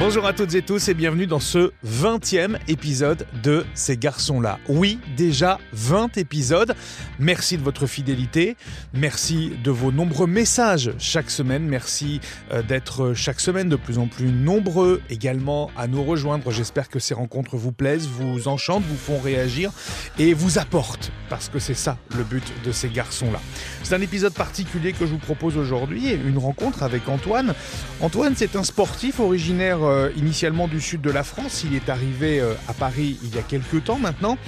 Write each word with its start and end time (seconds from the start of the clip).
Bonjour 0.00 0.24
à 0.24 0.32
toutes 0.32 0.54
et 0.54 0.62
tous 0.62 0.88
et 0.88 0.94
bienvenue 0.94 1.26
dans 1.26 1.40
ce 1.40 1.72
20e 1.86 2.56
épisode 2.68 3.26
de 3.42 3.66
Ces 3.74 3.98
garçons-là. 3.98 4.58
Oui, 4.66 4.98
déjà 5.14 5.58
20 5.74 6.16
épisodes. 6.16 6.74
Merci 7.18 7.58
de 7.58 7.62
votre 7.62 7.86
fidélité, 7.86 8.56
merci 8.94 9.52
de 9.62 9.70
vos 9.70 9.92
nombreux 9.92 10.26
messages 10.26 10.92
chaque 10.98 11.30
semaine, 11.30 11.64
merci 11.64 12.22
euh, 12.50 12.62
d'être 12.62 13.12
chaque 13.12 13.40
semaine 13.40 13.68
de 13.68 13.76
plus 13.76 13.98
en 13.98 14.06
plus 14.06 14.32
nombreux 14.32 15.02
également 15.10 15.70
à 15.76 15.86
nous 15.86 16.02
rejoindre. 16.02 16.50
J'espère 16.50 16.88
que 16.88 16.98
ces 16.98 17.12
rencontres 17.12 17.58
vous 17.58 17.70
plaisent, 17.70 18.08
vous 18.08 18.48
enchantent, 18.48 18.84
vous 18.84 18.96
font 18.96 19.20
réagir 19.20 19.70
et 20.18 20.32
vous 20.32 20.58
apportent, 20.58 21.12
parce 21.28 21.50
que 21.50 21.58
c'est 21.58 21.74
ça 21.74 21.98
le 22.16 22.24
but 22.24 22.50
de 22.64 22.72
ces 22.72 22.88
garçons-là. 22.88 23.40
C'est 23.82 23.94
un 23.94 24.00
épisode 24.00 24.32
particulier 24.32 24.94
que 24.94 25.04
je 25.04 25.10
vous 25.10 25.18
propose 25.18 25.58
aujourd'hui, 25.58 26.10
une 26.14 26.38
rencontre 26.38 26.84
avec 26.84 27.06
Antoine. 27.06 27.52
Antoine, 28.00 28.32
c'est 28.34 28.56
un 28.56 28.64
sportif 28.64 29.20
originaire 29.20 29.89
euh, 29.90 30.10
initialement 30.16 30.68
du 30.68 30.80
sud 30.80 31.00
de 31.00 31.10
la 31.10 31.22
France. 31.22 31.64
Il 31.64 31.74
est 31.74 31.88
arrivé 31.88 32.40
euh, 32.40 32.54
à 32.68 32.72
Paris 32.72 33.18
il 33.22 33.34
y 33.34 33.38
a 33.38 33.42
quelques 33.42 33.84
temps 33.84 33.98
maintenant. 33.98 34.38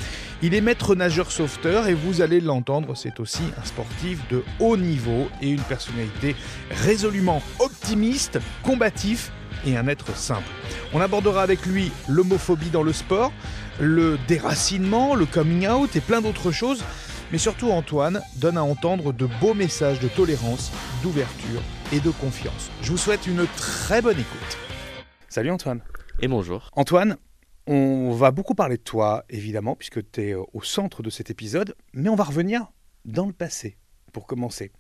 Il 0.43 0.55
est 0.55 0.61
maître 0.61 0.95
nageur 0.95 1.31
sauveteur 1.31 1.87
et 1.89 1.95
vous 1.95 2.21
allez 2.21 2.41
l'entendre, 2.41 2.97
c'est 2.97 3.21
aussi 3.21 3.43
un 3.61 3.65
sportif 3.65 4.19
de 4.29 4.43
haut 4.59 4.77
niveau 4.77 5.29
et 5.41 5.49
une 5.49 5.61
personnalité 5.61 6.35
résolument 6.71 7.43
optimiste, 7.61 8.41
combatif 8.63 9.31
et 9.67 9.77
un 9.77 9.87
être 9.87 10.17
simple. 10.17 10.49
On 10.93 11.01
abordera 11.01 11.43
avec 11.43 11.65
lui 11.67 11.93
l'homophobie 12.09 12.71
dans 12.71 12.83
le 12.83 12.93
sport, 12.93 13.33
le 13.81 14.19
déracinement, 14.27 15.15
le 15.15 15.27
coming 15.27 15.69
out 15.69 15.95
et 15.95 16.01
plein 16.01 16.21
d'autres 16.21 16.51
choses. 16.51 16.83
Mais 17.31 17.39
surtout 17.39 17.71
Antoine 17.71 18.21
donne 18.37 18.59
à 18.59 18.63
entendre 18.65 19.13
de 19.13 19.27
beaux 19.41 19.55
messages 19.55 20.01
de 20.01 20.09
tolérance, 20.09 20.71
d'ouverture 21.03 21.63
et 21.93 22.01
de 22.01 22.11
confiance. 22.11 22.71
Je 22.83 22.91
vous 22.91 22.99
souhaite 22.99 23.27
une 23.27 23.47
très 23.57 24.03
bonne 24.03 24.19
écoute. 24.19 24.59
Salut 25.33 25.51
Antoine. 25.51 25.81
Et 26.21 26.29
bonjour. 26.29 26.69
Antoine, 26.75 27.17
on 27.67 28.13
va 28.13 28.33
beaucoup 28.33 28.55
parler 28.55 28.77
de 28.77 28.83
toi, 28.83 29.25
évidemment, 29.31 29.75
puisque 29.77 30.11
tu 30.11 30.29
es 30.29 30.35
au 30.35 30.61
centre 30.63 31.03
de 31.03 31.09
cet 31.09 31.31
épisode, 31.31 31.75
mais 31.95 32.11
on 32.11 32.15
va 32.15 32.25
revenir 32.25 32.67
dans 33.07 33.25
le 33.25 33.33
passé, 33.33 33.79
pour 34.13 34.27
commencer. 34.27 34.73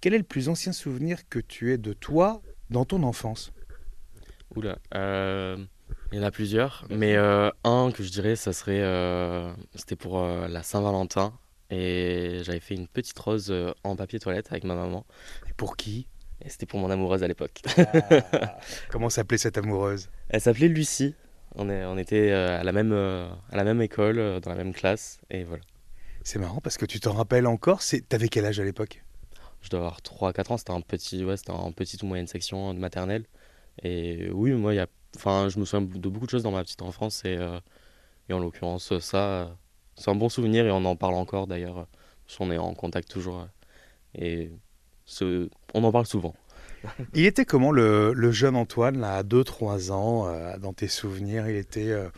Quel 0.00 0.14
est 0.14 0.18
le 0.18 0.24
plus 0.24 0.48
ancien 0.48 0.72
souvenir 0.72 1.28
que 1.28 1.38
tu 1.38 1.70
aies 1.70 1.76
de 1.76 1.92
toi 1.92 2.40
dans 2.70 2.86
ton 2.86 3.02
enfance? 3.02 3.52
Oula, 4.56 4.78
euh, 4.94 5.62
il 6.12 6.18
y 6.18 6.22
en 6.22 6.24
a 6.24 6.30
plusieurs, 6.30 6.86
mais 6.88 7.16
euh, 7.16 7.50
un 7.64 7.90
que 7.92 8.02
je 8.02 8.10
dirais, 8.10 8.36
ça 8.36 8.54
serait, 8.54 8.80
euh, 8.80 9.52
c'était 9.74 9.96
pour 9.96 10.22
la 10.22 10.62
Saint-Valentin, 10.62 11.34
et 11.68 12.40
j'avais 12.42 12.60
fait 12.60 12.74
une 12.74 12.88
petite 12.88 13.18
rose 13.18 13.54
en 13.84 13.96
papier 13.96 14.18
toilette 14.18 14.50
avec 14.50 14.64
ma 14.64 14.76
maman. 14.76 15.04
Et 15.46 15.52
pour 15.52 15.76
qui? 15.76 16.06
Et 16.42 16.48
c'était 16.48 16.66
pour 16.66 16.80
mon 16.80 16.90
amoureuse 16.90 17.22
à 17.22 17.28
l'époque. 17.28 17.60
Ah. 17.76 18.58
Comment 18.90 19.10
s'appelait 19.10 19.38
cette 19.38 19.58
amoureuse? 19.58 20.08
Elle 20.28 20.40
s'appelait 20.40 20.68
Lucie. 20.68 21.14
On, 21.56 21.68
est, 21.68 21.84
on 21.84 21.98
était 21.98 22.30
à 22.30 22.62
la 22.62 22.72
même, 22.72 22.92
à 22.92 23.56
la 23.56 23.64
même 23.64 23.82
école, 23.82 24.40
dans 24.40 24.50
la 24.50 24.56
même 24.56 24.72
classe, 24.72 25.18
et 25.30 25.42
voilà. 25.42 25.64
C'est 26.22 26.38
marrant 26.38 26.60
parce 26.60 26.76
que 26.76 26.86
tu 26.86 27.00
t'en 27.00 27.12
rappelles 27.12 27.46
encore. 27.46 27.80
T'avais 28.08 28.28
quel 28.28 28.44
âge 28.44 28.60
à 28.60 28.64
l'époque? 28.64 29.02
Je 29.62 29.68
dois 29.68 29.80
avoir 29.80 30.00
3-4 30.00 30.52
ans. 30.52 30.56
C'était 30.58 30.70
un 30.70 30.80
petit, 30.80 31.24
ouais, 31.24 31.36
c'était 31.36 31.50
en 31.50 31.72
petite 31.72 32.02
ou 32.04 32.06
moyenne 32.06 32.28
section 32.28 32.72
de 32.72 32.78
maternelle. 32.78 33.24
Et 33.82 34.30
oui, 34.30 34.52
moi, 34.52 34.74
y 34.74 34.78
a, 34.78 34.86
je 35.48 35.58
me 35.58 35.64
souviens 35.64 35.80
de 35.80 36.08
beaucoup 36.08 36.26
de 36.26 36.30
choses 36.30 36.44
dans 36.44 36.52
ma 36.52 36.62
petite 36.62 36.82
enfance 36.82 37.24
et, 37.24 37.38
et 38.28 38.32
en 38.32 38.38
l'occurrence, 38.38 38.96
ça, 39.00 39.56
c'est 39.96 40.10
un 40.10 40.14
bon 40.14 40.28
souvenir 40.28 40.66
et 40.66 40.70
on 40.70 40.84
en 40.84 40.96
parle 40.96 41.14
encore 41.14 41.46
d'ailleurs. 41.46 41.86
On 42.38 42.50
est 42.52 42.58
en 42.58 42.74
contact 42.74 43.10
toujours 43.10 43.48
et 44.14 44.50
on 45.74 45.84
en 45.84 45.92
parle 45.92 46.06
souvent. 46.06 46.34
Il 47.14 47.26
était 47.26 47.44
comment 47.44 47.72
le, 47.72 48.12
le 48.12 48.32
jeune 48.32 48.56
Antoine, 48.56 49.00
là, 49.00 49.16
à 49.16 49.22
2-3 49.22 49.92
ans, 49.92 50.26
euh, 50.28 50.56
dans 50.58 50.72
tes 50.72 50.88
souvenirs 50.88 51.48
Il 51.48 51.56
était 51.56 51.90
euh, 51.90 52.08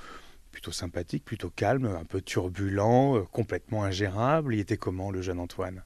plutôt 0.50 0.72
sympathique, 0.72 1.24
plutôt 1.24 1.50
calme, 1.50 1.86
un 1.86 2.04
peu 2.04 2.20
turbulent, 2.20 3.16
euh, 3.16 3.22
complètement 3.22 3.84
ingérable. 3.84 4.54
Il 4.54 4.60
était 4.60 4.76
comment 4.76 5.10
le 5.10 5.22
jeune 5.22 5.40
Antoine? 5.40 5.82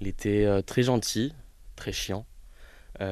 Il 0.00 0.08
était 0.08 0.62
très 0.64 0.82
gentil, 0.82 1.32
très 1.74 1.90
chiant. 1.90 2.26
mais, 3.00 3.08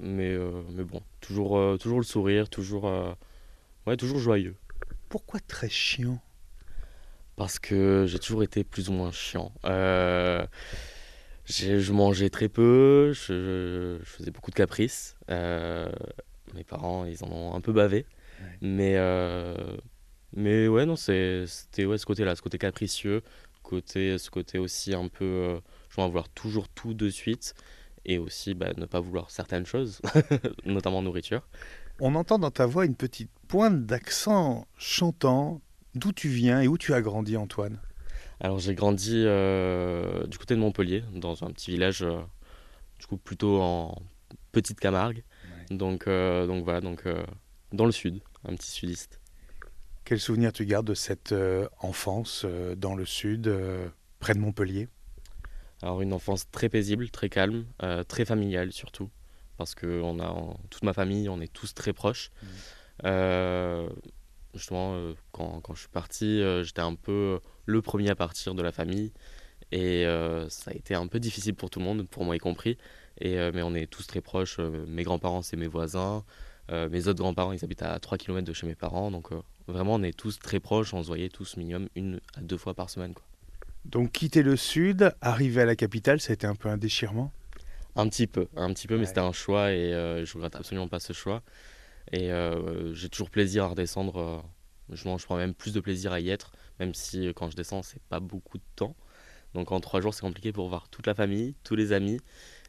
mais 0.00 0.84
bon, 0.84 1.00
toujours, 1.20 1.78
toujours 1.78 1.98
le 1.98 2.04
sourire, 2.04 2.48
toujours, 2.48 2.92
ouais, 3.86 3.96
toujours 3.96 4.18
joyeux. 4.18 4.56
Pourquoi 5.08 5.38
très 5.38 5.68
chiant? 5.68 6.20
Parce 7.36 7.60
que 7.60 8.04
j'ai 8.08 8.18
toujours 8.18 8.42
été 8.42 8.64
plus 8.64 8.88
ou 8.88 8.94
moins 8.94 9.12
chiant. 9.12 9.52
Je 11.46 11.92
mangeais 11.92 12.30
très 12.30 12.48
peu, 12.48 13.12
je, 13.12 13.98
je, 14.00 14.04
faisais 14.04 14.30
beaucoup 14.30 14.50
de 14.50 14.56
caprices. 14.56 15.16
mes 15.28 16.64
parents, 16.66 17.04
ils 17.04 17.22
en 17.24 17.30
ont 17.30 17.54
un 17.54 17.60
peu 17.60 17.72
bavé. 17.72 18.06
Ouais. 18.40 18.58
Mais, 18.60 19.56
mais 20.34 20.68
ouais, 20.68 20.86
non, 20.86 20.96
c'était 20.96 21.84
ouais, 21.84 21.98
ce 21.98 22.06
côté-là, 22.06 22.34
ce 22.34 22.42
côté 22.42 22.58
capricieux, 22.58 23.22
côté, 23.62 24.18
ce 24.18 24.30
côté 24.30 24.58
aussi 24.58 24.94
un 24.94 25.08
peu, 25.08 25.60
je 25.88 26.00
veux 26.00 26.06
vouloir 26.06 26.28
toujours 26.28 26.68
tout 26.68 26.94
de 26.94 27.08
suite 27.08 27.54
et 28.04 28.18
aussi 28.18 28.54
bah, 28.54 28.72
ne 28.76 28.86
pas 28.86 29.00
vouloir 29.00 29.30
certaines 29.30 29.66
choses, 29.66 30.00
notamment 30.64 31.02
nourriture. 31.02 31.42
On 32.00 32.14
entend 32.14 32.38
dans 32.38 32.50
ta 32.50 32.66
voix 32.66 32.84
une 32.84 32.96
petite 32.96 33.30
pointe 33.48 33.86
d'accent 33.86 34.66
chantant. 34.76 35.60
D'où 35.94 36.12
tu 36.12 36.28
viens 36.28 36.60
et 36.60 36.68
où 36.68 36.76
tu 36.76 36.92
as 36.92 37.00
grandi, 37.00 37.36
Antoine? 37.36 37.78
Alors 38.40 38.58
j'ai 38.58 38.74
grandi 38.74 39.22
euh, 39.24 40.26
du 40.26 40.38
côté 40.38 40.54
de 40.54 40.60
Montpellier, 40.60 41.04
dans 41.14 41.44
un 41.44 41.50
petit 41.50 41.70
village, 41.70 42.02
euh, 42.02 42.20
du 42.98 43.06
coup 43.06 43.16
plutôt 43.16 43.60
en 43.60 44.02
petite 44.52 44.80
Camargue. 44.80 45.22
Ouais. 45.44 45.76
Donc, 45.76 46.06
euh, 46.06 46.46
donc 46.46 46.64
voilà, 46.64 46.80
donc 46.80 47.04
dans 47.72 47.86
le 47.86 47.92
sud, 47.92 48.20
un 48.44 48.54
petit 48.54 48.70
sudiste. 48.70 49.20
Quel 50.04 50.20
souvenir 50.20 50.52
tu 50.52 50.66
gardes 50.66 50.86
de 50.86 50.94
cette 50.94 51.34
enfance 51.80 52.44
dans 52.76 52.94
le 52.94 53.06
sud, 53.06 53.52
près 54.18 54.34
de 54.34 54.38
Montpellier? 54.38 54.88
Alors 55.82 56.02
une 56.02 56.12
enfance 56.12 56.50
très 56.50 56.68
paisible, 56.68 57.10
très 57.10 57.28
calme, 57.28 57.64
très 58.08 58.24
familiale 58.24 58.72
surtout, 58.72 59.10
parce 59.56 59.74
que 59.74 60.02
on 60.02 60.18
a 60.18 60.26
en, 60.26 60.58
toute 60.68 60.82
ma 60.82 60.92
famille, 60.92 61.28
on 61.28 61.40
est 61.40 61.52
tous 61.52 61.72
très 61.74 61.94
proches. 61.94 62.30
Mmh. 62.42 62.46
Euh, 64.54 64.58
justement, 64.58 64.94
euh, 64.94 65.14
quand, 65.32 65.60
quand, 65.60 65.74
je 65.74 65.80
suis 65.80 65.88
parti, 65.88 66.42
j'étais 66.62 66.80
un 66.80 66.94
peu 66.94 67.40
le 67.66 67.82
premier 67.82 68.10
à 68.10 68.14
partir 68.14 68.54
de 68.54 68.62
la 68.62 68.72
famille, 68.72 69.12
et 69.72 70.04
ça 70.48 70.70
a 70.70 70.74
été 70.74 70.94
un 70.94 71.06
peu 71.06 71.18
difficile 71.18 71.54
pour 71.54 71.70
tout 71.70 71.80
le 71.80 71.84
monde, 71.84 72.06
pour 72.08 72.24
moi 72.24 72.36
y 72.36 72.38
compris. 72.38 72.78
Et, 73.20 73.36
mais 73.52 73.62
on 73.62 73.74
est 73.74 73.86
tous 73.86 74.06
très 74.06 74.20
proches. 74.20 74.58
mes 74.58 75.02
grands-parents, 75.02 75.42
c'est 75.42 75.56
mes 75.56 75.66
voisins. 75.66 76.24
mes 76.70 77.08
autres 77.08 77.18
grands-parents, 77.18 77.52
ils 77.52 77.64
habitent 77.64 77.82
à 77.82 77.98
3 77.98 78.18
km 78.18 78.46
de 78.46 78.52
chez 78.52 78.66
mes 78.66 78.74
parents. 78.74 79.10
Donc 79.10 79.30
vraiment, 79.66 79.94
on 79.94 80.02
est 80.02 80.16
tous 80.16 80.38
très 80.38 80.60
proches. 80.60 80.94
On 80.94 81.02
se 81.02 81.08
voyait 81.08 81.28
tous 81.28 81.56
minimum 81.56 81.88
une 81.96 82.20
à 82.36 82.40
deux 82.40 82.58
fois 82.58 82.74
par 82.74 82.90
semaine. 82.90 83.14
Quoi. 83.14 83.24
Donc 83.84 84.12
quitter 84.12 84.42
le 84.42 84.56
sud, 84.56 85.14
arriver 85.20 85.62
à 85.62 85.66
la 85.66 85.76
capitale, 85.76 86.20
ça 86.20 86.32
a 86.32 86.34
été 86.34 86.46
un 86.46 86.54
peu 86.54 86.68
un 86.68 86.78
déchirement? 86.78 87.32
Un 87.96 88.08
petit 88.08 88.26
peu, 88.26 88.48
un 88.56 88.72
petit 88.72 88.86
peu, 88.86 88.94
ouais. 88.94 89.00
mais 89.00 89.06
c'était 89.06 89.20
un 89.20 89.32
choix 89.32 89.72
et 89.72 89.92
euh, 89.92 90.24
je 90.24 90.34
regrette 90.34 90.56
absolument 90.56 90.88
pas 90.88 91.00
ce 91.00 91.12
choix. 91.12 91.42
Et 92.12 92.32
euh, 92.32 92.92
j'ai 92.94 93.08
toujours 93.08 93.30
plaisir 93.30 93.64
à 93.64 93.68
redescendre. 93.68 94.16
Euh, 94.18 94.38
je, 94.90 95.04
je 95.04 95.24
prends 95.24 95.36
même 95.36 95.54
plus 95.54 95.72
de 95.72 95.80
plaisir 95.80 96.12
à 96.12 96.20
y 96.20 96.30
être, 96.30 96.52
même 96.78 96.94
si 96.94 97.28
quand 97.34 97.50
je 97.50 97.56
descends, 97.56 97.82
c'est 97.82 98.02
pas 98.02 98.20
beaucoup 98.20 98.58
de 98.58 98.64
temps. 98.76 98.94
Donc 99.54 99.72
en 99.72 99.80
trois 99.80 100.00
jours, 100.00 100.12
c'est 100.14 100.22
compliqué 100.22 100.52
pour 100.52 100.68
voir 100.68 100.88
toute 100.88 101.06
la 101.06 101.14
famille, 101.14 101.54
tous 101.64 101.76
les 101.76 101.92
amis. 101.92 102.18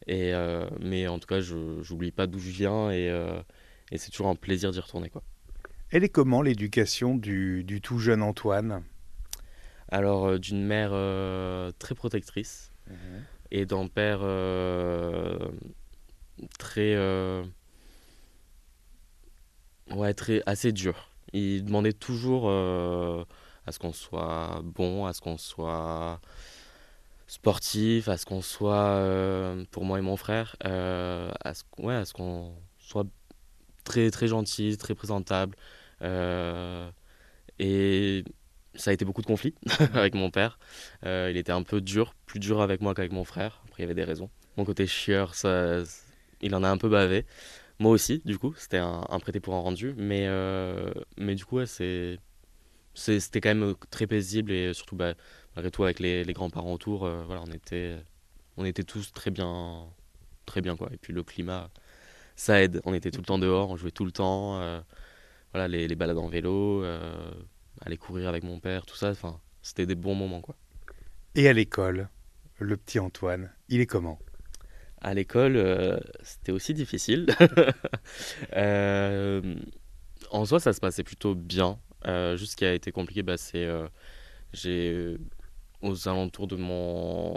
Et, 0.07 0.33
mais 0.79 1.07
en 1.07 1.19
tout 1.19 1.27
cas, 1.27 1.41
je 1.41 1.55
n'oublie 1.55 2.11
pas 2.11 2.27
d'où 2.27 2.39
je 2.39 2.51
viens 2.51 2.91
et, 2.91 3.07
et 3.91 3.97
c'est 3.97 4.11
toujours 4.11 4.27
un 4.27 4.35
plaisir 4.35 4.71
d'y 4.71 4.79
retourner. 4.79 5.09
Quoi. 5.09 5.23
Elle 5.89 6.03
est 6.03 6.09
comment 6.09 6.41
l'éducation 6.41 7.15
du, 7.15 7.63
du 7.63 7.81
tout 7.81 7.99
jeune 7.99 8.21
Antoine? 8.21 8.83
Alors, 9.89 10.25
euh, 10.25 10.39
d'une 10.39 10.63
mère 10.63 10.89
euh, 10.93 11.71
très 11.77 11.93
protectrice 11.93 12.71
mmh. 12.87 12.93
et 13.51 13.65
d'un 13.65 13.87
père 13.87 14.19
euh, 14.23 15.37
très. 16.57 16.95
Ouais, 19.91 20.13
très, 20.13 20.41
assez 20.45 20.71
dur. 20.71 21.09
Il 21.33 21.65
demandait 21.65 21.93
toujours 21.93 22.49
à 22.49 23.71
ce 23.71 23.79
qu'on 23.79 23.93
soit 23.93 24.61
bon, 24.63 25.05
à 25.05 25.13
ce 25.13 25.21
qu'on 25.21 25.37
soit 25.37 26.21
sportif, 27.27 28.07
à 28.07 28.17
ce 28.17 28.25
qu'on 28.25 28.41
soit, 28.41 29.55
pour 29.71 29.85
moi 29.85 29.99
et 29.99 30.01
mon 30.01 30.15
frère, 30.17 30.55
à 30.61 31.53
ce, 31.53 31.63
ouais, 31.79 32.05
ce 32.05 32.13
qu'on 32.13 32.53
soit 32.79 33.05
très, 33.83 34.11
très 34.11 34.27
gentil, 34.27 34.77
très 34.77 34.95
présentable. 34.95 35.55
et 37.59 38.23
ça 38.75 38.91
a 38.91 38.93
été 38.93 39.05
beaucoup 39.05 39.21
de 39.21 39.27
conflits 39.27 39.55
avec 39.93 40.15
mon 40.15 40.29
père. 40.29 40.59
Euh, 41.05 41.29
il 41.31 41.37
était 41.37 41.51
un 41.51 41.63
peu 41.63 41.81
dur, 41.81 42.13
plus 42.25 42.39
dur 42.39 42.61
avec 42.61 42.81
moi 42.81 42.93
qu'avec 42.93 43.11
mon 43.11 43.23
frère. 43.23 43.61
Après, 43.65 43.83
il 43.83 43.83
y 43.83 43.85
avait 43.85 43.95
des 43.95 44.03
raisons. 44.03 44.29
Mon 44.57 44.65
côté 44.65 44.87
chieur, 44.87 45.35
ça, 45.35 45.79
il 46.41 46.55
en 46.55 46.63
a 46.63 46.69
un 46.69 46.77
peu 46.77 46.89
bavé. 46.89 47.25
Moi 47.79 47.91
aussi, 47.91 48.21
du 48.25 48.37
coup, 48.37 48.53
c'était 48.57 48.77
un, 48.77 49.19
prêté 49.19 49.39
pour 49.39 49.53
un 49.55 49.59
rendu. 49.59 49.93
Mais, 49.97 50.27
euh, 50.27 50.93
mais 51.17 51.35
du 51.35 51.45
coup, 51.45 51.65
c'est, 51.65 52.19
c'était 52.93 53.41
quand 53.41 53.53
même 53.53 53.75
très 53.89 54.07
paisible 54.07 54.51
et 54.51 54.73
surtout, 54.73 54.95
bah, 54.95 55.13
malgré 55.55 55.71
tout, 55.71 55.83
avec 55.83 55.99
les, 55.99 56.23
les 56.23 56.33
grands-parents 56.33 56.73
autour, 56.73 57.05
euh, 57.05 57.23
voilà, 57.25 57.41
on 57.45 57.51
était, 57.51 57.97
on 58.57 58.65
était 58.65 58.83
tous 58.83 59.11
très 59.13 59.31
bien, 59.31 59.87
très 60.45 60.61
bien 60.61 60.77
quoi. 60.77 60.89
Et 60.93 60.97
puis 60.97 61.13
le 61.13 61.23
climat, 61.23 61.69
ça 62.35 62.61
aide. 62.61 62.81
On 62.85 62.93
était 62.93 63.11
tout 63.11 63.19
le 63.21 63.25
temps 63.25 63.39
dehors, 63.39 63.69
on 63.69 63.77
jouait 63.77 63.91
tout 63.91 64.05
le 64.05 64.11
temps. 64.11 64.59
voilà, 65.53 65.67
les, 65.67 65.87
les, 65.87 65.95
balades 65.95 66.17
en 66.17 66.29
vélo, 66.29 66.85
aller 67.81 67.97
courir 67.97 68.29
avec 68.29 68.43
mon 68.43 68.59
père, 68.59 68.85
tout 68.85 68.95
ça. 68.95 69.13
C'était 69.61 69.85
des 69.85 69.95
bons 69.95 70.15
moments, 70.15 70.41
quoi. 70.41 70.55
Et 71.35 71.49
à 71.49 71.53
l'école, 71.53 72.07
le 72.59 72.77
petit 72.77 72.99
Antoine, 72.99 73.51
il 73.67 73.81
est 73.81 73.85
comment? 73.85 74.19
À 75.01 75.13
l'école, 75.13 76.01
c'était 76.23 76.51
aussi 76.51 76.73
difficile. 76.73 77.27
en 80.31 80.45
soi, 80.45 80.59
ça 80.59 80.73
se 80.73 80.79
passait 80.79 81.03
plutôt 81.03 81.35
bien. 81.35 81.79
juste 82.35 82.53
ce 82.53 82.55
qui 82.55 82.65
a 82.65 82.73
été 82.73 82.91
compliqué, 82.91 83.21
bah, 83.21 83.37
c'est 83.37 83.67
j'ai 84.53 85.17
aux 85.81 86.07
alentours 86.07 86.47
de 86.47 86.55
mon 86.55 87.35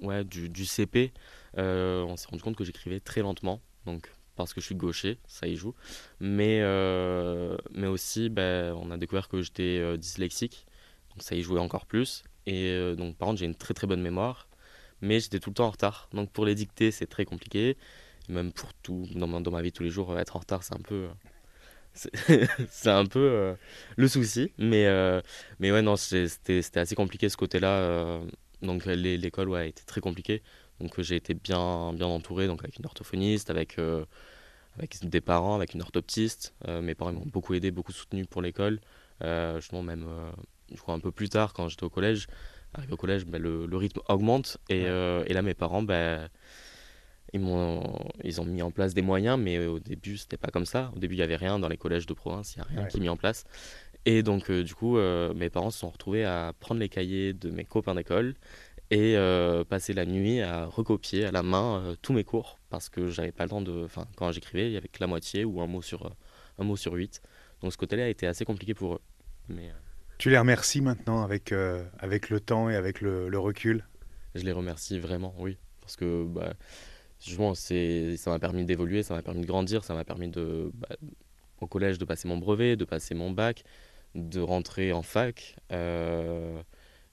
ouais 0.00 0.24
du, 0.24 0.66
CP, 0.66 1.12
euh, 1.58 2.02
on 2.02 2.16
s'est 2.16 2.28
rendu 2.30 2.42
compte 2.42 2.56
que 2.56 2.64
j'écrivais 2.64 3.00
très 3.00 3.22
lentement, 3.22 3.60
donc 3.86 4.12
parce 4.36 4.52
que 4.52 4.60
je 4.60 4.66
suis 4.66 4.74
gaucher, 4.74 5.18
ça 5.26 5.46
y 5.46 5.56
joue, 5.56 5.74
mais 6.20 6.60
euh, 6.60 7.56
mais 7.72 7.86
aussi 7.86 8.28
ben, 8.28 8.74
on 8.74 8.90
a 8.90 8.98
découvert 8.98 9.28
que 9.28 9.40
j'étais 9.40 9.78
euh, 9.78 9.96
dyslexique, 9.96 10.66
donc 11.10 11.22
ça 11.22 11.34
y 11.34 11.42
jouait 11.42 11.60
encore 11.60 11.86
plus, 11.86 12.24
et 12.46 12.94
donc 12.96 13.16
par 13.16 13.28
contre 13.28 13.40
j'ai 13.40 13.46
une 13.46 13.54
très 13.54 13.74
très 13.74 13.86
bonne 13.86 14.02
mémoire, 14.02 14.48
mais 15.00 15.20
j'étais 15.20 15.40
tout 15.40 15.50
le 15.50 15.54
temps 15.54 15.66
en 15.66 15.70
retard, 15.70 16.08
donc 16.12 16.30
pour 16.30 16.46
les 16.46 16.54
dictées 16.54 16.90
c'est 16.90 17.06
très 17.06 17.24
compliqué, 17.24 17.76
même 18.28 18.52
pour 18.52 18.72
tout 18.74 19.06
dans 19.14 19.26
ma, 19.26 19.40
dans 19.40 19.50
ma 19.50 19.62
vie 19.62 19.72
tous 19.72 19.82
les 19.82 19.90
jours 19.90 20.18
être 20.18 20.36
en 20.36 20.40
retard 20.40 20.62
c'est 20.62 20.74
un 20.74 20.80
peu 20.82 21.08
c'est 22.70 22.90
un 22.90 23.06
peu 23.06 23.20
euh, 23.20 23.54
le 23.96 24.08
souci. 24.08 24.52
Mais, 24.58 24.86
euh, 24.86 25.20
mais 25.60 25.72
ouais, 25.72 25.82
non, 25.82 25.96
c'était 25.96 26.62
assez 26.78 26.94
compliqué 26.94 27.28
ce 27.28 27.36
côté-là. 27.36 27.68
Euh, 27.68 28.24
donc 28.62 28.84
l'école 28.86 29.48
ouais, 29.48 29.68
été 29.70 29.82
très 29.84 30.00
compliquée. 30.00 30.42
Donc 30.80 31.00
j'ai 31.00 31.16
été 31.16 31.34
bien, 31.34 31.92
bien 31.94 32.06
entouré, 32.06 32.46
donc 32.46 32.62
avec 32.62 32.78
une 32.78 32.86
orthophoniste, 32.86 33.50
avec, 33.50 33.78
avec 34.76 35.08
des 35.08 35.20
parents, 35.20 35.54
avec 35.56 35.74
une 35.74 35.82
orthoptiste. 35.82 36.54
mes 36.68 36.94
parents 36.94 37.12
m'ont 37.12 37.26
beaucoup 37.26 37.54
aidé, 37.54 37.70
beaucoup 37.70 37.92
soutenu 37.92 38.26
pour 38.26 38.42
l'école. 38.42 38.80
justement, 39.56 39.82
même 39.82 40.06
je 40.74 40.80
crois 40.80 40.94
un 40.94 41.00
peu 41.00 41.12
plus 41.12 41.28
tard, 41.28 41.52
quand 41.54 41.68
j'étais 41.68 41.84
au 41.84 41.90
collège, 41.90 42.26
arrivé 42.74 42.92
au 42.92 42.96
collège, 42.96 43.24
bah, 43.26 43.38
le, 43.38 43.66
le, 43.66 43.76
rythme 43.76 44.00
augmente. 44.08 44.58
Et, 44.68 44.82
et 44.82 45.32
là, 45.32 45.42
mes 45.42 45.54
parents, 45.54 45.82
bah, 45.82 46.28
ils, 47.32 47.42
ont, 47.44 47.82
ils 48.24 48.40
ont 48.40 48.44
mis 48.44 48.62
en 48.62 48.70
place 48.70 48.94
des 48.94 49.02
moyens, 49.02 49.38
mais 49.38 49.66
au 49.66 49.78
début, 49.78 50.16
c'était 50.16 50.36
pas 50.36 50.48
comme 50.48 50.66
ça. 50.66 50.90
Au 50.94 50.98
début, 50.98 51.14
il 51.14 51.18
n'y 51.18 51.24
avait 51.24 51.36
rien 51.36 51.58
dans 51.58 51.68
les 51.68 51.76
collèges 51.76 52.06
de 52.06 52.14
province, 52.14 52.54
il 52.54 52.58
n'y 52.58 52.64
a 52.64 52.80
rien 52.80 52.88
qui 52.88 52.98
est 52.98 53.00
mis 53.00 53.08
en 53.08 53.16
place. 53.16 53.44
Et 54.06 54.22
donc, 54.22 54.50
euh, 54.50 54.62
du 54.62 54.74
coup, 54.74 54.98
euh, 54.98 55.34
mes 55.34 55.50
parents 55.50 55.70
se 55.70 55.80
sont 55.80 55.90
retrouvés 55.90 56.24
à 56.24 56.52
prendre 56.60 56.80
les 56.80 56.88
cahiers 56.88 57.32
de 57.32 57.50
mes 57.50 57.64
copains 57.64 57.96
d'école 57.96 58.34
et 58.92 59.16
euh, 59.16 59.64
passer 59.64 59.92
la 59.94 60.06
nuit 60.06 60.40
à 60.40 60.66
recopier 60.66 61.24
à 61.24 61.32
la 61.32 61.42
main 61.42 61.96
tous 62.02 62.12
mes 62.12 62.22
cours 62.22 62.60
parce 62.70 62.88
que 62.88 63.08
j'avais 63.08 63.32
pas 63.32 63.42
le 63.42 63.50
temps 63.50 63.60
de. 63.60 63.84
Enfin, 63.84 64.06
quand 64.14 64.30
j'écrivais, 64.30 64.68
il 64.68 64.72
y 64.72 64.76
avait 64.76 64.86
que 64.86 65.00
la 65.00 65.08
moitié 65.08 65.44
ou 65.44 65.60
un 65.60 65.66
mot 65.66 65.82
sur, 65.82 66.08
un 66.58 66.64
mot 66.64 66.76
sur 66.76 66.92
huit. 66.94 67.20
Donc, 67.62 67.72
ce 67.72 67.76
côté-là 67.76 68.04
a 68.04 68.08
été 68.08 68.28
assez 68.28 68.44
compliqué 68.44 68.74
pour 68.74 68.94
eux. 68.94 69.00
Mais, 69.48 69.72
Tu 70.18 70.30
les 70.30 70.38
remercies 70.38 70.80
maintenant 70.80 71.22
avec, 71.22 71.52
avec 71.98 72.30
le 72.30 72.40
temps 72.40 72.70
et 72.70 72.76
avec 72.76 73.00
le, 73.00 73.28
le 73.28 73.38
recul? 73.38 73.84
Je 74.34 74.42
les 74.42 74.52
remercie 74.52 74.98
vraiment, 74.98 75.34
oui. 75.38 75.56
Parce 75.80 75.96
que. 75.96 76.24
Bah, 76.24 76.54
Justement, 77.20 77.54
ça 77.54 78.30
m'a 78.30 78.38
permis 78.38 78.64
d'évoluer, 78.64 79.02
ça 79.02 79.14
m'a 79.14 79.22
permis 79.22 79.40
de 79.40 79.46
grandir, 79.46 79.84
ça 79.84 79.94
m'a 79.94 80.04
permis 80.04 80.28
de, 80.28 80.70
bah, 80.74 80.96
au 81.60 81.66
collège 81.66 81.98
de 81.98 82.04
passer 82.04 82.28
mon 82.28 82.36
brevet, 82.36 82.76
de 82.76 82.84
passer 82.84 83.14
mon 83.14 83.30
bac, 83.30 83.64
de 84.14 84.40
rentrer 84.40 84.92
en 84.92 85.02
fac. 85.02 85.56
Euh, 85.72 86.60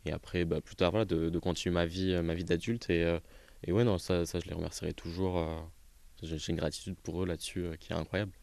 et 0.05 0.11
après, 0.11 0.43
bah, 0.43 0.59
plus 0.61 0.75
tard, 0.75 0.91
voilà, 0.91 1.05
de, 1.05 1.29
de, 1.29 1.39
continuer 1.39 1.73
ma 1.73 1.85
vie, 1.85 2.19
ma 2.21 2.33
vie 2.33 2.43
d'adulte. 2.43 2.89
Et, 2.89 3.03
euh, 3.03 3.19
et 3.63 3.71
ouais, 3.71 3.85
non, 3.85 3.97
ça, 3.97 4.25
ça, 4.25 4.39
je 4.39 4.47
les 4.47 4.53
remercierai 4.53 4.93
toujours. 4.93 5.37
Euh, 5.37 5.59
j'ai 6.21 6.37
une 6.51 6.57
gratitude 6.57 6.95
pour 6.95 7.23
eux 7.23 7.25
là-dessus 7.25 7.65
qui 7.79 7.93
est 7.93 7.95
incroyable. 7.95 8.33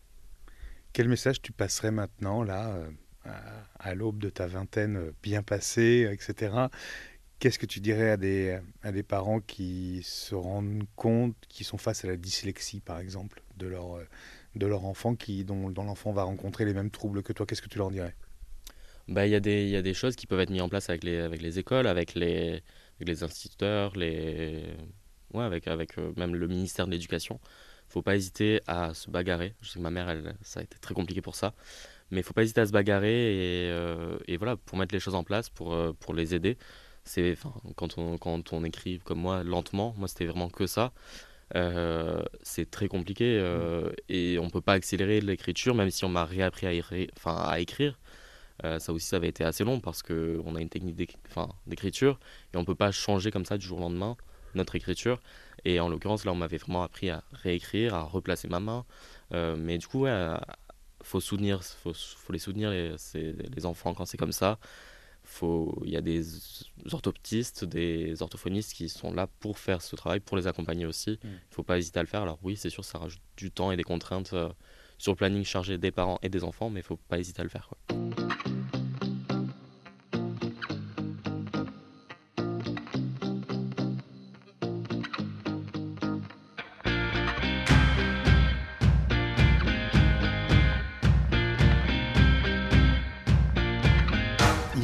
Quel 0.92 1.08
message 1.08 1.42
tu 1.42 1.52
passerais 1.52 1.90
maintenant, 1.90 2.42
là, 2.42 2.74
à 3.24 3.94
l'aube 3.94 4.18
de 4.18 4.30
ta 4.30 4.46
vingtaine 4.46 5.12
bien 5.22 5.42
passée, 5.42 6.08
etc. 6.12 6.68
Qu'est-ce 7.38 7.58
que 7.58 7.66
tu 7.66 7.80
dirais 7.80 8.10
à 8.10 8.16
des, 8.16 9.02
parents 9.02 9.40
qui 9.40 10.02
se 10.04 10.34
rendent 10.34 10.84
compte, 10.94 11.34
qui 11.48 11.64
sont 11.64 11.78
face 11.78 12.04
à 12.04 12.08
la 12.08 12.16
dyslexie, 12.16 12.80
par 12.80 12.98
exemple, 12.98 13.42
de 13.56 13.66
leur, 13.66 13.98
leur 14.54 14.84
enfant, 14.84 15.14
dont, 15.44 15.68
l'enfant 15.68 16.12
va 16.12 16.24
rencontrer 16.24 16.66
les 16.66 16.74
mêmes 16.74 16.90
troubles 16.90 17.22
que 17.22 17.32
toi? 17.32 17.46
Qu'est-ce 17.46 17.62
que 17.62 17.68
tu 17.68 17.78
leur 17.78 17.90
dirais? 17.90 18.14
Bah, 19.08 19.26
il 19.26 19.30
y, 19.30 19.34
a 19.34 19.40
des, 19.40 19.68
y 19.68 19.76
a 19.76 19.82
des 19.82 19.94
choses 19.94 20.16
qui 20.16 20.26
peuvent 20.26 20.40
être 20.40 20.50
mises 20.50 20.60
en 20.60 20.68
place 20.68 20.90
avec 20.90 21.02
les, 21.02 21.58
écoles, 21.58 21.86
avec 21.86 22.14
les, 22.14 22.62
instituteurs. 23.00 23.94
Ouais, 23.96 25.44
avec, 25.44 25.66
euh, 25.98 26.12
même 26.16 26.34
le 26.34 26.46
ministère 26.46 26.86
de 26.86 26.90
l'Éducation. 26.90 27.40
Il 27.42 27.88
ne 27.88 27.92
faut 27.92 28.02
pas 28.02 28.16
hésiter 28.16 28.60
à 28.66 28.92
se 28.92 29.10
bagarrer. 29.10 29.54
Je 29.62 29.70
sais 29.70 29.78
que 29.78 29.82
ma 29.82 29.90
mère, 29.90 30.14
ça 30.42 30.60
a 30.60 30.62
été 30.62 30.78
très 30.78 30.94
compliqué 30.94 31.22
pour 31.22 31.34
ça. 31.34 31.54
Mais 32.10 32.18
il 32.18 32.20
ne 32.20 32.24
faut 32.24 32.34
pas 32.34 32.42
hésiter 32.42 32.60
à 32.60 32.66
se 32.66 32.72
bagarrer 32.72 33.68
euh, 33.70 34.18
et, 34.26 34.36
voilà, 34.36 34.56
pour 34.56 34.78
mettre 34.78 34.94
les 34.94 35.00
choses 35.00 35.14
en 35.14 35.24
place, 35.24 35.48
pour, 35.48 35.72
euh, 35.72 35.92
pour 35.98 36.14
les 36.14 36.34
aider. 36.34 36.56
C'est 37.04 37.36
quand 37.76 37.96
on 37.96 38.18
quand 38.18 38.52
on 38.52 38.62
écrit 38.62 39.00
comme 39.00 39.20
moi 39.20 39.42
lentement 39.42 39.94
moi 39.96 40.06
c'était 40.06 40.26
vraiment 40.26 40.50
que 40.50 40.66
ça. 40.66 40.92
Euh, 41.56 42.22
c'est 42.42 42.70
très 42.70 42.88
compliqué 42.88 43.42
et 44.10 44.38
on 44.38 44.50
peut 44.50 44.60
pas 44.60 44.74
accélérer 44.74 45.22
l'écriture 45.22 45.74
même 45.74 45.90
si 45.90 46.04
on 46.04 46.10
m'a 46.10 46.26
réappris 46.26 46.66
à, 46.66 47.50
à 47.50 47.58
écrire. 47.58 47.98
Ça 48.62 48.92
aussi 48.92 49.06
ça 49.06 49.16
avait 49.16 49.28
été 49.28 49.44
assez 49.44 49.64
long 49.64 49.80
parce 49.80 50.02
que 50.02 50.40
on 50.44 50.56
a 50.56 50.60
une 50.60 50.68
technique 50.68 50.96
d'écriture 51.66 52.20
et 52.52 52.58
on 52.58 52.66
peut 52.66 52.74
pas 52.74 52.92
changer 52.92 53.30
comme 53.30 53.46
ça 53.46 53.56
du 53.56 53.66
jour 53.66 53.78
au 53.78 53.82
lendemain 53.82 54.16
notre 54.54 54.76
écriture. 54.76 55.20
Et 55.64 55.80
en 55.80 55.88
l'occurrence 55.88 56.26
là 56.26 56.32
on 56.32 56.36
m'avait 56.36 56.58
vraiment 56.58 56.82
appris 56.82 57.08
à 57.08 57.24
réécrire 57.32 57.94
à 57.94 58.02
replacer 58.02 58.46
ma 58.46 58.60
main. 58.60 58.84
Mais 59.32 59.78
du 59.78 59.86
coup 59.86 60.00
ouais, 60.00 60.36
faut 61.02 61.20
soutenir 61.20 61.62
faut, 61.62 61.94
faut 61.94 62.32
les 62.32 62.38
soutenir 62.38 62.70
les, 62.70 62.94
les 63.14 63.66
enfants 63.66 63.94
quand 63.94 64.04
c'est 64.04 64.18
comme 64.18 64.32
ça 64.32 64.58
il 65.84 65.90
y 65.90 65.96
a 65.96 66.00
des 66.00 66.22
orthoptistes, 66.92 67.64
des 67.64 68.20
orthophonistes 68.22 68.72
qui 68.72 68.88
sont 68.88 69.12
là 69.12 69.26
pour 69.40 69.58
faire 69.58 69.82
ce 69.82 69.96
travail, 69.96 70.20
pour 70.20 70.36
les 70.36 70.46
accompagner 70.46 70.86
aussi. 70.86 71.12
Mm. 71.12 71.18
Il 71.24 71.30
ne 71.30 71.54
faut 71.54 71.62
pas 71.62 71.78
hésiter 71.78 71.98
à 71.98 72.02
le 72.02 72.08
faire. 72.08 72.22
Alors 72.22 72.38
oui, 72.42 72.56
c'est 72.56 72.70
sûr, 72.70 72.84
ça 72.84 72.98
rajoute 72.98 73.22
du 73.36 73.50
temps 73.50 73.72
et 73.72 73.76
des 73.76 73.84
contraintes 73.84 74.32
euh, 74.32 74.48
sur 74.98 75.12
le 75.12 75.16
planning 75.16 75.44
chargé 75.44 75.78
des 75.78 75.90
parents 75.90 76.18
et 76.22 76.28
des 76.28 76.44
enfants, 76.44 76.70
mais 76.70 76.80
il 76.80 76.84
ne 76.84 76.86
faut 76.86 76.96
pas 76.96 77.18
hésiter 77.18 77.40
à 77.40 77.44
le 77.44 77.50
faire. 77.50 77.68
Quoi. 77.68 78.49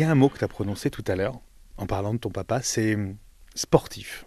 Un 0.06 0.14
mot 0.14 0.28
que 0.28 0.38
tu 0.38 0.44
as 0.44 0.48
prononcé 0.48 0.90
tout 0.90 1.04
à 1.06 1.16
l'heure 1.16 1.40
en 1.76 1.86
parlant 1.86 2.14
de 2.14 2.18
ton 2.18 2.30
papa, 2.30 2.62
c'est 2.62 2.96
sportif. 3.54 4.26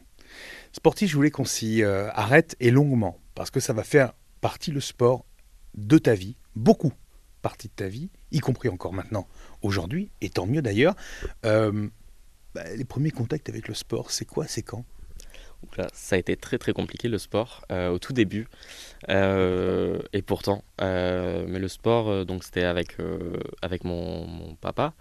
Sportif, 0.72 1.10
je 1.10 1.16
voulais 1.16 1.32
qu'on 1.32 1.46
s'y 1.46 1.84
euh, 1.84 2.10
arrête 2.12 2.56
et 2.60 2.72
longuement, 2.72 3.20
parce 3.34 3.50
que 3.50 3.60
ça 3.60 3.74
va 3.74 3.84
faire 3.84 4.14
partie 4.42 4.72
le 4.72 4.82
sport 4.82 5.26
de 5.76 5.98
ta 5.98 6.14
vie, 6.14 6.36
beaucoup 6.56 6.94
partie 7.42 7.68
de 7.68 7.74
ta 7.74 7.88
vie, 7.88 8.10
y 8.32 8.40
compris 8.40 8.70
encore 8.70 8.94
maintenant, 8.94 9.28
aujourd'hui, 9.62 10.12
et 10.22 10.30
tant 10.30 10.46
mieux 10.46 10.62
d'ailleurs. 10.62 10.96
Euh, 11.46 11.90
bah, 12.54 12.64
les 12.76 12.86
premiers 12.86 13.12
contacts 13.12 13.50
avec 13.50 13.68
le 13.68 13.74
sport, 13.74 14.12
c'est 14.12 14.26
quoi, 14.26 14.46
c'est 14.48 14.62
quand? 14.62 14.86
Ça 15.94 16.16
a 16.16 16.20
été 16.20 16.36
très 16.36 16.58
très 16.58 16.74
compliqué 16.74 17.08
le 17.08 17.18
sport 17.18 17.66
euh, 17.72 17.90
au 17.90 18.00
tout 18.00 18.14
début. 18.14 18.48
Euh, 19.08 20.00
et 20.12 20.22
pourtant 20.22 20.64
euh, 20.82 21.46
mais 21.48 21.58
le 21.60 21.70
sport 21.70 22.26
donc 22.26 22.44
c'était 22.44 22.64
avec 22.64 22.98
avec 23.62 23.84
mon, 23.84 24.26
mon 24.26 24.56
papa. 24.56 24.94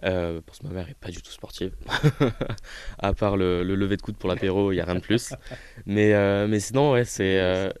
Parce 0.00 0.58
que 0.60 0.66
ma 0.66 0.72
mère 0.72 0.88
est 0.88 0.98
pas 0.98 1.10
du 1.10 1.22
tout 1.22 1.30
sportive. 1.30 1.72
À 2.98 3.12
part 3.14 3.36
le, 3.36 3.62
le, 3.62 3.74
lever 3.74 3.96
de 3.96 4.02
coude 4.02 4.16
pour 4.16 4.28
l'apéro 4.28 4.72
il 4.72 4.76
y 4.76 4.80
a 4.80 4.84
rien 4.84 4.96
de 4.96 5.00
plus. 5.00 5.32
Mais 5.86 6.12
mais 6.46 6.60
sinon 6.60 6.92
ouais 6.92 7.04
c'est 7.04 7.72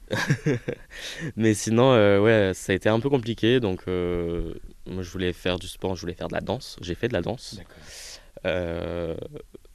mais 1.36 1.54
sinon 1.54 1.92
ouais 2.22 2.52
ça 2.54 2.72
a 2.72 2.74
été 2.74 2.88
un 2.88 3.00
peu 3.00 3.10
compliqué. 3.10 3.60
Donc 3.60 3.86
moi 3.86 5.02
je 5.02 5.10
voulais 5.10 5.32
faire 5.32 5.58
du 5.58 5.68
sport 5.68 5.96
je 5.96 6.02
voulais 6.02 6.14
faire 6.14 6.28
de 6.28 6.34
la 6.34 6.40
danse. 6.40 6.76
J'ai 6.80 6.94
fait 6.94 7.08
de 7.08 7.14
la 7.14 7.22
danse. 7.22 7.60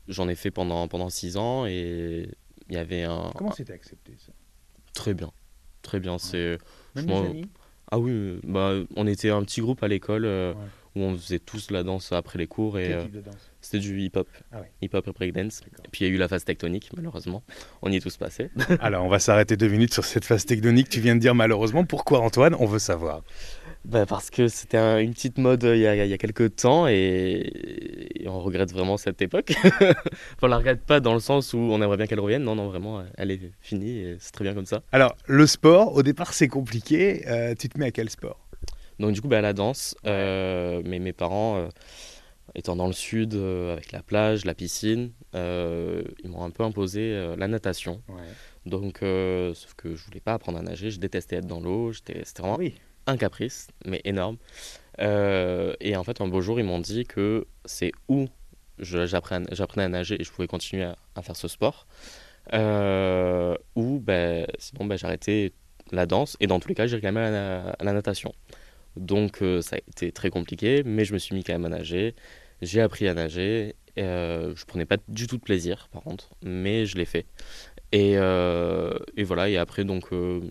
J'en 0.09 0.27
ai 0.27 0.35
fait 0.35 0.51
pendant 0.51 0.87
pendant 0.89 1.09
six 1.09 1.37
ans 1.37 1.65
et 1.65 2.27
il 2.69 2.75
y 2.75 2.77
avait 2.77 3.03
un. 3.03 3.31
Comment 3.35 3.51
c'était 3.51 3.73
accepté 3.73 4.13
ça? 4.17 4.31
Très 4.93 5.13
bien, 5.13 5.31
très 5.81 5.99
bien. 5.99 6.17
C'est. 6.17 6.57
Ah 7.91 7.99
oui, 7.99 8.39
bah, 8.43 8.73
on 8.95 9.05
était 9.05 9.29
un 9.29 9.43
petit 9.43 9.61
groupe 9.61 9.83
à 9.83 9.87
l'école 9.87 10.25
euh, 10.25 10.53
où 10.95 11.01
on 11.01 11.15
faisait 11.15 11.37
tous 11.37 11.69
la 11.69 11.83
danse 11.83 12.11
après 12.11 12.39
les 12.39 12.47
cours 12.47 12.79
et 12.79 12.91
euh, 12.91 13.03
c'était 13.61 13.77
du 13.77 14.01
hip-hop, 14.01 14.27
ah 14.51 14.61
hip-hop 14.81 15.07
et 15.07 15.11
breakdance. 15.11 15.61
Et 15.85 15.89
puis 15.91 16.03
il 16.03 16.07
y 16.07 16.11
a 16.11 16.13
eu 16.13 16.17
la 16.17 16.27
phase 16.27 16.43
tectonique, 16.43 16.89
malheureusement. 16.95 17.43
On 17.83 17.91
y 17.91 17.97
est 17.97 17.99
tous 17.99 18.17
passés. 18.17 18.49
Alors 18.79 19.05
on 19.05 19.09
va 19.09 19.19
s'arrêter 19.19 19.57
deux 19.57 19.67
minutes 19.67 19.93
sur 19.93 20.05
cette 20.05 20.25
phase 20.25 20.45
tectonique. 20.45 20.89
Tu 20.89 21.01
viens 21.01 21.15
de 21.15 21.19
dire 21.19 21.35
malheureusement. 21.35 21.85
Pourquoi 21.85 22.21
Antoine? 22.21 22.55
On 22.59 22.65
veut 22.65 22.79
savoir. 22.79 23.21
Bah 23.85 24.05
Parce 24.05 24.29
que 24.29 24.47
c'était 24.47 25.03
une 25.03 25.13
petite 25.13 25.37
mode 25.37 25.63
il 25.63 25.79
y, 25.79 25.87
a, 25.87 26.05
il 26.05 26.09
y 26.09 26.13
a 26.13 26.17
quelques 26.17 26.55
temps 26.55 26.87
et, 26.87 28.23
on 28.25 28.39
regrette 28.39 28.71
vraiment 28.71 28.97
cette 28.97 29.21
époque. 29.21 29.53
enfin, 29.65 29.93
on 30.41 30.47
la 30.47 30.57
regrette 30.57 30.85
pas 30.85 30.99
dans 30.99 31.13
le 31.13 31.19
sens 31.19 31.53
où 31.53 31.57
on 31.57 31.81
aimerait 31.81 31.97
bien 31.97 32.07
qu'elle 32.07 32.19
revienne. 32.19 32.43
Non, 32.43 32.55
non, 32.55 32.67
vraiment, 32.69 33.03
elle 33.17 33.31
est 33.31 33.51
finie 33.59 33.99
et 33.99 34.17
c'est 34.19 34.31
très 34.31 34.43
bien 34.43 34.53
comme 34.53 34.65
ça. 34.65 34.81
Alors, 34.91 35.15
le 35.27 35.45
sport, 35.45 35.95
au 35.95 36.03
départ, 36.03 36.33
c'est 36.33 36.47
compliqué. 36.47 37.23
tu 37.59 37.69
te 37.69 37.77
mets 37.77 37.87
à 37.87 37.91
quel 37.91 38.09
sport? 38.09 38.39
Donc, 38.99 39.11
du 39.11 39.21
coup, 39.21 39.27
bah, 39.27 39.39
à 39.39 39.41
la 39.41 39.53
danse. 39.53 39.95
mais 40.05 40.99
mes 40.99 41.13
parents 41.13 41.67
étant 42.55 42.75
dans 42.75 42.87
le 42.87 42.93
sud, 42.93 43.33
euh, 43.33 43.73
avec 43.73 43.91
la 43.91 44.03
plage, 44.03 44.45
la 44.45 44.53
piscine, 44.53 45.11
euh, 45.35 46.03
ils 46.23 46.29
m'ont 46.29 46.43
un 46.43 46.51
peu 46.51 46.63
imposé 46.63 47.01
euh, 47.01 47.35
la 47.35 47.47
natation. 47.47 48.01
Donc, 48.65 48.99
sauf 48.99 49.73
que 49.75 49.95
je 49.95 50.05
voulais 50.05 50.21
pas 50.21 50.33
apprendre 50.33 50.59
à 50.59 50.61
nager, 50.61 50.89
je 50.89 50.99
détestais 50.99 51.37
être 51.37 51.47
dans 51.47 51.59
l'eau, 51.59 51.91
c'était 51.91 52.23
vraiment 52.39 52.59
un 53.07 53.17
caprice, 53.17 53.67
mais 53.85 54.01
énorme. 54.05 54.37
et 54.99 55.95
en 55.95 56.03
fait, 56.03 56.21
un 56.21 56.27
beau 56.27 56.41
jour, 56.41 56.59
ils 56.59 56.65
m'ont 56.65 56.79
dit 56.79 57.05
que 57.05 57.45
c'est 57.65 57.91
où 58.07 58.27
j'apprenais 58.79 59.83
à 59.83 59.89
nager 59.89 60.19
et 60.19 60.23
je 60.23 60.31
pouvais 60.31 60.47
continuer 60.47 60.83
à, 60.83 61.21
faire 61.21 61.35
ce 61.35 61.47
sport, 61.47 61.87
ou 62.51 63.99
ben, 63.99 64.47
sinon 64.59 64.85
ben, 64.85 64.97
j'arrêtais 64.97 65.53
la 65.91 66.05
danse, 66.05 66.37
et 66.39 66.47
dans 66.47 66.59
tous 66.59 66.69
les 66.69 66.75
cas, 66.75 66.87
j'irais 66.87 67.01
quand 67.01 67.11
la 67.13 67.93
natation. 67.93 68.33
Donc 68.95 69.43
ça 69.61 69.75
a 69.75 69.79
été 69.79 70.11
très 70.11 70.29
compliqué, 70.29 70.83
mais 70.85 71.05
je 71.05 71.13
me 71.13 71.17
suis 71.17 71.35
mis 71.35 71.43
quand 71.43 71.53
même 71.53 71.65
à 71.65 71.69
nager. 71.69 72.15
J'ai 72.61 72.81
appris 72.81 73.07
à 73.07 73.13
nager. 73.13 73.75
Euh, 73.99 74.53
je 74.55 74.65
prenais 74.65 74.85
pas 74.85 74.97
du 75.07 75.27
tout 75.27 75.37
de 75.37 75.43
plaisir, 75.43 75.87
par 75.91 76.01
contre, 76.01 76.29
mais 76.41 76.85
je 76.85 76.97
l'ai 76.97 77.05
fait. 77.05 77.25
Et, 77.91 78.13
euh, 78.17 78.97
et, 79.15 79.23
voilà, 79.23 79.49
et 79.49 79.57
après, 79.57 79.83
donc, 79.83 80.11
euh, 80.13 80.41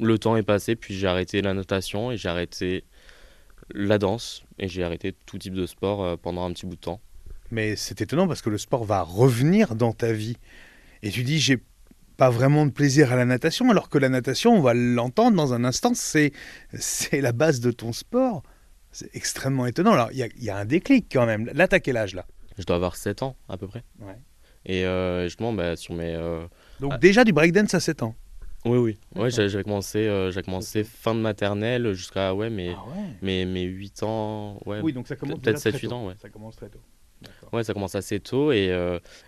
le 0.00 0.18
temps 0.18 0.36
est 0.36 0.42
passé, 0.42 0.76
puis 0.76 0.94
j'ai 0.94 1.06
arrêté 1.06 1.42
la 1.42 1.54
natation 1.54 2.10
et 2.10 2.16
j'ai 2.16 2.28
arrêté 2.28 2.84
la 3.74 3.98
danse 3.98 4.44
et 4.58 4.68
j'ai 4.68 4.82
arrêté 4.82 5.14
tout 5.26 5.38
type 5.38 5.54
de 5.54 5.66
sport 5.66 6.02
euh, 6.02 6.16
pendant 6.16 6.44
un 6.44 6.52
petit 6.52 6.66
bout 6.66 6.76
de 6.76 6.80
temps. 6.80 7.00
Mais 7.50 7.76
c'est 7.76 8.00
étonnant 8.00 8.26
parce 8.26 8.42
que 8.42 8.50
le 8.50 8.58
sport 8.58 8.84
va 8.84 9.02
revenir 9.02 9.74
dans 9.74 9.92
ta 9.92 10.12
vie. 10.12 10.36
Et 11.02 11.10
tu 11.10 11.22
dis, 11.22 11.38
j'ai 11.38 11.62
pas 12.16 12.30
vraiment 12.30 12.66
de 12.66 12.72
plaisir 12.72 13.12
à 13.12 13.16
la 13.16 13.24
natation, 13.24 13.70
alors 13.70 13.88
que 13.88 13.98
la 13.98 14.08
natation, 14.08 14.54
on 14.54 14.60
va 14.60 14.74
l'entendre 14.74 15.36
dans 15.36 15.54
un 15.54 15.64
instant, 15.64 15.92
c'est 15.94 16.32
la 17.12 17.32
base 17.32 17.60
de 17.60 17.70
ton 17.70 17.92
sport. 17.92 18.42
C'est 18.90 19.14
extrêmement 19.14 19.66
étonnant. 19.66 19.92
Alors, 19.92 20.10
il 20.12 20.28
y, 20.42 20.50
a 20.50 20.56
un 20.56 20.64
déclic 20.64 21.06
quand 21.12 21.26
même. 21.26 21.50
Là, 21.54 21.68
t'as 21.68 21.78
quel 21.78 21.96
âge 21.96 22.14
là? 22.14 22.26
Je 22.58 22.64
dois 22.64 22.76
avoir 22.76 22.96
7 22.96 23.22
ans 23.22 23.36
à 23.48 23.56
peu 23.56 23.68
près. 23.68 23.84
Ouais. 24.00 24.16
Et 24.66 24.84
euh, 24.84 25.24
justement, 25.24 25.52
bah, 25.52 25.76
sur 25.76 25.94
mes. 25.94 26.14
Euh, 26.14 26.46
Donc, 26.80 26.92
ah. 26.94 26.98
déjà 26.98 27.22
du 27.22 27.32
breakdance 27.32 27.74
à 27.74 27.80
7 27.80 28.02
ans 28.02 28.16
Oui, 28.64 28.78
oui. 28.78 28.98
Ouais, 29.14 29.30
j'avais 29.30 29.62
commencé, 29.62 30.06
euh, 30.06 30.32
commencé 30.42 30.84
fin 30.84 31.14
de 31.14 31.20
maternelle 31.20 31.92
jusqu'à 31.92 32.34
ouais, 32.34 32.50
mes, 32.50 32.70
ah 32.70 32.84
Mes, 33.22 33.44
mes 33.44 33.62
8 33.62 34.02
ans. 34.02 34.60
Ouais, 34.66 34.80
oui, 34.82 34.92
donc 34.92 35.06
ça 35.08 35.16
commence 35.16 35.40
peut-être 35.40 35.58
7-8 35.58 35.92
ans. 35.92 36.06
Ouais. 36.08 36.14
Ça 36.20 36.28
commence 36.28 36.56
très 36.56 36.68
tôt. 36.68 36.80
Ouais, 37.52 37.64
ça 37.64 37.72
commence 37.72 37.94
assez 37.94 38.20
tôt. 38.20 38.52
Et, 38.52 38.74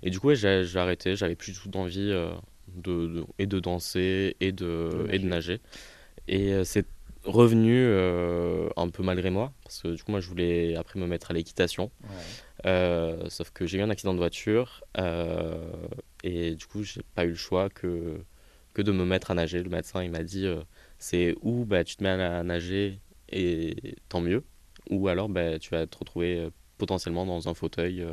et 0.03 0.11
du 0.11 0.21
coup, 0.21 0.35
j'ai 0.35 0.77
arrêté. 0.77 1.17
J'avais 1.17 1.37
plus 1.37 1.53
du 1.53 1.59
tout 1.59 1.69
d'envie 1.69 2.09
de, 2.09 3.07
de, 3.07 3.25
et 3.39 3.47
de 3.47 3.61
danser 3.61 4.37
et 4.41 4.53
de, 4.53 5.07
et 5.11 5.19
de 5.19 5.27
nager. 5.27 5.61
Et 6.29 6.65
c'est 6.65 6.87
revenu 7.25 7.77
euh, 7.77 8.69
un 8.77 8.89
peu 8.89 9.03
malgré 9.03 9.31
moi, 9.31 9.53
parce 9.63 9.83
que 9.83 9.89
du 9.89 10.03
coup, 10.03 10.11
moi, 10.11 10.21
je 10.21 10.29
voulais 10.29 10.77
après 10.77 10.99
me 10.99 11.07
mettre 11.07 11.31
à 11.31 11.35
l'équitation. 11.35 11.91
Euh, 12.67 13.29
sauf 13.29 13.51
que 13.51 13.67
j'ai 13.67 13.79
eu 13.79 13.83
un 13.83 13.91
accident 13.91 14.13
de 14.13 14.19
voiture 14.19 14.83
euh, 14.99 15.73
et 16.23 16.55
du 16.55 16.67
coup, 16.67 16.83
j'ai 16.83 17.03
pas 17.15 17.25
eu 17.25 17.31
le 17.31 17.35
choix 17.35 17.69
que, 17.71 18.23
que 18.75 18.83
de 18.83 18.93
me 18.93 19.05
mettre 19.05 19.31
à 19.31 19.35
nager. 19.35 19.63
Le 19.63 19.71
médecin, 19.71 20.03
il 20.03 20.11
m'a 20.11 20.23
dit 20.23 20.47
c'est 20.99 21.35
ou 21.43 21.65
bah, 21.65 21.85
tu 21.85 21.97
te 21.97 22.03
mets 22.03 22.11
à 22.11 22.43
nager 22.43 23.01
et 23.29 23.97
tant 24.09 24.21
mieux, 24.21 24.45
ou 24.91 25.09
alors 25.09 25.29
bah, 25.29 25.59
tu 25.59 25.71
vas 25.71 25.87
te 25.87 25.99
retrouver 25.99 26.49
potentiellement 26.79 27.27
dans 27.27 27.49
un 27.49 27.55
fauteuil. 27.55 28.05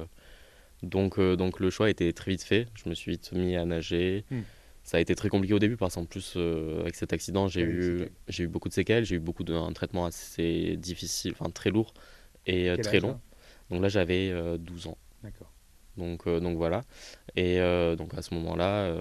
donc, 0.83 1.19
donc 1.19 1.59
le 1.59 1.69
choix 1.69 1.89
était 1.89 2.11
très 2.13 2.31
vite 2.31 2.43
fait. 2.43 2.67
Je 2.75 2.89
me 2.89 2.95
suis 2.95 3.11
vite 3.11 3.31
mis 3.33 3.55
à 3.55 3.65
nager. 3.65 4.25
Hmm. 4.31 4.41
Ça 4.87 4.95
a 4.95 4.99
été 5.01 5.15
très 5.15 5.27
compliqué 5.27 5.53
au 5.53 5.59
début 5.59 5.75
parce 5.75 5.95
qu'en 5.95 6.05
plus 6.05 6.35
euh, 6.37 6.79
avec 6.79 6.95
cet 6.95 7.11
accident 7.11 7.49
j'ai 7.49 7.59
eu 7.59 8.07
j'ai 8.29 8.45
eu 8.45 8.47
beaucoup 8.47 8.69
de 8.69 8.73
séquelles. 8.73 9.03
J'ai 9.03 9.17
eu 9.17 9.19
beaucoup 9.19 9.43
d'un 9.43 9.73
traitement 9.73 10.05
assez 10.05 10.77
difficile 10.77 11.33
enfin 11.37 11.49
très 11.49 11.71
lourd 11.71 11.93
et 12.45 12.69
euh, 12.69 12.77
très 12.77 13.01
long. 13.01 13.19
donc 13.69 13.81
là 13.81 13.89
j'avais 13.89 14.31
12 14.57 14.85
euh, 14.85 14.89
ans. 14.89 14.97
D'accord. 15.23 15.51
Donc 15.97 16.25
donc 16.25 16.55
voilà. 16.55 16.85
Et 17.35 17.57
donc 17.97 18.13
à 18.13 18.21
ce 18.21 18.33
moment 18.33 18.55
là 18.55 18.97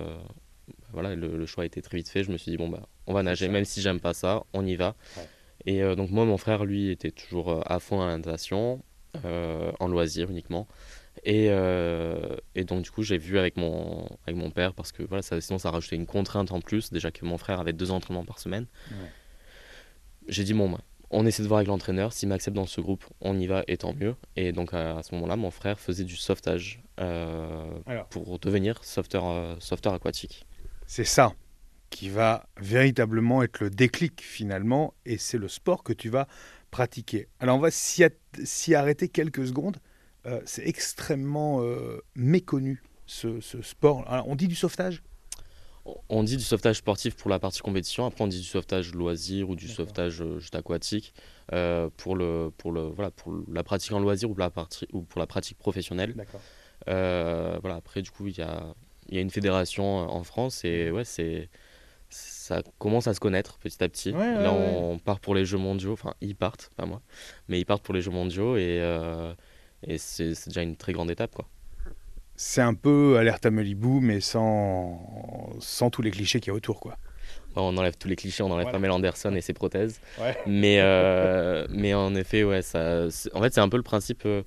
voilà 0.96 1.14
le, 1.14 1.46
choix 1.46 1.62
a 1.62 1.66
été 1.66 1.82
très 1.82 1.98
vite 1.98 2.08
fait 2.08 2.24
je 2.24 2.30
me 2.30 2.36
suis 2.36 2.50
dit 2.50 2.56
bon 2.56 2.68
bah 2.68 2.88
on 3.06 3.12
va 3.12 3.22
nager 3.22 3.48
même 3.48 3.64
si 3.64 3.80
j'aime 3.80 4.00
pas 4.00 4.14
ça 4.14 4.44
on 4.52 4.64
y 4.66 4.76
va 4.76 4.94
et 5.64 5.82
donc 5.96 6.10
moi 6.10 6.24
mon 6.24 6.36
frère 6.38 6.64
lui 6.64 6.90
était 6.90 7.10
toujours 7.10 7.62
à 7.70 7.78
fond 7.80 8.00
à 8.00 8.06
la 8.06 8.16
natation 8.16 8.82
en 9.24 9.88
loisir 9.88 10.30
uniquement 10.30 10.66
euh, 11.26 12.36
et, 12.54 12.64
donc, 12.64 12.82
du 12.82 12.90
coup, 12.90 13.02
j'ai 13.02 13.18
vu 13.18 13.38
avec 13.38 13.56
mon, 13.56 14.08
avec 14.26 14.36
mon 14.36 14.50
père, 14.50 14.74
parce 14.74 14.92
que 14.92 15.02
voilà, 15.02 15.22
ça, 15.22 15.40
sinon, 15.40 15.58
ça 15.58 15.70
rajoutait 15.70 15.96
une 15.96 16.06
contrainte 16.06 16.52
en 16.52 16.60
plus. 16.60 16.92
Déjà 16.92 17.10
que 17.10 17.24
mon 17.24 17.38
frère 17.38 17.60
avait 17.60 17.72
deux 17.72 17.90
entraînements 17.90 18.24
par 18.24 18.38
semaine. 18.38 18.66
J'ai 20.28 20.44
dit, 20.44 20.54
bon, 20.54 20.70
bah, 20.70 20.80
on 21.10 21.26
essaie 21.26 21.42
de 21.42 21.48
voir 21.48 21.58
avec 21.58 21.68
l'entraîneur. 21.68 22.12
S'il 22.12 22.28
m'accepte 22.28 22.56
dans 22.56 22.66
ce 22.66 22.80
groupe, 22.80 23.04
on 23.20 23.38
y 23.38 23.46
va 23.46 23.64
et 23.68 23.76
tant 23.76 23.94
mieux. 23.94 24.14
Et 24.36 24.52
donc, 24.52 24.74
à, 24.74 25.02
ce 25.02 25.14
moment-là, 25.14 25.36
mon 25.36 25.50
frère 25.50 25.78
faisait 25.78 26.04
du 26.04 26.16
sauvetage 26.16 26.82
euh, 27.00 27.64
pour 28.10 28.38
devenir 28.38 28.82
sauveteur, 28.84 29.26
euh, 29.26 29.54
sauveteur 29.60 29.94
aquatique. 29.94 30.46
C'est 30.86 31.04
ça 31.04 31.34
qui 31.90 32.08
va 32.08 32.46
véritablement 32.60 33.42
être 33.42 33.60
le 33.60 33.70
déclic 33.70 34.20
finalement, 34.20 34.94
et 35.04 35.18
c'est 35.18 35.38
le 35.38 35.48
sport 35.48 35.82
que 35.82 35.92
tu 35.92 36.08
vas 36.08 36.26
pratiquer. 36.70 37.28
Alors, 37.40 37.56
on 37.56 37.60
va 37.60 37.70
s'y 37.70 38.74
arrêter 38.74 39.08
quelques 39.08 39.46
secondes. 39.46 39.78
Euh, 40.26 40.40
c'est 40.44 40.66
extrêmement 40.66 41.62
euh, 41.62 42.02
méconnu 42.14 42.82
ce, 43.06 43.40
sport. 43.62 44.04
on 44.26 44.34
dit 44.34 44.48
du 44.48 44.56
sauvetage? 44.56 45.02
On 46.08 46.24
dit 46.24 46.36
du 46.36 46.42
sauvetage 46.42 46.78
sportif 46.78 47.14
pour 47.14 47.30
la 47.30 47.38
partie 47.38 47.60
compétition, 47.60 48.06
après 48.06 48.24
on 48.24 48.26
dit 48.26 48.40
du 48.40 48.46
sauvetage 48.46 48.92
loisir 48.92 49.48
ou 49.48 49.54
du 49.54 49.68
sauvetage 49.68 50.20
euh, 50.20 50.40
juste 50.40 50.56
aquatique 50.56 51.14
pour, 51.48 52.16
le, 52.16 52.50
pour, 52.58 52.72
le, 52.72 52.88
voilà, 52.88 53.12
pour 53.12 53.32
la 53.48 53.62
pratique 53.62 53.92
en 53.92 54.00
loisir 54.00 54.28
ou 54.28 54.34
pour 54.34 54.40
la, 54.40 54.50
partie, 54.50 54.88
ou 54.92 55.02
pour 55.02 55.20
la 55.20 55.28
pratique 55.28 55.56
professionnelle. 55.58 56.16
voilà, 56.86 57.76
après, 57.76 58.02
du 58.02 58.10
coup, 58.10 58.26
il 58.26 58.36
y 58.36 58.42
a, 58.42 58.74
y 59.14 59.18
a 59.18 59.20
une 59.20 59.30
fédération 59.30 59.84
en 59.84 60.24
France 60.24 60.64
et 60.64 60.90
ouais, 60.90 61.04
c'est 61.04 61.48
ça 62.08 62.62
commence 62.78 63.06
à 63.08 63.14
se 63.14 63.20
connaître 63.20 63.58
petit 63.58 63.82
à 63.82 63.88
petit. 63.88 64.12
Là, 64.12 64.52
on 64.52 64.98
part 64.98 65.20
pour 65.20 65.34
les 65.34 65.44
Jeux 65.44 65.58
mondiaux, 65.58 65.92
enfin, 65.92 66.14
ils 66.20 66.36
partent, 66.36 66.70
pas 66.76 66.86
moi, 66.86 67.02
mais 67.48 67.58
ils 67.58 67.64
partent 67.64 67.82
pour 67.82 67.94
les 67.94 68.00
Jeux 68.00 68.12
mondiaux 68.12 68.56
et, 68.56 68.80
et 69.86 69.98
c'est 69.98 70.32
déjà 70.46 70.62
une 70.62 70.76
très 70.76 70.92
grande 70.92 71.10
étape. 71.10 71.34
quoi. 71.34 71.48
C'est 72.36 72.60
un 72.60 72.74
peu 72.74 73.16
alerte 73.18 73.46
à 73.46 73.50
Malibu, 73.50 74.00
mais 74.00 74.20
sans, 74.20 75.56
sans 75.58 75.90
tous 75.90 76.02
les 76.02 76.10
clichés 76.10 76.38
qu'il 76.38 76.50
y 76.50 76.54
a 76.54 76.54
autour. 76.54 76.80
quoi. 76.80 76.96
on 77.56 77.76
enlève 77.78 77.96
tous 77.96 78.08
les 78.08 78.16
clichés, 78.16 78.42
on 78.42 78.50
enlève 78.50 78.66
pas 78.66 78.72
Pamela 78.72 78.94
Anderson 78.94 79.34
et 79.34 79.40
ses 79.40 79.54
prothèses. 79.54 80.00
Mais, 80.46 80.78
euh, 80.80 81.66
mais 81.70 81.94
en 81.94 82.14
effet, 82.14 82.44
ouais, 82.44 82.62
ça, 82.62 83.06
en 83.32 83.40
fait, 83.40 83.54
c'est 83.54 83.60
un 83.60 83.68
peu 83.70 83.78
le 83.78 83.82
principe, 83.82 84.22
euh, 84.26 84.42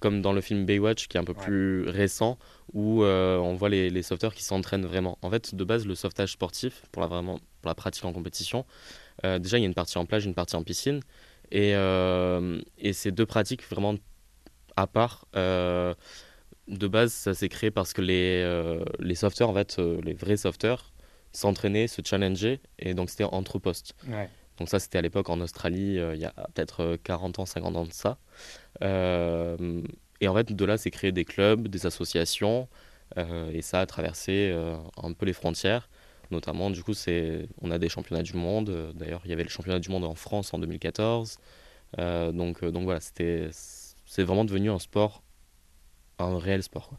comme 0.00 0.22
dans 0.22 0.32
le 0.32 0.40
film 0.40 0.64
Baywatch, 0.66 1.08
qui 1.08 1.16
est 1.16 1.20
un 1.20 1.24
peu 1.24 1.34
plus 1.34 1.88
récent, 1.88 2.38
où 2.72 3.02
euh, 3.02 3.38
on 3.38 3.54
voit 3.54 3.68
les, 3.68 3.90
les 3.90 4.02
sauveteurs 4.02 4.34
qui 4.34 4.42
s'entraînent 4.42 4.86
vraiment. 4.86 5.18
En 5.22 5.30
fait, 5.30 5.54
de 5.54 5.64
base, 5.64 5.86
le 5.86 5.94
sauvetage 5.94 6.32
sportif, 6.32 6.82
pour 6.92 7.02
la, 7.02 7.08
vraiment, 7.08 7.38
pour 7.62 7.68
la 7.68 7.74
pratique 7.74 8.04
en 8.04 8.12
compétition, 8.12 8.64
déjà, 9.22 9.58
il 9.58 9.62
y 9.62 9.64
a 9.64 9.66
une 9.66 9.74
partie 9.74 9.98
en 9.98 10.06
plage, 10.06 10.26
une 10.26 10.34
partie 10.34 10.56
en 10.56 10.62
piscine. 10.62 11.00
Et, 11.50 11.72
et 11.72 12.92
c'est 12.92 13.10
deux 13.10 13.26
pratiques 13.26 13.68
vraiment 13.68 13.96
à 14.78 14.86
part. 14.86 15.26
Euh, 15.36 15.94
de 16.68 16.86
base, 16.86 17.12
ça 17.12 17.34
s'est 17.34 17.48
créé 17.48 17.70
parce 17.70 17.92
que 17.92 18.02
les, 18.02 18.42
euh, 18.44 18.84
les 19.00 19.14
sauveteurs, 19.14 19.50
en 19.50 19.54
fait, 19.54 19.78
euh, 19.78 20.00
les 20.02 20.14
vrais 20.14 20.36
sauveteurs, 20.36 20.92
s'entraînaient, 21.32 21.88
se 21.88 22.00
challengeaient, 22.04 22.60
et 22.78 22.94
donc 22.94 23.10
c'était 23.10 23.24
entre 23.24 23.58
postes. 23.58 23.94
Donc 24.58 24.68
ça, 24.68 24.78
c'était 24.78 24.98
à 24.98 25.02
l'époque 25.02 25.30
en 25.30 25.40
Australie, 25.40 26.00
il 26.14 26.20
y 26.20 26.24
a 26.24 26.32
peut-être 26.52 26.96
40 27.04 27.38
ans, 27.38 27.46
50 27.46 27.76
ans 27.76 27.84
de 27.84 27.92
ça. 27.92 28.18
Et 28.80 30.28
en 30.28 30.34
fait, 30.34 30.52
de 30.52 30.64
là, 30.64 30.78
c'est 30.78 30.90
créé 30.90 31.12
des 31.12 31.24
clubs, 31.24 31.68
des 31.68 31.86
associations, 31.86 32.68
et 33.16 33.62
ça 33.62 33.80
a 33.80 33.86
traversé 33.86 34.54
un 35.02 35.12
peu 35.12 35.26
les 35.26 35.32
frontières. 35.32 35.88
Notamment, 36.30 36.70
du 36.70 36.82
coup, 36.82 36.92
c'est, 36.92 37.48
on 37.62 37.70
a 37.70 37.78
des 37.78 37.88
championnats 37.88 38.22
du 38.22 38.34
monde. 38.34 38.92
D'ailleurs, 38.94 39.22
il 39.24 39.30
y 39.30 39.32
avait 39.32 39.44
le 39.44 39.48
championnat 39.48 39.78
du 39.78 39.88
monde 39.88 40.04
en 40.04 40.14
France 40.14 40.52
en 40.52 40.58
2014. 40.58 41.38
donc, 41.96 42.64
donc 42.64 42.84
voilà, 42.84 43.00
c'était 43.00 43.48
c'est 44.08 44.22
vraiment 44.22 44.44
devenu 44.46 44.70
un 44.70 44.78
sport, 44.78 45.22
un 46.18 46.38
réel 46.38 46.62
sport. 46.62 46.90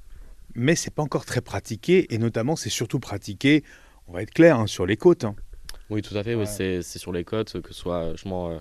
Mais 0.55 0.75
c'est 0.75 0.93
pas 0.93 1.01
encore 1.01 1.25
très 1.25 1.41
pratiqué, 1.41 2.13
et 2.13 2.17
notamment 2.17 2.55
c'est 2.55 2.69
surtout 2.69 2.99
pratiqué, 2.99 3.63
on 4.07 4.13
va 4.13 4.21
être 4.21 4.31
clair, 4.31 4.59
hein, 4.59 4.67
sur 4.67 4.85
les 4.85 4.95
côtes. 4.95 5.23
Hein. 5.23 5.35
Oui, 5.89 6.01
tout 6.03 6.15
à 6.15 6.23
fait, 6.23 6.35
c'est 6.45 6.99
sur 6.99 7.11
les 7.11 7.23
côtes, 7.23 7.61
que 7.61 7.73
ce 7.73 7.79
soit 7.79 8.13
euh, 8.13 8.59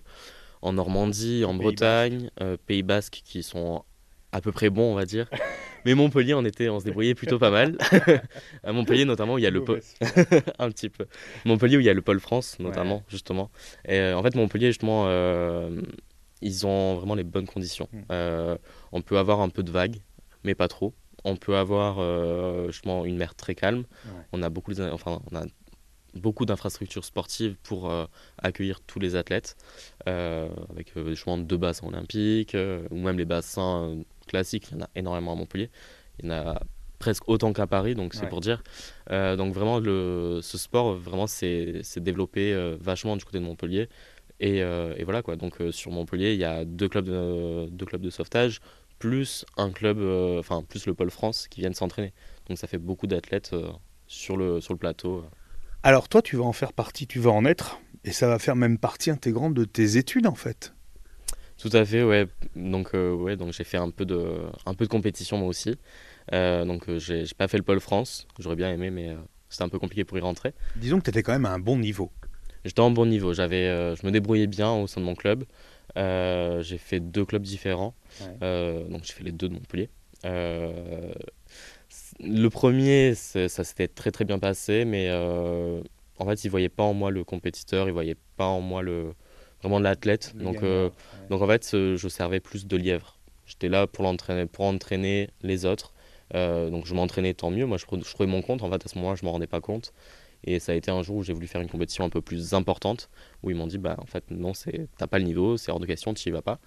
en 0.63 0.73
Normandie, 0.73 1.45
en 1.45 1.55
Bretagne, 1.55 2.31
euh, 2.41 2.57
Pays 2.67 2.83
Basque, 2.83 3.23
qui 3.25 3.43
sont 3.43 3.85
à 4.33 4.41
peu 4.41 4.53
près 4.53 4.71
bons, 4.71 4.93
on 4.93 4.95
va 4.95 5.07
dire. 5.07 5.29
Mais 5.85 5.95
Montpellier, 5.95 6.35
on, 6.35 6.45
était, 6.45 6.69
on 6.69 6.81
se 6.81 6.85
débrouillait 6.85 7.15
plutôt 7.15 7.39
pas 7.39 7.51
mal. 7.51 7.79
à 8.65 8.73
Montpellier, 8.73 9.05
notamment, 9.05 9.35
où 9.35 9.39
il 9.39 9.43
y 9.43 9.47
a 9.47 9.51
le 9.51 9.65
pôle. 9.65 9.81
un 10.59 10.71
petit 10.71 10.89
peu. 10.89 11.07
Montpellier, 11.45 11.77
où 11.77 11.81
il 11.81 11.87
y 11.87 11.91
a 11.91 11.95
le 11.95 12.03
pôle 12.03 12.21
France, 12.21 12.59
notamment, 12.59 13.05
justement. 13.09 13.51
Et 13.87 14.13
en 14.13 14.23
fait, 14.23 14.35
Montpellier, 14.35 14.67
justement, 14.67 15.09
ils 16.43 16.67
ont 16.67 16.97
vraiment 16.97 17.15
les 17.15 17.25
bonnes 17.25 17.47
conditions. 17.47 17.89
Hmm. 17.93 18.57
on 18.93 19.03
peut 19.03 19.19
avoir 19.19 19.41
un 19.41 19.49
peu 19.49 19.63
de 19.63 19.71
vagues, 19.71 20.03
mais 20.45 20.55
pas 20.55 20.69
trop. 20.69 20.95
On 21.25 21.37
peut 21.37 21.57
avoir 21.57 21.97
justement 22.67 23.05
une 23.05 23.17
mer 23.17 23.35
très 23.35 23.55
calme. 23.55 23.85
On 24.33 24.43
a 24.43 24.51
beaucoup, 24.51 24.73
enfin, 24.81 25.23
on 25.31 25.37
a 25.37 25.45
beaucoup 26.15 26.47
d'infrastructures 26.47 27.05
sportives 27.05 27.57
pour 27.63 27.91
euh, 27.91 28.07
accueillir 28.39 28.81
tous 28.81 28.99
les 28.99 29.17
athlètes, 29.17 29.57
euh, 30.09 30.49
avec 30.71 30.97
euh, 30.97 31.11
justement 31.11 31.39
deux 31.39 31.57
bassins 31.57 31.87
olympiques, 31.87 32.57
ou 32.91 32.97
même 32.97 33.19
les 33.19 33.25
bassins 33.25 33.97
classiques, 34.27 34.69
il 34.71 34.79
y 34.79 34.81
en 34.81 34.85
a 34.85 34.91
énormément 34.95 35.33
à 35.33 35.35
Montpellier. 35.35 35.71
Il 36.21 36.27
y 36.27 36.29
en 36.29 36.33
a 36.33 36.61
presque 36.99 37.29
autant 37.29 37.53
qu'à 37.53 37.67
Paris, 37.67 37.95
donc 37.95 38.15
c'est 38.15 38.29
pour 38.29 38.41
dire. 38.41 38.63
donc 39.09 39.55
vraiment, 39.55 39.79
le, 39.79 40.41
ce 40.43 40.59
sport, 40.59 40.95
vraiment, 40.95 41.27
c'est 41.27 41.83
développé 41.99 42.77
vachement 42.81 43.17
du 43.17 43.25
côté 43.25 43.39
de 43.39 43.45
Montpellier. 43.45 43.89
Et, 44.41 44.59
et 44.59 45.05
voilà 45.05 45.23
quoi. 45.23 45.37
Donc 45.37 45.63
sur 45.71 45.93
Montpellier, 45.93 46.33
il 46.33 46.41
y 46.41 46.45
a 46.45 46.65
deux 46.65 46.89
clubs 46.89 47.05
de, 47.05 47.69
deux 47.71 47.87
clubs 47.87 48.03
de 48.03 48.11
sauvetage, 48.11 48.61
plus 48.99 49.45
un 49.57 49.71
club, 49.71 50.01
enfin 50.41 50.63
plus 50.63 50.87
le 50.87 50.95
pôle 50.95 51.11
France 51.11 51.47
qui 51.47 51.61
viennent 51.61 51.75
s'entraîner. 51.75 52.13
Donc 52.49 52.59
ça 52.59 52.67
fait 52.67 52.79
beaucoup 52.79 53.07
d'athlètes 53.07 53.55
sur, 54.09 54.37
le, 54.37 54.61
sur 54.61 54.75
le 54.75 54.79
plateau. 54.79 55.25
Alors 55.85 56.09
toi, 56.09 56.23
tu 56.23 56.37
vas 56.37 56.45
en 56.45 56.53
faire 56.53 56.73
partie, 56.73 57.07
tu 57.07 57.21
vas 57.21 57.31
en 57.31 57.45
être, 57.45 57.81
et 58.05 58.11
ça 58.11 58.27
va 58.27 58.39
faire 58.41 58.57
même 58.57 58.79
partie 58.79 59.11
intégrante 59.11 59.55
de 59.55 59.65
tes 59.65 59.97
études 59.97 60.27
en 60.27 60.35
fait. 60.35 60.75
Tout 61.57 61.71
à 61.73 61.85
fait, 61.85 62.03
ouais. 62.03 62.27
Donc, 62.57 62.95
euh, 62.95 63.15
ouais, 63.15 63.37
donc 63.37 63.53
j'ai 63.53 63.65
fait 63.65 63.77
un 63.77 63.91
peu 63.91 64.05
de, 64.05 64.43
un 64.67 64.75
peu 64.75 64.85
de 64.85 64.91
compétition 64.91 65.39
moi 65.39 65.49
aussi. 65.49 65.77
Euh, 66.33 66.65
donc 66.65 66.89
euh, 66.89 66.99
j'ai 66.99 67.25
pas 67.37 67.49
fait 67.49 67.57
le 67.57 67.63
pôle 67.63 67.81
France, 67.81 68.27
j'aurais 68.39 68.57
bien 68.57 68.73
aimé, 68.73 68.91
mais 68.91 69.17
c'était 69.49 69.65
un 69.65 69.69
peu 69.69 69.79
compliqué 69.79 70.05
pour 70.05 70.19
y 70.19 70.21
rentrer. 70.21 70.53
Disons 70.77 70.99
que 70.99 71.05
tu 71.05 71.11
étais 71.11 71.23
quand 71.23 71.33
même 71.33 71.47
à 71.47 71.53
un 71.53 71.61
bon 71.61 71.79
niveau. 71.79 72.11
J'étais 72.65 72.81
en 72.81 72.91
bon 72.91 73.07
niveau, 73.07 73.33
j'avais, 73.33 73.67
je 73.97 74.05
me 74.05 74.11
débrouillais 74.11 74.49
bien 74.49 74.73
au 74.73 74.89
sein 74.89 75.01
de 75.01 75.07
mon 75.07 75.15
club. 75.15 75.45
j'ai 75.97 76.79
fait 76.79 76.99
deux 77.01 77.25
clubs 77.25 77.43
différents, 77.43 77.95
donc 78.41 79.05
j'ai 79.05 79.13
fait 79.13 79.25
les 79.25 79.33
deux 79.33 79.49
de 79.49 79.55
Montpellier. 79.55 79.91
Le 82.21 82.49
premier, 82.49 83.15
ça 83.15 83.49
s'était 83.49 83.89
très 83.89 84.11
très 84.11 84.25
bien 84.25 84.39
passé, 84.39 84.85
mais 84.85 85.09
euh, 85.09 85.81
en 86.19 86.27
fait, 86.27 86.43
il 86.45 86.49
ne 86.49 86.51
voyait 86.51 86.69
pas 86.69 86.83
en 86.83 86.93
moi 86.93 87.11
le 87.11 87.23
compétiteur, 87.23 87.87
il 87.87 87.89
ne 87.89 87.93
voyait 87.93 88.17
pas 88.37 88.47
en 88.47 88.61
moi 88.61 88.83
le, 88.83 89.15
vraiment 89.61 89.79
l'athlète. 89.79 90.37
Donc, 90.37 90.63
euh, 90.63 90.91
donc 91.31 91.43
en 91.43 91.47
fait, 91.47 91.71
je 91.73 92.09
servais 92.09 92.41
plus 92.41 92.67
de 92.67 92.77
lièvre. 92.77 93.19
J'étais 93.47 93.69
là 93.69 93.87
pour, 93.87 94.05
l'entraîner, 94.05 94.47
pour 94.47 94.65
entraîner 94.65 95.31
les 95.43 95.65
autres. 95.65 95.93
Euh, 96.35 96.69
donc 96.71 96.87
je 96.87 96.95
m'entraînais 96.95 97.35
tant 97.35 97.51
mieux. 97.51 97.67
Moi, 97.67 97.79
je, 97.79 97.85
je, 97.85 98.15
trouvais 98.15 98.29
mon 98.29 98.43
compte. 98.43 98.63
En 98.63 98.71
fait, 98.71 98.85
à 98.85 98.89
ce 98.89 98.99
moment-là, 98.99 99.15
je 99.17 99.23
ne 99.23 99.27
m'en 99.27 99.33
rendais 99.33 99.47
pas 99.47 99.61
compte. 99.61 99.93
Et 100.45 100.59
ça 100.59 100.73
a 100.73 100.75
été 100.75 100.91
un 100.91 101.03
jour 101.03 101.17
où 101.17 101.23
j'ai 101.23 101.33
voulu 101.33 101.47
faire 101.47 101.61
une 101.61 101.71
compétition 101.71 102.05
un 102.05 102.11
peu 102.11 102.21
plus 102.21 102.55
importante, 102.55 103.11
où 103.43 103.51
ils 103.51 103.57
m'ont 103.57 103.67
dit, 103.67 103.79
bah 103.79 103.97
en 103.99 104.07
fait, 104.07 104.31
non, 104.31 104.53
t'as 104.97 105.07
pas 105.09 105.19
le 105.19 105.25
niveau, 105.25 105.57
c'est 105.57 105.73
hors 105.73 105.81
de 105.81 105.87
question, 105.87 106.15
tu 106.15 106.29
y 106.29 106.33
vas 106.33 106.43
pas. 106.43 106.61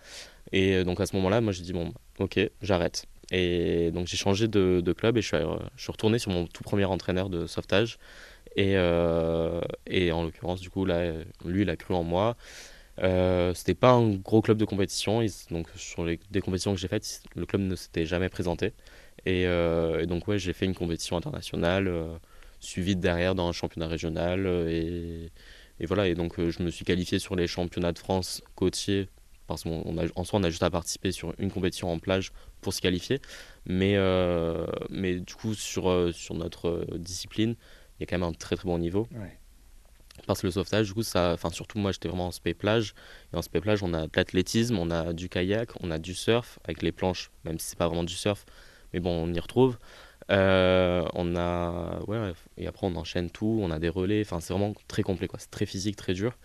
Et 0.51 0.83
donc 0.83 0.99
à 0.99 1.05
ce 1.05 1.15
moment-là, 1.15 1.39
moi 1.39 1.53
j'ai 1.53 1.63
dit, 1.63 1.71
bon, 1.71 1.93
ok, 2.19 2.37
j'arrête. 2.61 3.05
Et 3.31 3.91
donc 3.91 4.07
j'ai 4.07 4.17
changé 4.17 4.47
de, 4.47 4.93
club 4.93 5.17
et 5.17 5.21
je 5.21 5.27
suis, 5.27 5.37
je 5.75 5.81
suis, 5.81 5.91
retourné 5.91 6.19
sur 6.19 6.31
mon 6.31 6.45
tout 6.47 6.63
premier 6.63 6.85
entraîneur 6.85 7.29
de 7.29 7.47
sauvetage. 7.47 7.97
Et, 8.55 8.73
euh, 8.75 9.61
et 9.87 10.11
en 10.11 10.23
l'occurrence, 10.23 10.59
du 10.59 10.69
coup, 10.69 10.85
là, 10.85 11.13
lui, 11.45 11.61
il 11.61 11.69
a 11.69 11.77
cru 11.77 11.93
en 11.93 12.03
moi. 12.03 12.35
Euh, 12.99 13.53
c'était 13.53 13.73
pas 13.73 13.91
un 13.91 14.11
gros 14.15 14.41
club 14.41 14.57
de 14.57 14.65
compétition. 14.65 15.23
donc 15.49 15.67
sur 15.75 16.05
les 16.05 16.19
des 16.29 16.41
compétitions 16.41 16.73
que 16.73 16.79
j'ai 16.79 16.87
faites, 16.87 17.23
le 17.35 17.45
club 17.45 17.61
ne 17.61 17.75
s'était 17.75 18.05
jamais 18.05 18.29
présenté. 18.29 18.73
Et, 19.25 19.45
euh, 19.47 20.05
donc 20.05 20.27
ouais, 20.27 20.39
j'ai 20.39 20.53
fait 20.53 20.65
une 20.65 20.75
compétition 20.75 21.17
internationale, 21.17 21.87
euh, 21.87 22.15
suivie 22.59 22.95
derrière 22.95 23.35
dans 23.35 23.47
un 23.47 23.51
championnat 23.53 23.87
régional. 23.87 24.45
Et, 24.69 25.31
et 25.79 25.85
voilà. 25.85 26.07
Et 26.07 26.15
donc 26.15 26.39
je 26.39 26.63
me 26.63 26.69
suis 26.71 26.85
qualifié 26.85 27.19
sur 27.19 27.35
les 27.35 27.47
championnats 27.47 27.93
de 27.93 27.99
France 27.99 28.43
côtiers 28.55 29.07
parce 29.51 29.63
qu'en 29.63 30.23
soi, 30.23 30.39
on 30.39 30.43
a 30.43 30.49
juste 30.49 30.63
à 30.63 30.69
participer 30.69 31.11
sur 31.11 31.33
une 31.37 31.51
compétition 31.51 31.91
en 31.91 31.99
plage 31.99 32.31
pour 32.61 32.73
se 32.73 32.81
qualifier. 32.81 33.19
Mais, 33.65 33.95
euh, 33.95 34.65
mais 34.89 35.19
du 35.19 35.35
coup, 35.35 35.53
sur, 35.53 35.89
euh, 35.89 36.11
sur 36.11 36.35
notre 36.35 36.69
euh, 36.69 36.97
discipline, 36.97 37.55
il 37.99 38.01
y 38.01 38.03
a 38.03 38.05
quand 38.05 38.17
même 38.17 38.27
un 38.27 38.33
très 38.33 38.55
très 38.55 38.65
bon 38.65 38.77
niveau. 38.77 39.07
Parce 40.27 40.41
que 40.41 40.47
le 40.47 40.51
sauvetage, 40.51 40.87
du 40.87 40.93
coup, 40.93 41.03
ça, 41.03 41.31
enfin, 41.33 41.49
surtout 41.49 41.79
moi, 41.79 41.91
j'étais 41.91 42.07
vraiment 42.07 42.27
en 42.27 42.31
spé 42.31 42.53
plage. 42.53 42.93
Et 43.33 43.37
en 43.37 43.41
spé 43.41 43.59
plage, 43.59 43.81
on 43.81 43.93
a 43.93 44.03
de 44.03 44.11
l'athlétisme, 44.15 44.77
on 44.77 44.91
a 44.91 45.13
du 45.13 45.29
kayak, 45.29 45.71
on 45.81 45.89
a 45.89 45.97
du 45.97 46.13
surf 46.13 46.59
avec 46.63 46.81
les 46.81 46.91
planches, 46.91 47.31
même 47.43 47.57
si 47.59 47.67
c'est 47.67 47.77
pas 47.77 47.87
vraiment 47.87 48.03
du 48.03 48.13
surf. 48.13 48.45
Mais 48.93 48.99
bon, 48.99 49.11
on 49.11 49.33
y 49.33 49.39
retrouve. 49.39 49.77
on 50.29 51.35
a 51.35 51.99
ouais, 52.07 52.33
et 52.57 52.67
après 52.67 52.87
on 52.87 52.95
enchaîne 52.95 53.29
tout 53.29 53.59
on 53.61 53.69
a 53.69 53.79
des 53.79 53.89
relais 53.89 54.21
enfin 54.21 54.39
c'est 54.39 54.53
vraiment 54.53 54.73
très 54.87 55.03
complet 55.03 55.27
quoi 55.27 55.39
c'est 55.39 55.51
très 55.51 55.65
physique 55.65 55.97
très 55.97 56.13
dur 56.13 56.37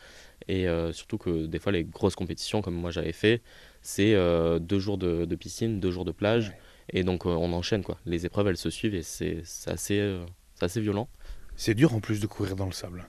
et 0.49 0.69
euh, 0.69 0.93
surtout 0.93 1.19
que 1.19 1.47
des 1.47 1.59
fois, 1.59 1.73
les 1.73 1.85
grosses 1.85 2.15
compétitions, 2.15 2.63
comme 2.63 2.75
moi 2.75 2.91
j'avais 2.91 3.13
fait, 3.13 3.43
c'est 3.83 4.15
euh, 4.15 4.59
deux 4.59 4.79
jours 4.79 4.99
de, 4.99 5.35
piscine, 5.35 5.81
deux 5.81 5.91
jours 5.91 6.05
de 6.05 6.13
plage. 6.13 6.53
Et 6.91 7.03
donc, 7.03 7.27
euh, 7.27 7.31
on 7.31 7.53
enchaîne. 7.53 7.83
quoi. 7.83 7.99
Les 8.07 8.27
épreuves, 8.27 8.49
elles 8.49 8.57
se 8.57 8.71
suivent 8.71 8.95
et 8.95 9.03
c'est 9.03 9.43
assez, 9.67 10.19
assez 10.61 10.81
violent. 10.81 11.09
C'est 11.57 11.75
dur 11.75 11.95
en 11.95 12.01
plus 12.01 12.21
de 12.21 12.27
courir 12.27 12.55
dans 12.55 12.67
le 12.67 12.73
sable. 12.73 13.09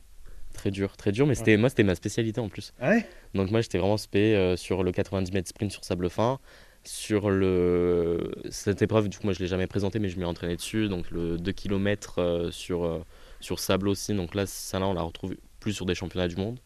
Très 0.54 0.72
dur, 0.72 0.98
très 0.98 1.12
dur, 1.12 1.28
mais 1.28 1.36
c'était 1.36 1.58
moi, 1.58 1.70
c'était 1.70 1.84
ma 1.84 1.94
spécialité 1.94 2.42
en 2.42 2.50
plus. 2.50 2.74
Ah 2.80 2.96
donc, 3.36 3.52
moi, 3.52 3.62
j'étais 3.62 3.78
vraiment 3.78 3.98
spé 3.98 4.56
sur 4.58 4.84
le 4.84 4.92
90 4.92 5.32
mètres 5.32 5.50
sprint 5.50 5.72
sur 5.72 5.84
sable 5.84 6.10
fin. 6.10 6.40
Sur 6.84 7.30
le... 7.30 8.32
cette 8.50 8.82
épreuve, 8.82 9.10
du 9.10 9.18
coup, 9.18 9.26
moi, 9.26 9.34
je 9.34 9.40
ne 9.40 9.44
l'ai 9.44 9.50
jamais 9.50 9.68
présentée, 9.68 10.00
mais 10.00 10.10
je 10.10 10.18
m'y 10.18 10.24
entraîné 10.26 10.56
dessus. 10.56 10.88
Donc, 10.88 11.12
le 11.12 11.38
2 11.38 11.52
km 11.52 12.50
sur, 12.52 13.06
sur 13.42 13.60
sable 13.60 13.90
aussi. 13.90 14.16
Donc, 14.16 14.34
là, 14.34 14.48
ça, 14.48 14.80
là, 14.80 14.88
on 14.88 14.94
la 14.94 15.04
retrouve 15.04 15.36
plus 15.60 15.74
sur 15.74 15.86
des 15.86 15.94
championnats 15.94 16.30
du 16.30 16.38
monde. 16.38 16.60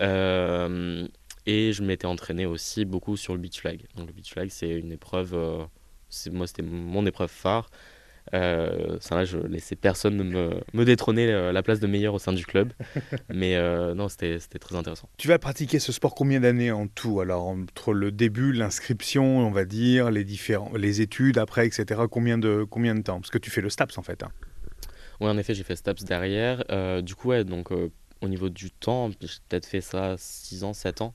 Euh, 0.00 1.06
et 1.46 1.72
je 1.72 1.82
m'étais 1.82 2.06
entraîné 2.06 2.46
aussi 2.46 2.84
beaucoup 2.84 3.16
sur 3.16 3.34
le 3.34 3.40
beach 3.40 3.60
flag. 3.60 3.82
Donc 3.96 4.06
le 4.06 4.12
beach 4.12 4.32
flag, 4.32 4.48
c'est 4.50 4.70
une 4.70 4.92
épreuve, 4.92 5.34
euh, 5.34 5.64
moi 6.30 6.46
c'était 6.46 6.62
mon 6.62 7.06
épreuve 7.06 7.30
phare. 7.30 7.70
Euh, 8.34 8.98
ça 9.00 9.16
là, 9.16 9.24
je 9.24 9.38
laissais 9.38 9.74
personne 9.74 10.22
me, 10.22 10.60
me 10.72 10.84
détrôner 10.84 11.50
la 11.50 11.62
place 11.62 11.80
de 11.80 11.86
meilleur 11.86 12.14
au 12.14 12.18
sein 12.18 12.32
du 12.32 12.46
club. 12.46 12.72
Mais 13.28 13.56
non, 13.94 14.08
c'était 14.08 14.38
très 14.38 14.76
intéressant. 14.76 15.08
Tu 15.16 15.26
vas 15.26 15.38
pratiquer 15.38 15.78
ce 15.78 15.90
sport 15.90 16.14
combien 16.14 16.40
d'années 16.40 16.70
en 16.70 16.86
tout 16.86 17.20
Alors, 17.20 17.46
entre 17.46 17.92
le 17.92 18.12
début, 18.12 18.52
l'inscription, 18.52 19.38
on 19.38 19.50
va 19.50 19.64
dire, 19.64 20.10
les, 20.10 20.24
différents, 20.24 20.70
les 20.76 21.00
études 21.00 21.38
après, 21.38 21.66
etc., 21.66 22.02
combien 22.10 22.38
de, 22.38 22.64
combien 22.68 22.94
de 22.94 23.02
temps? 23.02 23.20
Parce 23.20 23.30
que 23.30 23.38
tu 23.38 23.50
fais 23.50 23.62
le 23.62 23.70
STAPS 23.70 23.98
en 23.98 24.02
fait. 24.02 24.22
Hein. 24.22 24.30
Oui, 25.20 25.28
en 25.28 25.36
effet, 25.36 25.54
j'ai 25.54 25.64
fait 25.64 25.76
STAPS 25.76 26.04
derrière. 26.04 27.02
du 27.02 27.14
coup, 27.14 27.28
ouais, 27.28 27.44
donc 27.44 27.72
au 28.22 28.28
niveau 28.28 28.48
du 28.48 28.70
temps, 28.70 29.10
j'ai 29.10 29.28
peut-être 29.48 29.66
fait 29.66 29.80
ça 29.80 30.14
6 30.18 30.64
ans, 30.64 30.72
7 30.72 31.00
ans. 31.02 31.14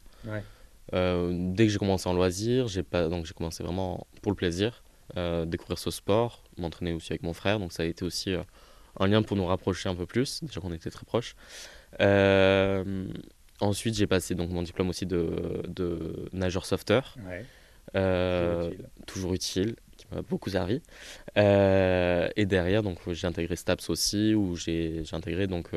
Euh, 0.94 1.32
dès 1.34 1.66
que 1.66 1.72
j'ai 1.72 1.80
commencé 1.80 2.08
en 2.08 2.14
loisir, 2.14 2.68
j'ai 2.68 2.84
pas 2.84 3.08
donc 3.08 3.26
j'ai 3.26 3.34
commencé 3.34 3.64
vraiment 3.64 4.06
pour 4.22 4.32
le 4.32 4.36
plaisir, 4.36 4.84
euh, 5.18 5.46
découvrir 5.46 5.80
ce 5.80 5.92
sport, 5.92 6.44
m'entraîner 6.58 6.94
aussi 6.94 7.12
avec 7.12 7.24
mon 7.24 7.34
frère, 7.34 7.60
donc 7.60 7.72
ça 7.72 7.84
a 7.84 7.86
été 7.86 8.06
aussi 8.06 8.34
euh, 8.34 8.44
un 9.00 9.08
lien 9.08 9.24
pour 9.24 9.36
nous 9.36 9.46
rapprocher 9.46 9.90
un 9.90 9.96
peu 9.96 10.06
plus, 10.06 10.44
déjà 10.44 10.62
qu'on 10.62 10.74
était 10.74 10.92
très 10.92 11.06
proches. 11.06 11.36
ensuite, 13.62 13.96
j'ai 13.96 14.08
passé 14.08 14.36
donc 14.36 14.52
mon 14.52 14.62
diplôme 14.62 14.90
aussi 14.90 15.06
de, 15.06 15.64
de 15.68 16.30
nageur 16.34 16.66
sauveteur, 16.66 17.16
toujours 19.08 19.34
utile, 19.34 19.76
qui 19.98 20.06
m'a 20.12 20.22
beaucoup 20.22 20.50
servi. 20.50 20.82
et 21.36 22.46
derrière, 22.46 22.84
donc 22.84 23.00
j'ai 23.12 23.28
intégré 23.28 23.56
STAPS 23.56 23.90
aussi, 23.90 24.36
où 24.36 24.56
j'ai 24.56 25.04
intégré 25.14 25.48
donc 25.48 25.72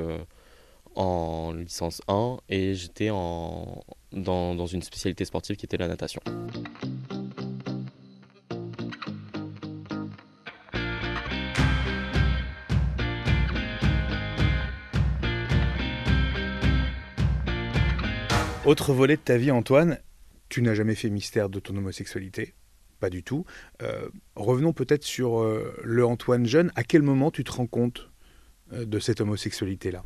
en 0.99 1.53
licence 1.53 2.03
1 2.09 2.39
et 2.49 2.75
j'étais 2.75 3.11
en, 3.11 3.85
dans, 4.11 4.67
une 4.67 4.83
spécialité 4.83 5.25
sportive 5.25 5.55
qui 5.57 5.65
était 5.65 5.77
la 5.77 5.87
natation. 5.87 6.21
Autre 18.67 18.93
volet 18.93 19.17
de 19.17 19.23
ta 19.23 19.39
vie, 19.39 19.53
Antoine, 19.53 19.99
tu 20.49 20.63
n'as 20.63 20.75
jamais 20.75 20.97
fait 20.97 21.11
mystère 21.11 21.49
de 21.49 21.61
ton 21.61 21.77
homosexualité 21.77 22.55
Pas 22.99 23.09
du 23.09 23.23
tout. 23.23 23.47
Euh, 23.83 24.09
revenons 24.35 24.73
peut-être 24.73 25.05
sur 25.05 25.41
euh, 25.41 25.75
le 25.85 26.05
Antoine 26.05 26.45
jeune. 26.45 26.73
À 26.75 26.83
quel 26.83 27.03
moment 27.03 27.31
tu 27.31 27.45
te 27.45 27.53
rends 27.53 27.69
compte 27.69 28.11
euh, 28.73 28.85
de 28.85 28.99
cette 28.99 29.21
homosexualité-là? 29.21 30.03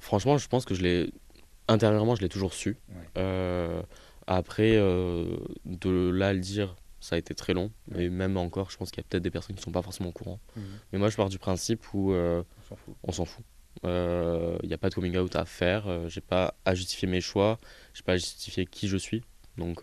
Franchement, 0.00 0.38
je 0.38 0.48
pense 0.48 0.64
que 0.64 0.74
je 0.74 0.82
l'ai 0.82 1.12
intérieurement, 1.68 2.14
je 2.14 2.22
l'ai 2.22 2.28
toujours 2.28 2.54
su. 2.54 2.76
Euh, 3.16 3.82
après, 4.26 4.76
euh, 4.76 5.36
de 5.64 6.10
là 6.10 6.28
à 6.28 6.32
le 6.32 6.40
dire, 6.40 6.74
ça 7.00 7.14
a 7.14 7.18
été 7.18 7.34
très 7.34 7.54
long. 7.54 7.70
Et 7.94 8.08
même 8.08 8.36
encore, 8.36 8.70
je 8.70 8.76
pense 8.76 8.90
qu'il 8.90 9.02
y 9.02 9.06
a 9.06 9.08
peut-être 9.08 9.22
des 9.22 9.30
personnes 9.30 9.54
qui 9.54 9.60
ne 9.60 9.64
sont 9.64 9.72
pas 9.72 9.82
forcément 9.82 10.08
au 10.08 10.12
courant. 10.12 10.40
Mhm. 10.56 10.62
Mais 10.92 10.98
moi, 10.98 11.08
je 11.08 11.16
pars 11.16 11.28
du 11.28 11.38
principe 11.38 11.92
où 11.94 12.12
euh, 12.12 12.42
on 13.04 13.12
s'en 13.12 13.24
fout. 13.24 13.44
Il 13.84 14.66
n'y 14.66 14.74
a 14.74 14.78
pas 14.78 14.88
de 14.90 14.94
coming 14.94 15.16
out 15.18 15.36
à 15.36 15.44
faire. 15.44 16.08
j'ai 16.08 16.20
pas 16.20 16.54
à 16.64 16.74
justifier 16.74 17.06
mes 17.06 17.20
choix. 17.20 17.58
J'ai 17.94 18.02
pas 18.02 18.12
à 18.12 18.16
justifier 18.16 18.66
qui 18.66 18.88
je 18.88 18.96
suis. 18.96 19.22
Donc, 19.56 19.82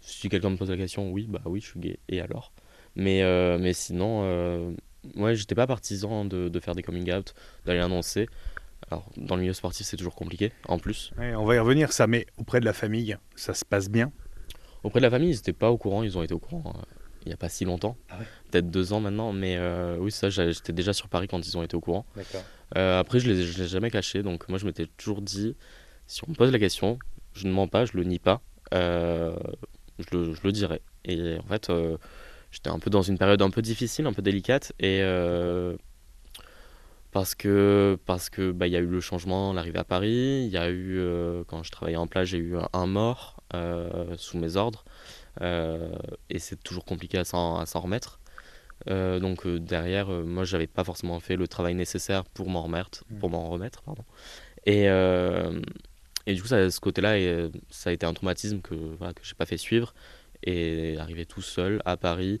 si 0.00 0.28
quelqu'un 0.28 0.50
me 0.50 0.56
pose 0.56 0.70
la 0.70 0.76
question, 0.76 1.10
oui, 1.10 1.26
bah 1.28 1.42
oui, 1.44 1.60
je 1.60 1.66
suis 1.66 1.80
gay. 1.80 1.98
Et 2.08 2.20
alors? 2.20 2.52
Mais, 2.96 3.22
mais 3.58 3.72
sinon, 3.72 4.22
euh, 4.24 4.72
ouais, 5.16 5.34
j'étais 5.34 5.54
pas 5.54 5.66
partisan 5.66 6.24
de, 6.24 6.48
de 6.48 6.60
faire 6.60 6.74
des 6.74 6.82
coming 6.82 7.12
out, 7.12 7.34
d'aller 7.64 7.80
annoncer. 7.80 8.28
Alors, 8.90 9.08
dans 9.16 9.36
le 9.36 9.42
milieu 9.42 9.52
sportif, 9.52 9.86
c'est 9.86 9.96
toujours 9.96 10.16
compliqué, 10.16 10.52
en 10.66 10.78
plus. 10.78 11.12
Ouais, 11.16 11.34
on 11.36 11.44
va 11.44 11.54
y 11.54 11.58
revenir, 11.60 11.92
ça, 11.92 12.06
mais 12.08 12.26
auprès 12.38 12.58
de 12.58 12.64
la 12.64 12.72
famille, 12.72 13.16
ça 13.36 13.54
se 13.54 13.64
passe 13.64 13.88
bien? 13.88 14.10
Auprès 14.82 14.98
de 14.98 15.04
la 15.04 15.10
famille, 15.10 15.30
ils 15.30 15.36
n'étaient 15.36 15.52
pas 15.52 15.70
au 15.70 15.78
courant, 15.78 16.02
ils 16.02 16.18
ont 16.18 16.22
été 16.22 16.34
au 16.34 16.38
courant 16.40 16.74
euh, 16.76 16.82
il 17.24 17.28
n'y 17.28 17.34
a 17.34 17.36
pas 17.36 17.48
si 17.50 17.64
longtemps, 17.64 17.96
Ah 18.08 18.18
ouais? 18.18 18.24
Peut-être 18.50 18.70
deux 18.70 18.92
ans 18.92 19.00
maintenant, 19.00 19.32
mais 19.32 19.56
euh, 19.58 19.96
oui, 20.00 20.10
ça, 20.10 20.30
j'étais 20.30 20.72
déjà 20.72 20.92
sur 20.92 21.08
Paris 21.08 21.28
quand 21.28 21.46
ils 21.46 21.56
ont 21.56 21.62
été 21.62 21.76
au 21.76 21.80
courant. 21.80 22.04
Euh, 22.76 22.98
après, 22.98 23.20
je 23.20 23.30
ne 23.30 23.34
l'ai 23.34 23.68
jamais 23.68 23.90
caché, 23.90 24.22
donc 24.22 24.48
moi, 24.48 24.58
je 24.58 24.64
m'étais 24.64 24.86
toujours 24.86 25.20
dit, 25.20 25.54
si 26.06 26.22
on 26.26 26.30
me 26.30 26.34
pose 26.34 26.50
la 26.50 26.58
question, 26.58 26.98
je 27.34 27.46
ne 27.46 27.52
mens 27.52 27.68
pas, 27.68 27.84
je 27.84 27.92
le 27.94 28.04
nie 28.04 28.18
pas, 28.18 28.40
je, 28.72 29.36
le, 30.12 30.34
je 30.34 30.40
le 30.42 30.50
dirai. 30.50 30.80
Et 31.04 31.36
en 31.38 31.46
fait, 31.46 31.70
j'étais 32.50 32.70
un 32.70 32.78
peu 32.78 32.90
dans 32.90 33.02
une 33.02 33.18
période 33.18 33.42
un 33.42 33.50
peu 33.50 33.62
difficile, 33.62 34.06
un 34.06 34.12
peu 34.14 34.22
délicate, 34.22 34.72
et 34.80 35.00
parce 37.12 37.34
que 37.34 37.98
parce 38.06 38.30
que 38.30 38.52
bah, 38.52 38.66
il 38.66 38.72
y 38.72 38.76
a 38.76 38.80
eu 38.80 38.86
le 38.86 39.00
changement, 39.00 39.52
l'arrivée 39.52 39.78
à 39.78 39.84
Paris, 39.84 40.44
il 40.46 40.50
y 40.50 40.56
a 40.56 40.68
eu 40.68 40.98
euh, 40.98 41.42
quand 41.46 41.62
je 41.62 41.70
travaillais 41.70 41.96
en 41.96 42.06
plage, 42.06 42.28
j'ai 42.28 42.38
eu 42.38 42.54
un, 42.72 42.86
mort 42.86 43.42
euh, 43.54 44.14
sous 44.16 44.38
mes 44.38 44.56
ordres, 44.56 44.84
euh, 45.40 45.92
et 46.28 46.38
c'est 46.38 46.62
toujours 46.62 46.84
compliqué 46.84 47.18
à 47.18 47.24
s'en 47.24 47.64
remettre. 47.80 48.20
Donc 48.86 49.46
derrière, 49.46 50.08
moi, 50.08 50.44
j'avais 50.44 50.66
pas 50.66 50.84
forcément 50.84 51.20
fait 51.20 51.36
le 51.36 51.46
travail 51.46 51.74
nécessaire 51.74 52.24
pour 52.24 52.48
m'en 52.48 52.62
remettre, 52.62 53.04
Mm. 53.10 53.18
pour 53.18 53.30
m'en 53.30 53.48
remettre, 53.50 53.82
pardon. 53.82 54.04
Et 54.66 54.86
et 56.26 56.34
du 56.34 56.42
coup, 56.42 56.48
ça, 56.48 56.70
ce 56.70 56.80
côté-là, 56.80 57.16
ça 57.70 57.90
a 57.90 57.92
été 57.92 58.06
un 58.06 58.14
traumatisme 58.14 58.60
que 58.60 58.74
voilà, 58.74 59.14
que 59.14 59.22
j'ai 59.24 59.34
pas 59.34 59.46
fait 59.46 59.56
suivre. 59.56 59.94
Et 60.42 60.96
arrivé 60.98 61.26
tout 61.26 61.42
seul 61.42 61.82
à 61.84 61.96
Paris, 61.96 62.38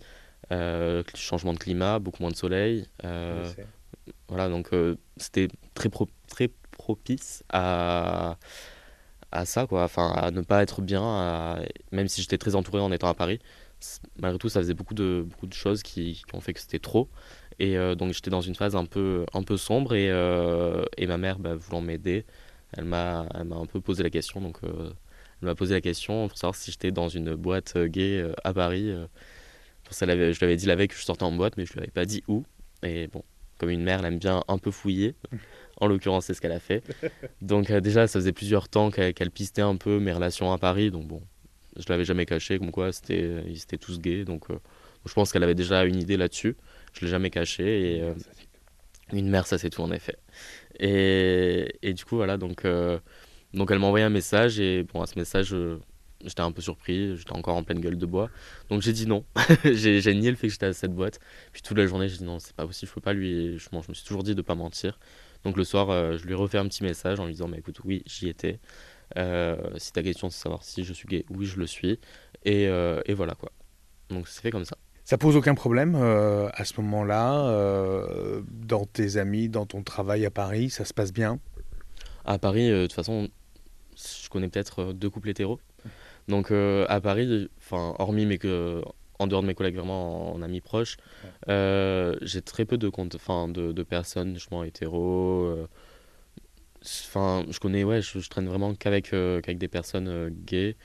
changement 1.14 1.52
de 1.52 1.58
climat, 1.58 1.98
beaucoup 1.98 2.22
moins 2.22 2.30
de 2.30 2.36
soleil. 2.36 2.86
Voilà, 4.30 4.48
donc 4.48 4.68
euh, 4.72 4.96
c'était 5.16 5.48
très, 5.74 5.90
très 6.28 6.48
propice 6.70 7.42
à, 7.50 8.38
à 9.32 9.44
ça, 9.44 9.66
quoi. 9.66 9.82
Enfin, 9.82 10.12
à 10.12 10.30
ne 10.30 10.40
pas 10.40 10.62
être 10.62 10.82
bien, 10.82 11.60
même 11.92 12.08
si 12.08 12.22
j'étais 12.22 12.38
très 12.38 12.54
entouré 12.54 12.80
en 12.80 12.92
étant 12.92 13.08
à 13.08 13.14
Paris. 13.14 13.40
Malgré 14.20 14.38
tout, 14.38 14.48
ça 14.48 14.60
faisait 14.60 14.74
beaucoup 14.74 14.94
de, 14.94 15.24
beaucoup 15.26 15.46
de 15.46 15.52
choses 15.52 15.82
qui, 15.82 16.22
ont 16.32 16.40
fait 16.40 16.52
que 16.52 16.60
c'était 16.60 16.78
trop. 16.78 17.08
Et 17.58 17.76
euh, 17.76 17.94
donc, 17.96 18.12
j'étais 18.12 18.30
dans 18.30 18.40
une 18.40 18.54
phase 18.54 18.76
un 18.76 18.86
peu, 18.86 19.26
un 19.34 19.42
peu 19.42 19.56
sombre. 19.56 19.94
Et, 19.94 20.10
euh, 20.10 20.84
et 20.96 21.06
ma 21.08 21.18
mère, 21.18 21.40
bah, 21.40 21.56
voulant 21.56 21.80
m'aider, 21.80 22.24
elle 22.76 22.84
m'a, 22.84 23.26
un 23.34 23.66
peu 23.66 23.80
posé 23.80 24.04
la 24.04 24.10
question. 24.10 24.40
Donc, 24.40 24.58
elle 24.62 25.48
m'a 25.48 25.56
posé 25.56 25.74
la 25.74 25.80
question 25.80 26.28
pour 26.28 26.38
savoir 26.38 26.54
si 26.54 26.70
j'étais 26.70 26.92
dans 26.92 27.08
une 27.08 27.34
boîte 27.34 27.76
gay 27.78 28.24
à 28.44 28.52
Paris. 28.54 28.94
je 29.90 30.04
lui 30.04 30.44
avais 30.44 30.56
dit 30.56 30.66
la 30.66 30.76
veille 30.76 30.88
que 30.88 30.94
je 30.94 31.02
sortais 31.04 31.24
en 31.24 31.32
boîte, 31.32 31.56
mais 31.56 31.66
je 31.66 31.72
lui 31.72 31.80
avais 31.80 31.90
pas 31.90 32.04
dit 32.04 32.22
où. 32.28 32.44
Et 32.82 33.08
bon, 33.08 33.24
comme 33.60 33.70
une 33.70 33.82
mère, 33.82 34.00
elle 34.00 34.14
aime 34.14 34.18
bien 34.18 34.42
un 34.48 34.58
peu 34.58 34.70
fouiller. 34.70 35.14
En 35.82 35.86
l'occurrence, 35.86 36.26
c'est 36.26 36.34
ce 36.34 36.42
qu'elle 36.42 36.52
a 36.52 36.60
fait. 36.60 36.82
Donc 37.40 37.70
euh, 37.70 37.80
déjà, 37.80 38.06
ça 38.06 38.18
faisait 38.18 38.34
plusieurs 38.34 38.68
temps 38.68 38.90
qu'elle 38.90 39.30
pistait 39.30 39.62
un 39.62 39.76
peu 39.76 39.98
mes 39.98 40.12
relations 40.12 40.52
à 40.52 40.58
Paris. 40.58 40.90
Donc 40.90 41.06
bon, 41.06 41.22
je 41.74 41.84
l'avais 41.88 42.04
jamais 42.04 42.26
caché, 42.26 42.58
comme 42.58 42.70
quoi 42.70 42.92
c'était, 42.92 43.42
ils 43.46 43.62
étaient 43.62 43.78
tous 43.78 43.98
gays. 43.98 44.26
Donc 44.26 44.50
euh, 44.50 44.58
je 45.06 45.14
pense 45.14 45.32
qu'elle 45.32 45.42
avait 45.42 45.54
déjà 45.54 45.84
une 45.84 45.96
idée 45.96 46.18
là-dessus. 46.18 46.56
Je 46.92 47.04
l'ai 47.04 47.10
jamais 47.10 47.30
caché. 47.30 47.96
Et 47.96 48.02
euh, 48.02 48.12
une 49.12 49.28
mère, 49.28 49.46
ça 49.46 49.58
c'est 49.58 49.70
tout 49.70 49.82
en 49.82 49.90
effet. 49.90 50.16
Et, 50.78 51.74
et 51.82 51.94
du 51.94 52.04
coup, 52.04 52.16
voilà, 52.16 52.36
donc, 52.36 52.64
euh, 52.64 52.98
donc 53.54 53.70
elle 53.70 53.78
m'a 53.78 53.86
envoyé 53.86 54.04
un 54.04 54.10
message. 54.10 54.60
Et 54.60 54.84
bon, 54.84 55.02
à 55.02 55.06
ce 55.06 55.18
message, 55.18 55.54
euh, 55.54 55.78
j'étais 56.24 56.40
un 56.40 56.52
peu 56.52 56.62
surpris. 56.62 57.16
J'étais 57.16 57.32
encore 57.32 57.56
en 57.56 57.62
pleine 57.62 57.80
gueule 57.80 57.98
de 57.98 58.06
bois. 58.06 58.30
Donc 58.68 58.82
j'ai 58.82 58.92
dit 58.92 59.06
non. 59.06 59.24
j'ai 59.64 60.00
j'ai 60.00 60.14
nié 60.14 60.30
le 60.30 60.36
fait 60.36 60.48
que 60.48 60.52
j'étais 60.52 60.66
à 60.66 60.72
cette 60.72 60.92
boîte. 60.92 61.20
Puis 61.52 61.62
toute 61.62 61.76
la 61.76 61.86
journée, 61.86 62.08
j'ai 62.08 62.18
dit 62.18 62.24
non, 62.24 62.38
c'est 62.38 62.54
pas 62.54 62.66
possible, 62.66 62.88
je 62.88 62.94
peux 62.94 63.00
pas 63.00 63.12
lui. 63.12 63.58
Je, 63.58 63.68
bon, 63.70 63.82
je 63.82 63.88
me 63.88 63.94
suis 63.94 64.04
toujours 64.04 64.22
dit 64.22 64.34
de 64.34 64.42
pas 64.42 64.54
mentir. 64.54 64.98
Donc 65.44 65.56
le 65.56 65.64
soir, 65.64 65.90
euh, 65.90 66.16
je 66.18 66.24
lui 66.24 66.32
ai 66.32 66.36
refait 66.36 66.58
un 66.58 66.66
petit 66.66 66.82
message 66.82 67.18
en 67.18 67.26
lui 67.26 67.32
disant, 67.32 67.48
bah, 67.48 67.56
écoute, 67.58 67.80
oui, 67.84 68.02
j'y 68.06 68.28
étais. 68.28 68.58
Euh, 69.16 69.56
si 69.76 69.92
ta 69.92 70.02
question 70.02 70.30
c'est 70.30 70.38
de 70.38 70.42
savoir 70.42 70.62
si 70.62 70.84
je 70.84 70.92
suis 70.92 71.08
gay, 71.08 71.24
oui, 71.30 71.46
je 71.46 71.58
le 71.58 71.66
suis. 71.66 71.98
Et, 72.44 72.68
euh, 72.68 73.00
et 73.06 73.14
voilà 73.14 73.34
quoi. 73.34 73.50
Donc 74.08 74.28
c'est 74.28 74.40
fait 74.40 74.50
comme 74.50 74.64
ça. 74.64 74.76
Ça 75.04 75.18
pose 75.18 75.34
aucun 75.34 75.54
problème 75.54 75.96
à 75.96 76.64
ce 76.64 76.80
moment-là, 76.80 78.42
dans 78.48 78.84
tes 78.84 79.16
amis, 79.16 79.48
dans 79.48 79.66
ton 79.66 79.82
travail 79.82 80.24
à 80.24 80.30
Paris, 80.30 80.70
ça 80.70 80.84
se 80.84 80.94
passe 80.94 81.12
bien? 81.12 81.40
À 82.24 82.38
Paris, 82.38 82.70
de 82.70 82.82
toute 82.82 82.92
façon, 82.92 83.28
je 83.96 84.28
connais 84.28 84.48
peut-être 84.48 84.92
deux 84.92 85.10
couples 85.10 85.30
hétéros. 85.30 85.58
Donc 86.30 86.50
euh, 86.50 86.86
à 86.88 87.00
Paris, 87.00 87.48
enfin, 87.58 87.94
hormis 87.98 88.26
mes 88.26 88.38
que 88.38 88.82
en 89.18 89.26
dehors 89.26 89.42
de 89.42 89.46
mes 89.48 89.54
collègues 89.54 89.76
vraiment 89.76 90.32
en, 90.32 90.36
en 90.36 90.42
amis 90.42 90.60
proches, 90.62 90.96
euh, 91.48 92.16
j'ai 92.22 92.42
très 92.42 92.64
peu 92.64 92.78
de 92.78 92.88
comptes, 92.88 93.14
enfin 93.16 93.48
de, 93.48 93.72
de 93.72 93.82
personnes 93.82 94.34
justement 94.34 94.64
hétéros. 94.64 95.44
euh, 95.46 95.66
Enfin, 96.82 97.44
je 97.50 97.58
connais, 97.60 97.84
ouais, 97.84 98.00
je, 98.00 98.20
je 98.20 98.30
traîne 98.30 98.46
vraiment 98.46 98.74
qu'avec 98.74 99.10
qu'avec 99.10 99.58
des 99.58 99.68
personnes 99.68 100.30
gays 100.30 100.76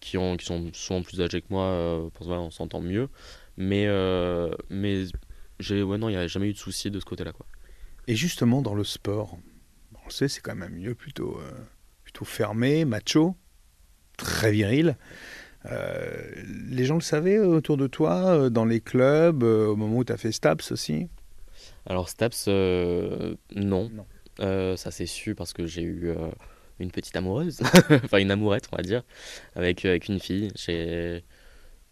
qui 0.00 0.18
ont 0.18 0.36
qui 0.36 0.46
sont 0.46 0.70
souvent 0.74 1.02
plus 1.02 1.20
âgées 1.22 1.40
que 1.40 1.46
moi. 1.50 2.10
parce 2.12 2.24
que 2.26 2.28
voilà, 2.28 2.42
on 2.42 2.50
s'entend 2.50 2.80
mieux. 2.82 3.08
Mais 3.56 3.86
mais 4.70 5.04
j'ai 5.58 5.82
ouais 5.82 5.98
non, 5.98 6.08
il 6.10 6.12
n'y 6.12 6.18
a 6.18 6.26
jamais 6.26 6.48
eu 6.48 6.52
de 6.52 6.58
souci 6.58 6.90
de 6.90 7.00
ce 7.00 7.04
côté-là 7.06 7.32
quoi. 7.32 7.46
Et 8.08 8.14
justement, 8.14 8.62
dans 8.62 8.74
le 8.74 8.84
sport, 8.84 9.38
on 9.94 10.04
le 10.06 10.10
sait, 10.12 10.28
c'est 10.28 10.40
quand 10.40 10.54
même 10.54 10.70
un 10.70 10.74
milieu 10.74 10.94
plutôt, 10.94 11.38
euh, 11.40 11.50
plutôt 12.04 12.24
fermé, 12.24 12.84
macho, 12.84 13.36
très 14.16 14.52
viril. 14.52 14.96
Euh, 15.70 16.30
les 16.70 16.84
gens 16.84 16.94
le 16.94 17.00
savaient 17.00 17.38
autour 17.38 17.76
de 17.76 17.86
toi, 17.86 18.26
euh, 18.26 18.50
dans 18.50 18.64
les 18.64 18.80
clubs, 18.80 19.42
euh, 19.42 19.66
au 19.66 19.76
moment 19.76 19.98
où 19.98 20.04
tu 20.04 20.12
as 20.12 20.16
fait 20.16 20.32
STAPS 20.32 20.70
aussi? 20.70 21.08
Alors 21.86 22.08
Staps, 22.08 22.46
euh, 22.48 23.34
non. 23.54 23.90
Non. 23.94 24.06
Euh, 24.40 24.76
ça 24.76 24.90
s'est 24.90 25.06
su 25.06 25.34
parce 25.34 25.52
que 25.52 25.66
j'ai 25.66 25.82
eu 25.82 26.12
une 26.78 26.90
petite 26.90 27.16
amoureuse, 27.16 27.60
enfin 28.04 28.18
une 28.18 28.30
amourette 28.30 28.68
on 28.70 28.76
va 28.76 28.82
dire, 28.82 29.02
avec, 29.54 29.84
avec 29.84 30.08
une 30.08 30.20
fille. 30.20 30.50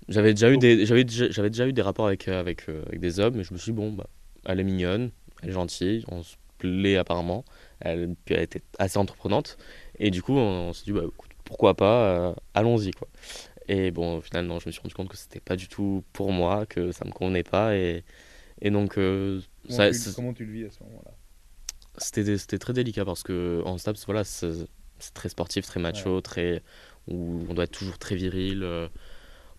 J'avais 0.09 0.35
déjà, 0.35 0.51
eu 0.51 0.59
des, 0.59 0.85
j'avais, 0.85 1.07
j'avais 1.09 1.49
déjà 1.49 1.67
eu 1.67 1.73
des 1.73 1.81
rapports 1.81 2.07
avec, 2.07 2.29
avec, 2.29 2.69
avec 2.69 3.01
des 3.01 3.21
hommes, 3.21 3.37
mais 3.37 3.45
je 3.45 3.55
me 3.55 3.59
suis 3.59 3.73
dit, 3.73 3.77
bon, 3.77 3.93
bah, 3.93 4.07
elle 4.45 4.61
est 4.61 4.65
mignonne, 4.65 5.11
elle 5.43 5.49
est 5.49 5.53
gentille, 5.53 6.05
on 6.09 6.23
se 6.23 6.35
plaît 6.59 6.97
apparemment, 6.97 7.47
elle, 7.81 8.15
elle 8.27 8.43
était 8.43 8.61
assez 8.79 8.99
entreprenante, 8.99 9.57
et 9.99 10.11
du 10.11 10.23
coup 10.23 10.35
on, 10.37 10.75
s'est 10.75 10.85
dit, 10.85 10.93
bah, 10.93 11.05
écoute, 11.05 11.31
pourquoi 11.45 11.75
pas, 11.75 12.31
euh, 12.31 12.35
allons-y 12.55 12.93
quoi. 12.93 13.09
Et 13.69 13.91
bon, 13.91 14.21
finalement, 14.21 14.59
je 14.61 14.69
me 14.69 14.73
suis 14.73 14.83
rendu 14.83 14.95
compte 14.95 15.09
que 15.09 15.17
c'était 15.17 15.41
pas 15.41 15.57
du 15.57 15.69
tout 15.69 16.05
pour 16.13 16.33
moi, 16.33 16.67
que 16.67 16.93
ça 16.93 17.05
me 17.05 17.13
convenait 17.13 17.45
pas, 17.45 17.77
et, 17.77 18.05
et 18.63 18.71
donc 18.71 18.99
euh, 18.99 19.41
ça- 19.69 19.93
c'est- 19.93 20.17
tu 20.35 20.45
le 20.47 20.53
vis 20.53 20.65
à 20.67 20.71
ce 20.71 20.83
moment-là? 20.85 21.13
C'était 21.99 22.59
très 22.59 22.73
délicat 22.73 23.05
parce 23.05 23.23
que 23.23 23.63
en 23.65 23.79
STAPS 23.79 24.05
voilà 24.07 24.25
c'est 24.25 24.67
très 25.15 25.29
sportif 25.29 25.65
très 25.67 25.81
macho 25.81 26.21
très 26.21 26.63
où 27.07 27.45
on 27.49 27.55
doit 27.55 27.65
être 27.65 27.71
toujours 27.79 27.99
très 27.99 28.17
viril 28.17 28.63
euh, 28.65 28.89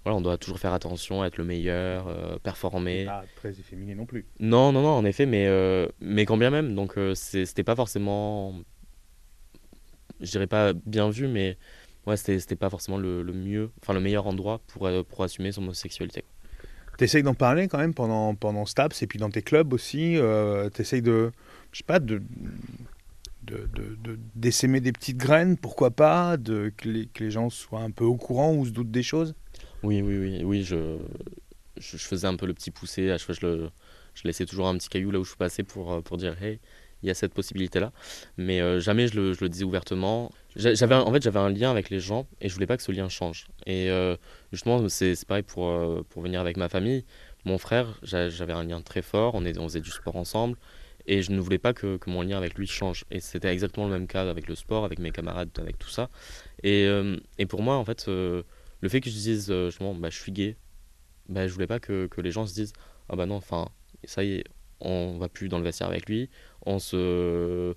voilà 0.03 0.17
on 0.17 0.21
doit 0.21 0.37
toujours 0.37 0.59
faire 0.59 0.73
attention 0.73 1.23
être 1.23 1.37
le 1.37 1.45
meilleur 1.45 2.07
euh, 2.07 2.37
performer 2.39 3.05
Pas 3.05 3.23
très 3.35 3.51
efféminé 3.59 3.95
non 3.95 4.05
plus. 4.05 4.25
non 4.39 4.73
non 4.73 4.81
non 4.81 4.89
en 4.89 5.05
effet 5.05 5.25
mais 5.25 5.47
mais 6.01 6.25
quand 6.25 6.37
bien 6.37 6.49
même 6.49 6.75
donc 6.75 6.95
c'était 7.13 7.63
pas 7.63 7.75
forcément 7.75 8.53
je 10.21 10.31
dirais 10.31 10.47
pas 10.47 10.73
bien 10.73 11.09
vu 11.09 11.27
mais 11.27 11.57
ouais 12.05 12.17
c'était 12.17 12.55
pas 12.55 12.69
forcément 12.69 12.97
le, 12.97 13.21
le 13.23 13.33
mieux 13.33 13.71
enfin 13.81 13.93
le 13.93 13.99
meilleur 13.99 14.27
endroit 14.27 14.61
pour 14.67 14.87
euh, 14.87 15.03
pour 15.03 15.23
assumer 15.23 15.51
son 15.51 15.63
homosexualité. 15.63 16.23
T'essayes 16.97 17.23
d'en 17.23 17.33
parler 17.33 17.67
quand 17.67 17.77
même 17.77 17.93
pendant, 17.93 18.35
pendant 18.35 18.65
STAPS 18.65 19.01
et 19.01 19.07
puis 19.07 19.19
dans 19.19 19.29
tes 19.29 19.41
clubs 19.41 19.73
aussi. 19.73 20.15
Euh, 20.15 20.69
T'essayes 20.69 21.01
de, 21.01 21.31
je 21.73 21.79
sais 21.79 21.83
pas, 21.83 21.99
de, 21.99 22.21
de, 23.43 23.67
de, 23.75 23.95
de- 24.01 24.19
d'essaimer 24.35 24.79
des 24.79 24.91
petites 24.93 25.17
graines, 25.17 25.57
pourquoi 25.57 25.91
pas, 25.91 26.37
de, 26.37 26.71
que, 26.77 26.87
les, 26.87 27.07
que 27.07 27.23
les 27.23 27.31
gens 27.31 27.49
soient 27.49 27.81
un 27.81 27.91
peu 27.91 28.05
au 28.05 28.15
courant 28.15 28.55
ou 28.55 28.65
se 28.65 28.71
doutent 28.71 28.91
des 28.91 29.03
choses? 29.03 29.35
Oui, 29.83 30.01
oui, 30.01 30.17
oui, 30.17 30.43
oui, 30.43 30.63
je, 30.63 30.97
je, 31.77 31.97
je 31.97 32.03
faisais 32.05 32.27
un 32.27 32.35
peu 32.35 32.45
le 32.45 32.53
petit 32.53 32.71
poussé, 32.71 33.11
à 33.11 33.17
chaque 33.17 33.25
fois 33.25 33.35
je, 33.39 33.45
le, 33.45 33.69
je 34.13 34.23
laissais 34.23 34.45
toujours 34.45 34.67
un 34.67 34.77
petit 34.77 34.89
caillou 34.89 35.11
là 35.11 35.19
où 35.19 35.23
je 35.25 35.35
passais 35.35 35.63
pour, 35.63 35.91
euh, 35.93 36.01
pour 36.01 36.17
dire 36.17 36.41
hey, 36.41 36.59
il 37.05 37.07
y 37.07 37.11
a 37.11 37.13
cette 37.13 37.33
possibilité-là. 37.33 37.91
Mais 38.37 38.61
euh, 38.61 38.79
jamais 38.79 39.07
je 39.07 39.15
le, 39.19 39.33
je 39.33 39.41
le 39.41 39.49
disais 39.49 39.63
ouvertement. 39.63 40.31
J'a- 40.55 40.73
J'avais, 40.73 40.95
en 40.95 41.11
fait, 41.11 41.21
j'avais 41.23 41.39
un 41.39 41.49
lien 41.49 41.71
avec 41.71 41.89
les 41.89 41.99
gens 41.99 42.27
et 42.41 42.49
je 42.49 42.53
voulais 42.53 42.65
pas 42.67 42.77
que 42.77 42.83
ce 42.83 42.91
lien 42.91 43.09
change. 43.09 43.47
Et 43.65 43.89
euh, 43.89 44.17
justement, 44.51 44.87
c'est 44.89 45.13
pareil 45.25 45.43
pour, 45.43 45.67
euh, 45.69 46.03
pour 46.09 46.21
venir 46.21 46.41
avec 46.41 46.57
ma 46.57 46.69
famille. 46.69 47.05
Mon 47.45 47.57
frère, 47.57 47.99
j'a- 48.03 48.29
j'avais 48.29 48.53
un 48.53 48.63
lien 48.63 48.81
très 48.81 49.01
fort, 49.01 49.35
on, 49.35 49.41
faisait 49.43 49.81
du 49.81 49.91
sport 49.91 50.15
ensemble 50.15 50.57
et 51.07 51.21
je 51.21 51.31
ne 51.31 51.39
voulais 51.39 51.59
pas 51.59 51.73
que, 51.73 51.99
mon 52.07 52.23
lien 52.23 52.37
avec 52.37 52.55
lui 52.55 52.67
change. 52.67 53.05
Et 53.11 53.19
c'était 53.19 53.49
exactement 53.49 53.85
le 53.85 53.91
même 53.91 54.07
cas 54.07 54.27
avec 54.29 54.47
le 54.47 54.55
sport, 54.55 54.85
avec 54.85 54.99
mes 54.99 55.11
camarades, 55.11 55.49
avec 55.59 55.77
tout 55.77 55.89
ça. 55.89 56.09
Et, 56.63 56.89
pour 57.47 57.61
moi, 57.61 57.75
en 57.75 57.85
fait, 57.85 58.07
le 58.07 58.43
fait 58.89 59.01
que 59.01 59.09
je 59.09 59.15
dise 59.15 59.53
justement, 59.67 59.93
bah, 59.93 60.09
je 60.09 60.17
suis 60.19 60.31
gay, 60.31 60.57
bah, 61.29 61.47
je 61.47 61.53
voulais 61.53 61.67
pas 61.67 61.79
que, 61.79 62.07
que 62.07 62.21
les 62.21 62.31
gens 62.31 62.45
se 62.45 62.53
disent 62.53 62.73
ah 63.09 63.15
bah 63.15 63.25
non 63.25 63.35
enfin 63.35 63.69
ça 64.03 64.23
y 64.23 64.33
est 64.35 64.43
on 64.85 65.17
va 65.17 65.29
plus 65.29 65.49
dans 65.49 65.57
le 65.57 65.63
vestiaire 65.63 65.87
avec 65.87 66.07
lui 66.07 66.29
on 66.65 66.79
se 66.79 67.75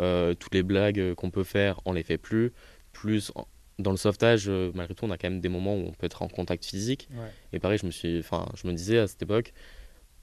euh, 0.00 0.34
toutes 0.34 0.54
les 0.54 0.62
blagues 0.62 1.14
qu'on 1.14 1.30
peut 1.30 1.44
faire 1.44 1.80
on 1.84 1.92
les 1.92 2.02
fait 2.02 2.18
plus 2.18 2.52
plus 2.92 3.32
dans 3.78 3.92
le 3.92 3.96
sauvetage, 3.96 4.48
malgré 4.74 4.92
tout, 4.92 5.04
on 5.04 5.10
a 5.12 5.16
quand 5.16 5.30
même 5.30 5.40
des 5.40 5.48
moments 5.48 5.76
où 5.76 5.86
on 5.86 5.92
peut 5.92 6.06
être 6.06 6.22
en 6.22 6.28
contact 6.28 6.64
physique. 6.64 7.08
Et 7.52 7.60
pareil, 7.60 7.78
je 7.78 7.86
me, 7.86 7.92
suis, 7.92 8.22
je 8.22 8.66
me 8.66 8.72
disais 8.72 8.98
à 8.98 9.06
cette 9.06 9.22
époque, 9.22 9.52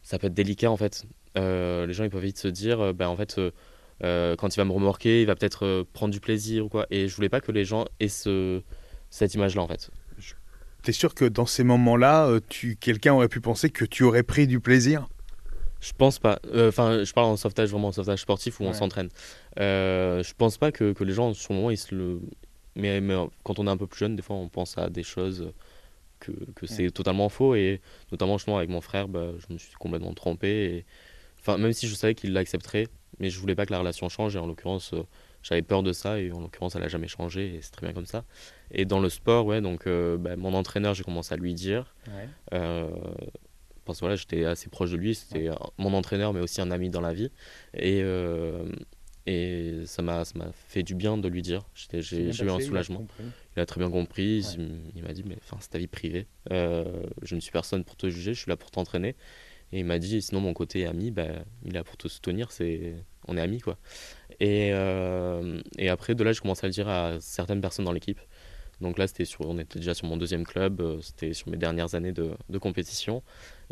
ça 0.02 0.20
peut 0.20 0.28
être 0.28 0.34
délicat 0.34 0.70
en 0.70 0.76
fait. 0.76 1.06
les 1.36 1.94
gens 1.94 2.04
ils 2.04 2.10
peuvent 2.10 2.22
vite 2.22 2.38
se 2.38 2.50
dire, 2.50 2.94
ben, 2.94 3.08
en 3.08 3.16
fait, 3.16 3.40
quand 4.02 4.56
il 4.56 4.58
va 4.58 4.66
me 4.66 4.74
remorquer, 4.74 5.22
il 5.22 5.28
va 5.28 5.36
peut-être 5.36 5.86
prendre 5.94 6.12
du 6.12 6.20
plaisir 6.20 6.66
ou 6.66 6.70
quoi. 6.70 6.86
Et 6.90 7.08
je 7.08 7.16
voulais 7.16 7.30
pas 7.30 7.40
que 7.40 7.54
les 7.54 7.64
gens 7.64 7.86
aient 8.02 8.10
ce, 8.10 8.62
cette 9.10 9.34
image-là 9.34 9.62
en 9.62 9.68
fait. 9.68 9.90
Tu 10.84 10.90
es 10.90 10.94
sûr 10.94 11.16
que 11.16 11.26
dans 11.26 11.46
ces 11.46 11.64
moments-là, 11.64 12.40
tu, 12.50 12.76
quelqu'un 12.76 13.14
aurait 13.14 13.30
pu 13.30 13.40
penser 13.40 13.70
que 13.70 13.86
tu 13.86 14.04
aurais 14.04 14.24
pris 14.24 14.48
du 14.48 14.60
plaisir? 14.60 15.08
Je 15.86 15.94
pense 15.94 16.18
pas. 16.18 16.40
Euh, 16.48 16.70
enfin, 16.70 17.04
je 17.04 17.14
parle 17.14 17.28
en 17.28 17.38
sauvetage, 17.38 17.70
vraiment 17.70 17.90
en 17.90 17.92
sauvetage 17.92 18.22
sportif 18.22 18.60
où 18.60 18.64
on 18.64 18.74
s'entraîne. 18.74 19.10
Euh, 19.60 20.24
je 20.24 20.34
pense 20.34 20.58
pas 20.58 20.72
que, 20.72 20.94
que, 20.94 21.04
les 21.04 21.14
gens, 21.14 21.34
sur 21.36 21.54
le 21.54 21.58
moment, 21.58 21.70
ils 21.70 21.78
se 21.78 21.94
le. 21.94 22.22
Mais, 22.76 23.02
mais, 23.02 23.16
quand 23.44 23.60
on 23.60 23.68
est 23.68 23.70
un 23.70 23.78
peu 23.78 23.86
plus 23.86 24.00
jeune, 24.00 24.16
des 24.16 24.24
fois, 24.24 24.36
on 24.36 24.50
pense 24.50 24.80
à 24.80 24.90
des 24.90 25.04
choses 25.04 25.52
que, 26.20 26.32
que 26.56 26.66
c'est 26.66 26.90
totalement 26.90 27.30
faux. 27.30 27.54
Et 27.54 27.82
notamment, 28.12 28.40
justement, 28.40 28.58
avec 28.58 28.72
mon 28.72 28.82
frère, 28.82 29.08
bah, 29.08 29.28
je 29.38 29.54
me 29.54 29.60
suis 29.60 29.74
complètement 29.76 30.14
trompé. 30.16 30.86
Enfin, 31.40 31.60
même 31.60 31.72
si 31.72 31.88
je 31.88 31.94
savais 31.94 32.16
qu'il 32.16 32.34
l'accepterait, 32.34 32.88
mais 33.20 33.30
je 33.30 33.40
voulais 33.40 33.56
pas 33.56 33.68
que 33.68 33.72
la 33.72 33.80
relation 33.80 34.10
change. 34.10 34.36
Et 34.36 34.40
en 34.40 34.48
l'occurrence, 34.48 34.92
euh, 34.94 35.04
j'avais 35.44 35.62
peur 35.62 35.84
de 35.84 35.94
ça. 35.94 36.20
Et 36.20 36.32
en 36.32 36.42
l'occurrence, 36.42 36.76
elle 36.76 36.84
a 36.84 36.88
jamais 36.88 37.08
changé. 37.08 37.54
Et 37.54 37.62
c'est 37.62 37.72
très 37.72 37.86
bien 37.86 37.94
comme 37.94 38.08
ça. 38.08 38.24
Et 38.72 38.86
dans 38.86 39.00
le 39.00 39.10
sport, 39.10 39.46
ouais, 39.46 39.62
donc 39.62 39.86
euh, 39.86 40.18
bah, 40.18 40.36
mon 40.36 40.56
entraîneur, 40.56 40.96
j'ai 40.96 41.04
commencé 41.04 41.32
à 41.32 41.38
lui 41.38 41.54
dire. 41.54 41.94
Ouais 42.08 42.60
parce 43.86 44.00
que 44.00 44.06
voilà, 44.06 44.16
j'étais 44.16 44.46
assez 44.46 44.70
proche 44.70 44.92
de 44.92 44.98
lui, 44.98 45.16
c'était 45.16 45.50
mon 45.78 45.94
entraîneur, 45.94 46.34
mais 46.34 46.40
aussi 46.40 46.62
un 46.62 46.72
ami 46.72 46.90
dans 46.90 47.02
la 47.02 47.14
vie. 47.14 47.32
Et, 47.74 48.02
euh, 48.02 48.66
et 49.26 49.84
ça 49.86 50.02
m'a 50.02 50.24
fait 50.68 50.84
du 50.84 50.96
bien 50.96 51.18
de 51.18 51.28
lui 51.28 51.42
dire. 51.42 51.66
J'ai 51.94 52.26
eu 52.30 52.50
un 52.50 52.60
soulagement. 52.60 53.08
Il 53.56 53.62
a, 53.62 53.66
très 53.66 53.80
bien 53.80 53.90
compris. 53.90 54.56
Il, 54.96 55.04
m'a 55.04 55.14
dit 55.14 55.24
Mais 55.26 55.38
c'est 55.60 55.70
ta 55.70 55.78
vie 55.78 55.88
privée. 55.88 56.28
Euh, 56.52 57.04
je 57.22 57.36
ne 57.36 57.40
suis 57.40 57.52
personne 57.52 57.84
pour 57.84 57.96
te 57.96 58.10
juger, 58.10 58.34
je 58.34 58.42
suis 58.42 58.50
là 58.50 58.58
pour 58.58 58.72
t'entraîner. 58.72 59.16
Et 59.72 59.80
il 59.80 59.86
m'a 59.86 59.98
dit 59.98 60.22
Sinon, 60.22 60.42
mon 60.42 60.54
côté 60.54 60.86
ami, 60.86 61.10
bah, 61.12 61.28
il 61.64 61.72
est 61.72 61.74
là 61.74 61.84
pour 61.84 61.98
te 61.98 62.08
soutenir, 62.08 62.50
on 63.28 63.38
est 63.38 63.42
amis. 63.42 63.62
quoi. 63.62 63.78
Et, 64.40 64.72
euh, 64.74 65.60
et 65.78 65.90
après, 65.90 66.14
de 66.14 66.24
là, 66.24 66.32
je 66.32 66.42
commence 66.42 66.64
à 66.64 66.68
le 66.68 66.74
dire 66.74 66.88
à 66.88 67.20
certaines 67.20 67.62
personnes 67.62 67.86
dans 67.86 67.94
l'équipe. 67.94 68.20
Donc 68.82 68.98
là, 68.98 69.08
c'était 69.08 69.26
sur, 69.26 69.42
on 69.42 69.58
était 69.58 69.80
déjà 69.80 69.94
sur 69.94 70.08
mon 70.08 70.18
deuxième 70.18 70.44
club, 70.44 70.82
euh, 70.82 71.02
c'était 71.02 71.34
sur 71.34 71.50
mes 71.50 71.58
dernières 71.58 71.96
années 71.96 72.12
de, 72.12 72.32
de 72.50 72.58
compétition. 72.58 73.24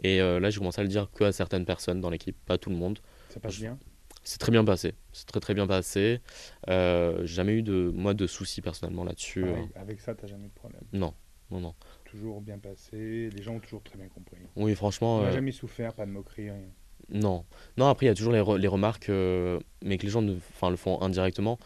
Et 0.02 0.22
euh, 0.22 0.40
là, 0.40 0.50
j'ai 0.50 0.60
commencé 0.60 0.82
à 0.82 0.84
le 0.84 0.90
dire 0.90 1.10
que 1.12 1.24
à 1.24 1.32
certaines 1.32 1.66
personnes 1.66 2.02
dans 2.02 2.10
l'équipe, 2.10 2.38
pas 2.46 2.58
tout 2.58 2.70
le 2.70 2.76
monde. 2.76 3.00
Ça 3.30 3.40
passe 3.40 3.60
bien? 3.60 3.78
C'est 4.24 4.40
très 4.40 4.52
bien 4.52 4.64
passé. 4.64 4.94
C'est 5.12 5.28
très 5.28 5.42
très 5.42 5.54
bien 5.54 5.68
passé. 5.68 6.22
Euh, 6.70 7.26
jamais 7.26 7.54
eu 7.54 7.62
de, 7.64 7.92
moi, 7.94 8.14
de 8.14 8.26
soucis 8.26 8.62
personnellement 8.62 9.04
là-dessus. 9.04 9.44
Euh. 9.44 9.56
avec 9.76 10.00
ça, 10.00 10.16
tu 10.16 10.28
jamais 10.28 10.46
eu 10.46 10.50
de 10.50 10.54
problème? 10.54 10.82
Non, 10.94 11.14
non, 11.52 11.60
non. 11.60 11.76
Toujours 12.06 12.40
bien 12.40 12.58
passé, 12.58 13.30
les 13.30 13.42
gens 13.42 13.56
ont 13.56 13.60
toujours 13.60 13.84
très 13.84 13.98
bien 13.98 14.08
compris. 14.08 14.38
Oui, 14.56 14.74
franchement. 14.76 15.18
On 15.18 15.32
jamais 15.32 15.52
souffert, 15.52 15.94
pas 15.94 16.06
de 16.06 16.12
moquerie, 16.12 16.52
rien. 16.52 16.62
Non, 17.10 17.44
non. 17.76 17.88
Après, 17.88 18.06
il 18.06 18.10
y 18.10 18.12
a 18.12 18.16
toujours 18.16 18.32
les, 18.32 18.62
les 18.62 18.68
remarques, 18.68 19.10
mais 19.10 19.98
que 19.98 20.04
les 20.04 20.10
gens 20.10 20.22
ne, 20.22 20.36
le 20.36 20.76
font 20.78 21.02
indirectement. 21.02 21.60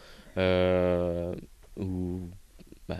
ou 1.76 2.20
bah, 2.88 2.98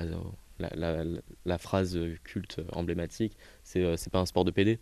la, 0.58 0.70
la, 0.74 1.04
la, 1.44 1.58
phrase 1.58 1.98
culte 2.24 2.60
emblématique, 2.72 3.36
c'est 3.62 3.96
c'est 3.96 4.12
pas 4.12 4.20
un 4.20 4.26
sport 4.26 4.44
de 4.44 4.50
PD 4.50 4.80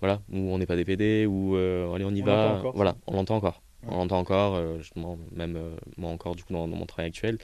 voilà, 0.00 0.20
où 0.30 0.36
on 0.36 0.58
n'est 0.58 0.66
pas 0.66 0.76
des 0.76 0.84
PD, 0.84 1.26
où 1.26 1.56
euh, 1.56 1.92
allez 1.94 2.04
on 2.04 2.10
y 2.10 2.20
va, 2.20 2.62
voilà, 2.74 2.96
on 3.06 3.14
l'entend 3.14 3.36
encore. 3.36 3.62
On 3.88 3.98
l'entend 3.98 4.18
encore, 4.18 4.56
euh, 4.56 4.78
justement, 4.78 5.18
même 5.32 5.56
euh, 5.56 5.76
moi 5.96 6.10
encore 6.10 6.34
du 6.34 6.42
coup 6.42 6.52
dans, 6.52 6.66
mon 6.66 6.86
travail 6.86 7.08
actuel, 7.08 7.38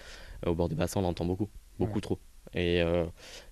au 0.45 0.55
bord 0.55 0.69
des 0.69 0.75
bassins 0.75 1.01
on 1.01 1.03
l'entend 1.03 1.25
beaucoup, 1.25 1.49
beaucoup 1.79 2.01
trop. 2.01 2.19
Et, 2.55 2.83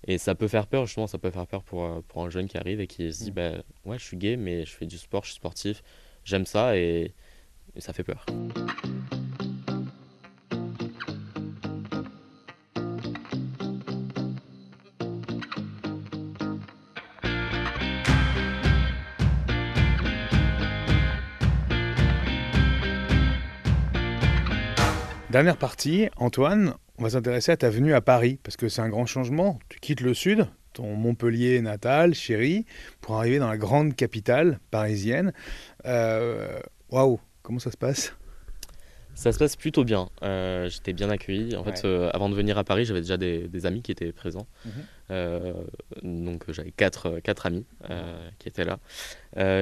et 0.05 0.19
ça 0.19 0.35
peut 0.35 0.47
faire 0.47 0.67
peur, 0.67 0.85
justement, 0.85 1.07
ça 1.07 1.17
peut 1.17 1.31
faire 1.31 1.47
peur 1.47 1.63
pour, 1.63 2.03
pour 2.03 2.23
un 2.23 2.29
jeune 2.29 2.47
qui 2.47 2.57
arrive 2.57 2.79
et 2.81 2.85
qui 2.85 3.11
se 3.11 3.23
dit, 3.23 3.31
bah, 3.31 3.53
ouais, 3.83 3.97
je 3.97 4.03
suis 4.03 4.17
gay, 4.17 4.35
mais 4.35 4.63
je 4.63 4.71
fais 4.71 4.85
du 4.85 4.99
sport, 4.99 5.23
je 5.23 5.29
suis 5.29 5.37
sportif, 5.37 5.81
j'aime 6.23 6.45
ça 6.45 6.77
et, 6.77 7.15
et 7.75 7.81
ça 7.81 7.93
fait 7.93 8.03
peur. 8.03 8.23
Dernière 25.31 25.55
partie, 25.55 26.09
Antoine, 26.17 26.73
on 26.97 27.03
va 27.03 27.11
s'intéresser 27.11 27.53
à 27.53 27.57
ta 27.57 27.69
venue 27.69 27.93
à 27.93 28.01
Paris, 28.01 28.37
parce 28.43 28.57
que 28.57 28.67
c'est 28.67 28.81
un 28.81 28.89
grand 28.89 29.05
changement. 29.05 29.59
Tu 29.69 29.79
quittes 29.79 30.01
le 30.01 30.13
sud, 30.13 30.45
ton 30.73 30.93
Montpellier 30.97 31.61
natal, 31.61 32.13
chéri, 32.13 32.65
pour 32.99 33.15
arriver 33.15 33.39
dans 33.39 33.47
la 33.47 33.55
grande 33.55 33.95
capitale 33.95 34.59
parisienne. 34.71 35.31
Euh, 35.85 36.59
waouh, 36.89 37.17
comment 37.43 37.59
ça 37.59 37.71
se 37.71 37.77
passe? 37.77 38.13
Ça 39.13 39.31
se 39.31 39.39
passe 39.39 39.55
plutôt 39.55 39.83
bien. 39.83 40.09
Euh, 40.23 40.67
j'étais 40.69 40.93
bien 40.93 41.09
accueilli. 41.09 41.55
En 41.55 41.63
fait, 41.63 41.85
euh, 41.85 42.09
avant 42.13 42.27
de 42.27 42.35
venir 42.35 42.57
à 42.57 42.63
Paris, 42.63 42.85
j'avais 42.85 43.01
déjà 43.01 43.17
des, 43.17 43.65
amis 43.65 43.81
qui 43.81 43.91
étaient 43.91 44.11
présents. 44.11 44.47
Mhm. 44.65 44.71
Euh, 45.11 45.53
donc, 46.03 46.43
j'avais 46.51 46.71
quatre, 46.71 47.19
quatre 47.19 47.45
amis 47.45 47.65
qui 48.39 48.49
étaient 48.49 48.65
là. 48.65 48.79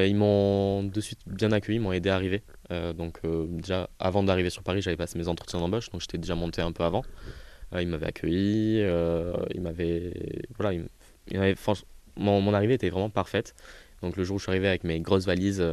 ils 0.06 0.16
m'ont 0.16 0.84
de 0.84 1.02
suite 1.02 1.20
bien 1.28 1.52
accueilli, 1.52 1.78
ils 1.78 1.82
m'ont 1.82 1.92
aidé 1.92 2.10
à 2.10 2.16
arriver. 2.16 2.42
Donc, 2.70 3.20
déjà, 3.24 3.90
avant 4.00 4.24
d'arriver 4.24 4.50
sur 4.50 4.64
Paris, 4.64 4.82
j'avais 4.82 4.98
passé 4.98 5.18
mes 5.18 5.28
entretiens 5.28 5.60
d'embauche, 5.60 5.90
donc 5.90 6.02
j'étais 6.02 6.18
déjà 6.18 6.36
monté 6.36 6.62
un 6.62 6.72
peu 6.72 6.84
avant. 6.84 7.04
ils 7.74 7.88
m'avaient 7.88 8.08
accueilli, 8.08 8.80
ils 9.54 9.62
m'avaient. 9.62 10.14
Voilà, 10.58 10.80
mon, 12.16 12.42
mon, 12.42 12.54
arrivée 12.54 12.76
était 12.76 12.90
vraiment 12.90 13.10
parfaite. 13.10 13.56
Donc, 14.02 14.18
le 14.18 14.24
jour 14.24 14.36
où 14.36 14.40
je 14.40 14.44
suis 14.44 14.52
arrivé 14.52 14.68
avec 14.68 14.84
mes 14.84 15.00
grosses 15.00 15.26
valises 15.26 15.64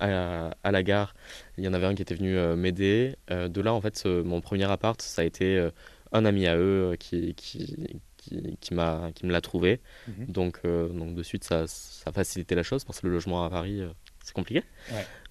à, 0.00 0.70
la 0.70 0.82
gare. 0.82 1.14
Il 1.58 1.64
y 1.64 1.68
en 1.68 1.74
avait 1.74 1.86
un 1.86 1.94
qui 1.94 2.02
était 2.02 2.14
venu 2.14 2.36
euh, 2.36 2.56
m'aider. 2.56 3.16
Euh, 3.30 3.48
de 3.48 3.60
là, 3.60 3.72
en 3.72 3.80
fait, 3.80 4.04
mon 4.06 4.40
premier 4.40 4.70
appart, 4.70 5.00
ça 5.00 5.22
a 5.22 5.24
été 5.24 5.56
euh, 5.58 5.70
un 6.12 6.24
ami 6.24 6.46
à 6.46 6.56
eux 6.56 6.96
qui, 6.98 7.34
qui, 7.34 7.98
qui, 8.16 8.56
qui, 8.60 8.74
m'a, 8.74 9.10
qui 9.14 9.26
me 9.26 9.32
l'a 9.32 9.40
trouvé. 9.40 9.80
Mhm. 10.08 10.26
donc, 10.28 10.60
donc, 10.64 11.14
de 11.14 11.22
suite, 11.22 11.44
ça, 11.44 11.66
ça 11.66 12.12
facilitait 12.12 12.54
la 12.54 12.62
chose 12.62 12.84
parce 12.84 13.00
que 13.00 13.06
le 13.06 13.12
logement 13.12 13.44
à 13.44 13.50
Paris, 13.50 13.80
c'est 14.24 14.34
compliqué. 14.34 14.62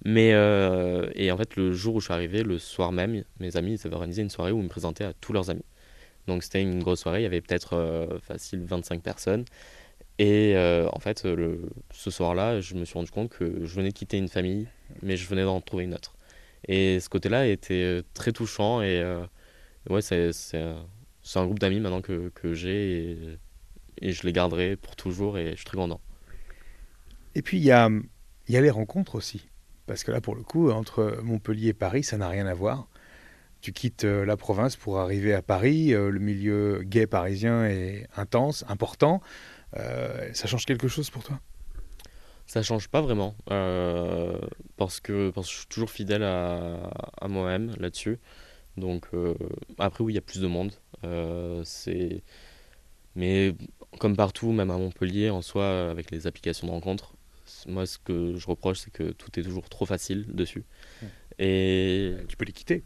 Mais, 0.06 0.30
et 1.16 1.32
en 1.32 1.38
fait, 1.38 1.56
le 1.56 1.74
jour 1.74 1.96
où 1.96 2.00
je 2.00 2.06
suis 2.06 2.14
arrivé, 2.14 2.44
le 2.44 2.58
soir 2.60 2.92
même, 2.92 3.24
mes 3.40 3.58
amis 3.58 3.74
ils 3.74 3.88
avaient 3.88 3.96
organisé 3.96 4.22
une 4.22 4.30
soirée 4.30 4.52
où 4.52 4.60
ils 4.60 4.64
me 4.64 4.70
présentaient 4.70 5.04
à 5.04 5.14
tous 5.14 5.34
leurs 5.34 5.50
amis. 5.50 5.66
Donc, 6.28 6.44
c'était 6.44 6.62
une 6.62 6.82
grosse 6.82 7.02
soirée. 7.02 7.20
Il 7.20 7.24
y 7.24 7.26
avait 7.26 7.42
peut-être 7.42 8.20
facile 8.22 8.64
25 8.64 9.02
personnes. 9.02 9.44
Et 10.20 10.56
euh, 10.56 10.88
en 10.92 11.00
fait, 11.00 11.26
le, 11.26 11.70
ce 11.92 12.12
soir-là, 12.12 12.62
je 12.62 12.76
me 12.76 12.86
suis 12.86 12.94
rendu 12.94 13.12
compte 13.12 13.30
que 13.30 13.66
je 13.66 13.76
venais 13.76 13.90
de 13.90 13.94
quitter 13.94 14.18
une 14.18 14.30
famille, 14.30 14.68
mais 15.02 15.18
je 15.18 15.28
venais 15.28 15.44
d'en 15.44 15.60
trouver 15.60 15.86
une 15.86 15.94
autre. 15.94 16.16
Et 16.68 17.00
ce 17.00 17.10
côté-là 17.10 17.48
était 17.48 17.84
euh, 17.84 18.04
très 18.14 18.32
touchant. 18.32 18.82
Et 18.82 19.02
euh, 19.02 19.26
ouais, 19.90 20.02
c'est, 20.02 20.32
un 20.56 21.46
groupe 21.46 21.60
d'amis 21.60 21.80
maintenant 21.80 22.02
que, 22.02 22.30
que 22.36 22.54
j'ai 22.54 23.12
et, 23.12 23.18
et, 24.02 24.12
je 24.12 24.24
les 24.24 24.34
garderai 24.34 24.76
pour 24.76 24.96
toujours 24.96 25.38
et 25.38 25.52
je 25.52 25.56
suis 25.56 25.66
très 25.66 25.78
content. 25.78 26.00
Et 27.36 27.42
puis 27.42 27.58
il 27.58 27.64
y 27.64 27.72
a, 27.72 27.90
y 28.50 28.58
a 28.58 28.62
les 28.62 28.70
rencontres 28.70 29.16
aussi. 29.16 29.48
Parce 29.86 30.04
que 30.04 30.12
là, 30.12 30.22
pour 30.22 30.36
le 30.36 30.44
coup, 30.44 30.72
entre 30.72 31.20
Montpellier 31.24 31.70
et 31.70 31.74
Paris, 31.74 32.04
ça 32.04 32.18
n'a 32.18 32.30
rien 32.30 32.48
à 32.48 32.54
voir. 32.54 32.88
Tu 33.62 33.74
quittes 33.74 34.04
la 34.04 34.38
province 34.38 34.76
pour 34.76 35.00
arriver 35.00 35.34
à 35.34 35.42
Paris. 35.42 35.90
Le 35.90 36.20
milieu 36.20 36.82
gay 36.84 37.08
parisien 37.08 37.66
est 37.66 38.08
intense, 38.16 38.66
important. 38.68 39.22
Euh, 39.78 40.30
ça 40.34 40.48
change 40.48 40.66
quelque 40.66 40.88
chose 40.88 41.10
pour 41.10 41.24
toi? 41.24 41.40
Ça 42.46 42.62
change 42.62 42.90
pas 42.90 43.02
vraiment 43.02 43.36
euh, 43.52 44.38
parce, 44.78 45.00
que, 45.00 45.32
je 45.36 45.42
suis 45.42 45.68
toujours 45.68 45.90
fidèle 45.90 46.24
à, 46.24 47.28
moi-même 47.28 47.74
là-dessus. 47.80 48.20
Donc 48.78 49.08
euh, 49.14 49.34
après 49.78 50.04
oui, 50.04 50.14
il 50.14 50.16
y 50.16 50.20
a 50.20 50.22
plus 50.22 50.42
de 50.42 50.48
monde. 50.48 50.74
mais 53.16 53.56
comme 54.00 54.16
partout, 54.16 54.52
même 54.52 54.72
à 54.72 54.78
Montpellier 54.78 55.30
en 55.30 55.42
soi, 55.42 55.90
avec 55.90 56.12
les 56.12 56.28
applications 56.28 56.68
de 56.68 56.72
rencontres, 56.72 57.14
moi 57.68 57.86
ce 57.86 57.98
que 57.98 58.36
je 58.36 58.48
reproche, 58.48 58.80
c'est 58.80 58.92
que 58.92 59.12
tout 59.12 59.40
est 59.40 59.44
toujours 59.44 59.70
trop 59.70 59.86
facile 59.86 60.26
dessus. 60.34 60.64
Et 61.40 62.14
tu 62.28 62.38
peux 62.38 62.46
les 62.46 62.52
quitter. 62.52 62.84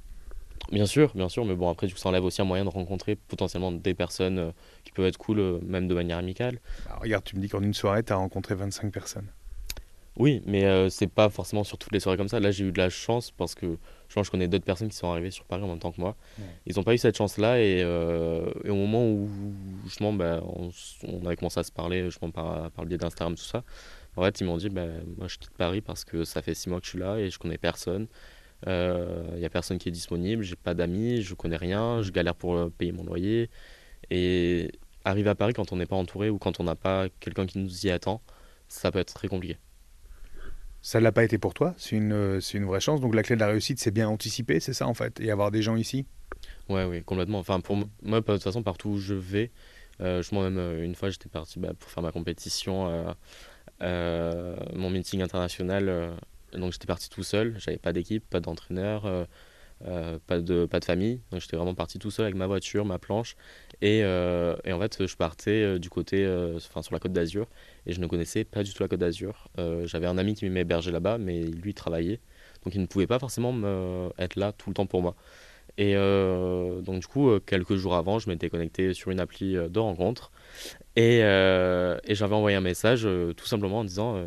Bien 0.71 0.85
sûr, 0.85 1.11
bien 1.15 1.29
sûr, 1.29 1.45
mais 1.45 1.55
bon, 1.55 1.69
après, 1.69 1.87
du 1.87 1.93
coup, 1.93 1.99
ça 1.99 2.09
enlève 2.09 2.25
aussi 2.25 2.41
un 2.41 2.45
moyen 2.45 2.65
de 2.65 2.69
rencontrer 2.69 3.15
potentiellement 3.15 3.71
des 3.71 3.93
personnes 3.93 4.39
euh, 4.39 4.51
qui 4.83 4.91
peuvent 4.91 5.05
être 5.05 5.17
cool, 5.17 5.39
euh, 5.39 5.59
même 5.63 5.87
de 5.87 5.93
manière 5.93 6.17
amicale. 6.17 6.59
Bah, 6.85 6.99
regarde, 7.01 7.23
tu 7.23 7.37
me 7.37 7.41
dis 7.41 7.47
qu'en 7.47 7.61
une 7.61 7.73
soirée, 7.73 8.03
tu 8.03 8.11
as 8.11 8.17
rencontré 8.17 8.53
25 8.53 8.91
personnes. 8.91 9.27
Oui, 10.17 10.41
mais 10.45 10.65
euh, 10.65 10.89
c'est 10.89 11.07
pas 11.07 11.29
forcément 11.29 11.63
sur 11.63 11.77
toutes 11.77 11.93
les 11.93 11.99
soirées 11.99 12.17
comme 12.17 12.27
ça. 12.27 12.39
Là, 12.39 12.51
j'ai 12.51 12.65
eu 12.65 12.71
de 12.71 12.77
la 12.79 12.89
chance 12.89 13.31
parce 13.31 13.55
que 13.55 13.77
je 14.09 14.15
pense 14.15 14.23
que 14.23 14.25
je 14.25 14.31
connais 14.31 14.47
d'autres 14.47 14.65
personnes 14.65 14.89
qui 14.89 14.97
sont 14.97 15.09
arrivées 15.09 15.31
sur 15.31 15.45
Paris 15.45 15.63
en 15.63 15.67
même 15.67 15.79
temps 15.79 15.91
que 15.91 16.01
moi. 16.01 16.15
Ils 16.65 16.75
n'ont 16.75 16.83
pas 16.83 16.95
eu 16.95 16.97
cette 16.97 17.15
chance-là 17.15 17.61
et, 17.61 17.85
au 17.85 18.75
moment 18.75 19.07
où 19.07 19.29
justement, 19.85 20.11
bah, 20.11 20.41
on, 20.43 21.25
avait 21.25 21.35
commencé 21.35 21.59
à 21.59 21.63
se 21.63 21.71
parler 21.71 22.05
justement, 22.05 22.31
par, 22.31 22.71
par 22.71 22.83
le 22.83 22.89
biais 22.89 22.97
d'Instagram, 22.97 23.35
tout 23.35 23.43
ça, 23.43 23.63
en 24.17 24.23
fait, 24.23 24.41
ils 24.41 24.45
m'ont 24.45 24.57
dit 24.57 24.69
bah, 24.69 24.87
Moi, 25.17 25.27
je 25.27 25.37
quitte 25.37 25.51
Paris 25.51 25.81
parce 25.81 26.03
que 26.03 26.23
ça 26.23 26.41
fait 26.41 26.53
six 26.53 26.69
mois 26.69 26.79
que 26.79 26.85
je 26.85 26.91
suis 26.91 26.99
là 26.99 27.17
et 27.17 27.29
je 27.29 27.39
connais 27.39 27.57
personne. 27.57 28.07
Il 28.63 28.69
euh, 28.69 29.37
n'y 29.37 29.45
a 29.45 29.49
personne 29.49 29.77
qui 29.77 29.87
est 29.87 29.91
disponible, 29.91 30.43
j'ai 30.43 30.55
pas 30.55 30.73
d'amis, 30.73 31.21
je 31.21 31.35
connais 31.35 31.57
rien, 31.57 32.01
je 32.01 32.11
galère 32.11 32.33
pour 32.33 32.55
euh, 32.55 32.73
payer 32.75 32.91
mon 32.91 33.03
loyer. 33.03 33.51
Et 34.09 34.71
arriver 35.05 35.29
à 35.29 35.35
Paris 35.35 35.53
quand 35.53 35.71
on 35.71 35.75
n'est 35.75 35.85
pas 35.85 35.95
entouré 35.95 36.29
ou 36.29 36.39
quand 36.39 36.59
on 36.59 36.63
n'a 36.63 36.75
pas 36.75 37.07
quelqu'un 37.19 37.45
qui 37.45 37.59
nous 37.59 37.85
y 37.85 37.91
attend, 37.91 38.21
ça 38.67 38.91
peut 38.91 38.99
être 38.99 39.13
très 39.13 39.27
compliqué. 39.27 39.57
Ça 40.81 40.99
ne 40.99 41.03
l'a 41.03 41.11
pas 41.11 41.23
été 41.23 41.37
pour 41.37 41.53
toi, 41.53 41.75
c'est 41.77 41.95
une, 41.95 42.39
une 42.53 42.65
vraie 42.65 42.79
chance. 42.79 42.99
Donc 42.99 43.13
la 43.13 43.21
clé 43.21 43.35
de 43.35 43.41
la 43.41 43.47
réussite, 43.47 43.79
c'est 43.79 43.91
bien 43.91 44.09
anticiper, 44.09 44.59
c'est 44.59 44.73
ça 44.73 44.87
en 44.87 44.93
fait, 44.93 45.19
et 45.19 45.29
avoir 45.29 45.51
des 45.51 45.61
gens 45.61 45.75
ici? 45.75 46.05
Ouais, 46.69 46.85
oui, 46.85 47.03
complètement. 47.03 47.39
Enfin, 47.39 47.59
pour 47.59 47.77
moi, 48.01 48.21
de 48.21 48.25
toute 48.25 48.43
façon, 48.43 48.63
partout 48.63 48.89
où 48.89 48.97
je 48.97 49.13
vais, 49.13 49.51
euh, 50.01 50.21
je 50.21 50.33
moi-même, 50.33 50.57
euh, 50.57 50.83
une 50.83 50.95
fois, 50.95 51.09
j'étais 51.09 51.29
parti 51.29 51.59
bah, 51.59 51.73
pour 51.77 51.89
faire 51.89 52.03
ma 52.03 52.11
compétition, 52.11 52.89
euh, 52.89 53.11
mon 53.81 54.89
meeting 54.89 55.21
international. 55.21 56.15
donc 56.53 56.73
j'étais 56.73 56.87
parti 56.87 57.09
tout 57.09 57.23
seul, 57.23 57.55
j'avais 57.59 57.77
pas 57.77 57.93
d'équipe, 57.93 58.27
pas 58.29 58.39
d'entraîneur. 58.39 59.27
pas, 60.27 60.39
de, 60.39 60.65
pas 60.65 60.79
de 60.79 60.85
famille. 60.85 61.21
Donc 61.31 61.41
j'étais 61.41 61.57
vraiment 61.57 61.75
parti 61.75 61.99
tout 61.99 62.11
seul 62.11 62.25
avec 62.25 62.35
ma 62.35 62.47
voiture, 62.47 62.85
ma 62.85 62.99
planche. 62.99 63.35
Et, 63.81 63.99
et 63.99 64.73
en 64.73 64.79
fait, 64.79 65.05
je 65.05 65.15
partais 65.15 65.79
du 65.79 65.89
côté, 65.89 66.25
sur 66.59 66.93
la 66.93 66.99
côte 66.99 67.13
d'Azur. 67.13 67.47
Et 67.85 67.93
je 67.93 67.99
ne 67.99 68.07
connaissais 68.07 68.43
pas 68.43 68.63
du 68.63 68.73
tout 68.73 68.83
la 68.83 68.89
côte 68.89 68.99
d'Azur. 68.99 69.49
J'avais 69.85 70.07
un 70.07 70.17
ami 70.17 70.35
qui 70.35 70.49
m'hébergeait 70.49 70.91
là-bas, 70.91 71.17
mais 71.17 71.43
lui 71.43 71.73
travaillait. 71.73 72.19
Donc 72.63 72.75
il 72.75 72.81
ne 72.81 72.87
pouvait 72.87 73.07
pas 73.07 73.19
forcément 73.19 73.53
me, 73.53 74.09
être 74.17 74.35
là 74.35 74.51
tout 74.51 74.69
le 74.69 74.73
temps 74.73 74.87
pour 74.87 75.01
moi. 75.01 75.15
Et 75.77 75.95
euh, 75.95 76.81
donc, 76.81 77.01
du 77.01 77.07
coup, 77.07 77.29
euh, 77.29 77.39
quelques 77.39 77.75
jours 77.75 77.95
avant, 77.95 78.17
je 78.17 78.29
m'étais 78.29 78.49
connecté 78.49 78.93
sur 78.93 79.11
une 79.11 79.19
appli 79.19 79.55
euh, 79.55 79.69
de 79.69 79.79
rencontre. 79.79 80.31
Et, 80.95 81.19
et 81.19 82.15
j'avais 82.15 82.33
envoyé 82.33 82.57
un 82.57 82.61
message 82.61 83.07
tout 83.37 83.45
simplement 83.45 83.79
en 83.79 83.83
disant 83.83 84.17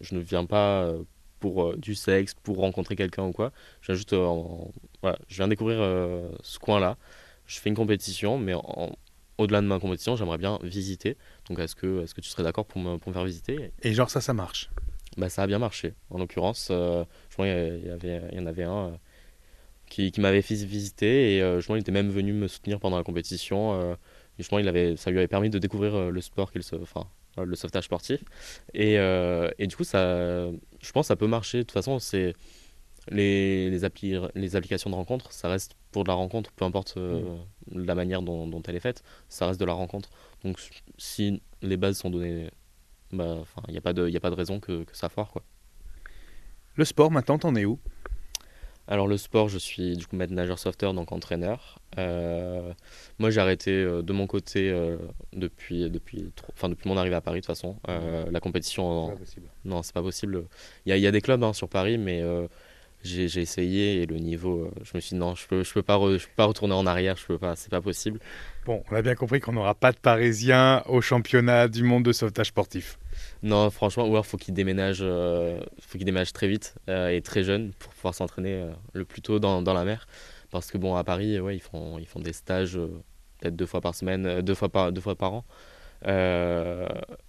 Je 0.00 0.14
ne 0.14 0.20
viens 0.20 0.46
pas 0.46 0.90
pour 1.38 1.76
du 1.76 1.94
sexe, 1.94 2.32
pour 2.32 2.56
rencontrer 2.56 2.96
quelqu'un 2.96 3.24
ou 3.24 3.32
quoi. 3.32 3.52
Je 3.82 3.88
viens 3.88 3.94
juste. 3.94 4.14
voilà, 5.02 5.18
je 5.28 5.36
viens 5.36 5.48
découvrir 5.48 5.80
ce 6.42 6.58
coin-là. 6.58 6.96
Je 7.44 7.60
fais 7.60 7.68
une 7.68 7.76
compétition, 7.76 8.38
mais 8.38 8.54
au-delà 9.36 9.60
de 9.60 9.66
ma 9.66 9.78
compétition, 9.78 10.16
j'aimerais 10.16 10.38
bien 10.38 10.58
visiter. 10.62 11.18
Donc, 11.50 11.58
est-ce 11.58 11.76
que, 11.76 12.02
est 12.02 12.14
que 12.14 12.22
tu 12.22 12.30
serais 12.30 12.42
d'accord 12.42 12.64
pour 12.64 12.80
me, 12.80 12.96
pour 12.96 13.10
me 13.10 13.12
faire 13.14 13.26
visiter? 13.26 13.70
Et 13.82 13.92
genre, 13.92 14.08
ça, 14.08 14.22
ça 14.22 14.32
marche? 14.32 14.70
Bah, 15.18 15.28
Ça 15.28 15.42
a 15.42 15.46
bien 15.46 15.58
marché. 15.58 15.92
En 16.08 16.16
l'occurrence, 16.16 16.68
je 16.70 17.04
crois 17.34 17.44
qu'il 17.44 17.86
y 18.32 18.38
en 18.40 18.46
avait 18.46 18.64
un 18.64 18.98
qui, 19.94 20.20
m'avait 20.20 20.42
fait 20.42 20.54
visiter 20.54 21.36
et 21.36 21.42
euh, 21.42 21.60
il 21.68 21.76
était 21.76 21.92
même 21.92 22.10
venu 22.10 22.32
me 22.32 22.48
soutenir 22.48 22.80
pendant 22.80 22.96
la 22.96 23.04
compétition. 23.04 23.74
Euh, 23.74 23.94
justement, 24.38 24.58
il 24.58 24.66
avait, 24.68 24.96
ça 24.96 25.10
lui 25.10 25.18
avait 25.18 25.28
permis 25.28 25.50
de 25.50 25.58
découvrir 25.58 25.94
euh, 25.94 26.10
le 26.10 26.20
sport 26.20 26.50
qu'il 26.50 26.62
se, 26.64 26.74
enfin, 26.76 27.06
le 27.38 27.54
sauvetage 27.54 27.84
sportif. 27.84 28.24
Et, 28.72 28.94
et, 28.94 29.66
du 29.66 29.76
coup, 29.76 29.84
ça, 29.84 30.48
je 30.80 30.92
pense 30.92 31.04
que 31.04 31.08
ça 31.08 31.16
peut 31.16 31.26
marcher. 31.26 31.58
De 31.58 31.62
toute 31.62 31.72
façon, 31.72 31.98
c'est 31.98 32.34
les, 33.08 33.70
les, 33.70 33.84
appli 33.84 34.16
les 34.34 34.56
applications 34.56 34.90
de 34.90 34.94
rencontre, 34.94 35.30
ça 35.32 35.48
reste 35.48 35.76
pour 35.90 36.04
de 36.04 36.08
la 36.08 36.14
rencontre, 36.14 36.52
peu 36.52 36.64
importe 36.64 36.96
mm. 36.96 37.84
la 37.84 37.94
manière 37.94 38.22
dont, 38.22 38.46
dont, 38.46 38.62
elle 38.62 38.76
est 38.76 38.80
faite, 38.80 39.02
ça 39.28 39.46
reste 39.46 39.60
de 39.60 39.64
la 39.64 39.74
rencontre. 39.74 40.10
Donc, 40.44 40.58
si 40.96 41.42
les 41.62 41.76
bases 41.76 41.98
sont 41.98 42.10
données, 42.10 42.50
il 43.12 43.18
bah, 43.18 43.44
n'y 43.68 43.76
a, 43.76 43.80
pas 43.80 43.92
de, 43.92 44.16
a 44.16 44.20
pas 44.20 44.30
de 44.30 44.36
raison 44.36 44.58
que, 44.60 44.84
que 44.84 44.96
ça 44.96 45.08
foire. 45.08 45.30
Quoi. 45.30 45.42
Le 46.76 46.84
sport, 46.84 47.10
maintenant, 47.10 47.38
t'en 47.38 47.54
es 47.54 47.64
où? 47.64 47.78
Alors 48.86 49.06
le 49.06 49.16
sport, 49.16 49.48
je 49.48 49.58
suis 49.58 49.96
du 49.96 50.06
coup 50.06 50.14
maître 50.16 50.32
nageur 50.32 50.58
sauveteur, 50.58 50.92
donc 50.92 51.10
entraîneur. 51.12 51.78
Euh, 51.98 52.72
moi 53.18 53.30
j'ai 53.30 53.40
arrêté 53.40 53.70
euh, 53.70 54.02
de 54.02 54.12
mon 54.12 54.26
côté 54.26 54.70
euh, 54.70 54.98
depuis, 55.32 55.88
depuis, 55.88 56.30
enfin, 56.52 56.68
depuis 56.68 56.88
mon 56.88 56.96
arrivée 56.96 57.14
à 57.14 57.20
Paris 57.20 57.40
de 57.40 57.46
toute 57.46 57.54
façon. 57.54 57.76
la 57.86 58.40
compétition... 58.40 59.06
C'est 59.06 59.12
pas 59.12 59.18
possible. 59.18 59.46
Non, 59.64 59.82
c'est 59.82 59.94
pas 59.94 60.02
possible. 60.02 60.44
Il 60.84 60.90
y 60.90 60.92
a, 60.92 60.98
y 60.98 61.06
a, 61.06 61.10
des 61.10 61.22
clubs 61.22 61.42
hein, 61.42 61.54
sur 61.54 61.68
Paris, 61.68 61.96
mais 61.96 62.22
j'ai 63.02 63.40
essayé 63.40 64.02
et 64.02 64.06
le 64.06 64.16
niveau, 64.16 64.70
je 64.82 64.90
me 64.94 65.00
suis 65.00 65.14
dit 65.14 65.20
non, 65.20 65.34
je 65.34 65.46
peux, 65.46 65.62
je 65.62 65.72
peux, 65.72 65.82
pas, 65.82 65.98
je 66.18 66.26
peux 66.26 66.32
pas 66.36 66.46
retourner 66.46 66.74
en 66.74 66.86
arrière, 66.86 67.16
je 67.16 67.24
peux 67.24 67.38
pas, 67.38 67.56
c'est 67.56 67.70
pas 67.70 67.80
possible. 67.80 68.20
Bon, 68.66 68.82
on 68.90 68.96
a 68.96 69.00
bien 69.00 69.14
compris 69.14 69.40
qu'on 69.40 69.52
n'aura 69.52 69.74
pas 69.74 69.92
de 69.92 69.98
Parisiens 69.98 70.82
au 70.88 71.00
championnat 71.00 71.68
du 71.68 71.84
monde 71.84 72.04
de 72.04 72.12
sauvetage 72.12 72.48
sportif. 72.48 72.98
Non, 73.44 73.68
franchement, 73.68 74.06
ou 74.06 74.12
alors 74.12 74.24
faut 74.24 74.38
qu'il 74.38 74.54
déménage, 74.54 75.00
euh, 75.02 75.60
faut 75.78 75.98
qu'il 75.98 76.06
déménage 76.06 76.32
très 76.32 76.48
vite 76.48 76.76
euh, 76.88 77.10
et 77.10 77.20
très 77.20 77.44
jeune 77.44 77.74
pour 77.74 77.92
pouvoir 77.92 78.14
s'entraîner 78.14 78.54
euh, 78.54 78.72
le 78.94 79.04
plus 79.04 79.20
tôt 79.20 79.38
dans, 79.38 79.60
dans, 79.60 79.74
la 79.74 79.84
mer. 79.84 80.06
Parce 80.50 80.70
que 80.70 80.78
bon, 80.78 80.96
à 80.96 81.04
Paris, 81.04 81.38
ouais, 81.38 81.54
ils 81.54 81.60
font, 81.60 81.98
ils 81.98 82.06
font 82.06 82.20
des 82.20 82.32
stages 82.32 82.78
peut-être 83.40 83.54
deux 83.54 83.66
fois 83.66 83.82
par 83.82 83.94
semaine, 83.94 84.40
deux 84.40 84.54
fois 84.54 84.70
par, 84.70 84.92
deux 84.92 85.02
fois 85.02 85.14
par 85.14 85.34
an, 85.34 85.44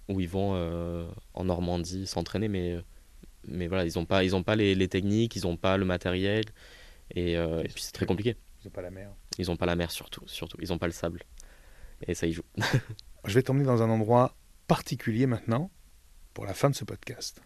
où 0.08 0.20
ils 0.20 0.28
vont 0.28 0.54
en 1.34 1.44
Normandie 1.44 2.06
s'entraîner, 2.06 2.48
mais 2.48 2.78
mais 3.48 3.66
voilà, 3.68 3.84
ils 3.84 3.96
n'ont 3.96 4.06
pas, 4.06 4.24
ils 4.24 4.34
ont 4.34 4.42
pas 4.42 4.56
les, 4.56 4.74
les 4.74 4.88
techniques, 4.88 5.36
ils 5.36 5.42
n'ont 5.42 5.56
pas 5.56 5.76
le 5.76 5.84
matériel, 5.84 6.44
et, 7.14 7.32
et 7.32 7.68
puis 7.74 7.82
c'est 7.82 7.92
très 7.92 8.06
compliqué. 8.06 8.36
Ils 8.62 8.68
n'ont 8.68 8.72
pas 8.72 8.82
la 8.82 8.90
mer. 8.90 9.10
Ils 9.38 9.48
n'ont 9.48 9.56
pas 9.56 9.66
la 9.66 9.76
mer 9.76 9.90
surtout, 9.90 10.22
surtout. 10.26 10.56
Ils 10.62 10.70
n'ont 10.70 10.78
pas 10.78 10.86
le 10.86 10.92
sable, 10.92 11.24
et 12.06 12.14
ça 12.14 12.26
y 12.26 12.32
joue. 12.32 12.44
Je 13.26 13.34
vais 13.34 13.42
t'emmener 13.42 13.66
dans 13.66 13.82
un 13.82 13.90
endroit 13.90 14.34
particulier 14.66 15.26
maintenant 15.26 15.70
pour 16.36 16.44
la 16.44 16.52
fin 16.52 16.68
de 16.68 16.74
ce 16.74 16.84
podcast. 16.84 17.40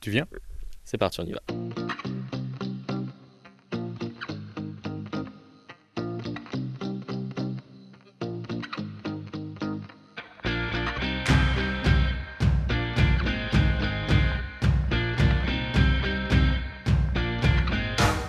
Tu 0.00 0.12
viens? 0.12 0.28
C'est 0.84 0.98
parti, 0.98 1.18
on 1.18 1.24
y 1.24 1.32
va. 1.32 1.40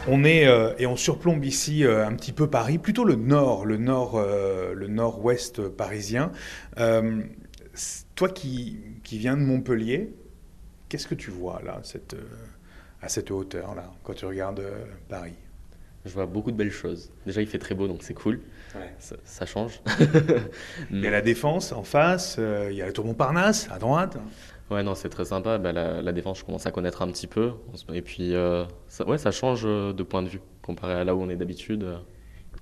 On 0.07 0.23
est 0.23 0.47
euh, 0.47 0.73
et 0.79 0.87
on 0.87 0.95
surplombe 0.95 1.45
ici 1.45 1.83
euh, 1.83 2.07
un 2.07 2.15
petit 2.15 2.31
peu 2.31 2.49
Paris, 2.49 2.79
plutôt 2.79 3.03
le 3.03 3.13
nord, 3.13 3.65
le 3.65 3.77
nord, 3.77 4.15
euh, 4.15 4.73
le 4.73 4.87
nord-ouest 4.87 5.69
parisien. 5.69 6.31
Toi 8.15 8.29
qui 8.29 8.79
qui 9.05 9.17
vient 9.17 9.37
de 9.37 9.41
Montpellier. 9.41 10.13
Qu'est-ce 10.89 11.07
que 11.07 11.15
tu 11.15 11.31
vois 11.31 11.61
là, 11.63 11.79
cette, 11.83 12.13
euh, 12.13 12.23
à 13.01 13.07
cette 13.07 13.31
hauteur-là, 13.31 13.91
quand 14.03 14.13
tu 14.13 14.25
regardes 14.25 14.59
euh, 14.59 14.85
Paris? 15.07 15.33
Je 16.05 16.13
vois 16.13 16.27
beaucoup 16.27 16.51
de 16.51 16.57
belles 16.57 16.71
choses. 16.71 17.11
Déjà, 17.25 17.41
il 17.41 17.47
fait 17.47 17.57
très 17.57 17.73
beau, 17.73 17.87
donc 17.87 18.03
c'est 18.03 18.13
cool. 18.13 18.41
Ça, 18.99 19.45
change. 19.47 19.81
il 20.91 20.99
y 20.99 21.07
a 21.07 21.09
la 21.09 21.23
Défense 21.23 21.71
en 21.71 21.81
face, 21.81 22.35
euh, 22.37 22.67
il 22.69 22.77
y 22.77 22.81
a 22.83 22.85
la 22.85 22.91
Tour 22.91 23.05
Montparnasse 23.05 23.67
à 23.71 23.79
droite. 23.79 24.17
Ouais, 24.69 24.83
non, 24.83 24.93
c'est 24.93 25.09
très 25.09 25.25
sympa. 25.25 25.57
Bah, 25.57 25.71
la, 25.71 26.11
Défense, 26.11 26.39
je 26.39 26.45
commence 26.45 26.67
à 26.67 26.71
connaître 26.71 27.01
un 27.01 27.07
petit 27.07 27.25
peu. 27.25 27.53
Et 27.91 28.03
puis, 28.03 28.35
ça, 28.87 29.07
ouais, 29.07 29.17
ça 29.17 29.31
change 29.31 29.63
de 29.63 30.03
point 30.03 30.21
de 30.21 30.29
vue 30.29 30.41
comparé 30.61 30.93
à 30.93 31.03
là 31.03 31.15
où 31.15 31.21
on 31.21 31.29
est 31.29 31.35
d'habitude. 31.35 31.87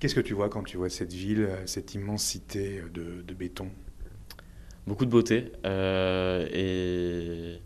Qu'est-ce 0.00 0.14
que 0.14 0.20
tu 0.20 0.32
vois 0.32 0.48
quand 0.48 0.62
tu 0.62 0.78
vois 0.78 0.88
cette 0.88 1.12
ville, 1.12 1.50
cette 1.66 1.94
immensité 1.94 2.82
de 2.94 3.34
béton? 3.34 3.68
Beaucoup 4.86 5.04
de 5.04 5.10
beauté 5.10 5.52
euh, 5.64 6.46
et, 6.52 7.60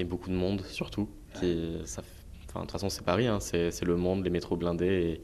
et, 0.00 0.04
beaucoup 0.04 0.30
de 0.30 0.34
monde 0.34 0.62
surtout. 0.62 1.08
Qui, 1.34 1.78
ça, 1.84 2.02
enfin, 2.48 2.60
de 2.60 2.64
toute 2.64 2.72
façon, 2.72 2.88
c'est 2.88 3.04
Paris, 3.04 3.26
hein, 3.26 3.40
c'est 3.40 3.82
le 3.82 3.96
monde, 3.96 4.24
les 4.24 4.30
métros 4.30 4.56
blindés, 4.56 5.20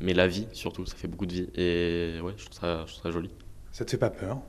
mais 0.00 0.14
la 0.14 0.28
vie 0.28 0.46
surtout, 0.52 0.86
ça 0.86 0.96
fait 0.96 1.08
beaucoup 1.08 1.26
de 1.26 1.32
vie. 1.32 1.48
Et 1.54 2.20
ouais, 2.20 2.34
je 2.36 2.44
trouve 2.44 2.58
ça, 2.58 2.84
je 2.86 2.92
trouve 2.92 3.02
ça 3.02 3.10
joli. 3.10 3.30
Ça 3.72 3.84
te 3.84 3.90
fait 3.90 3.98
pas 3.98 4.10
peur? 4.10 4.40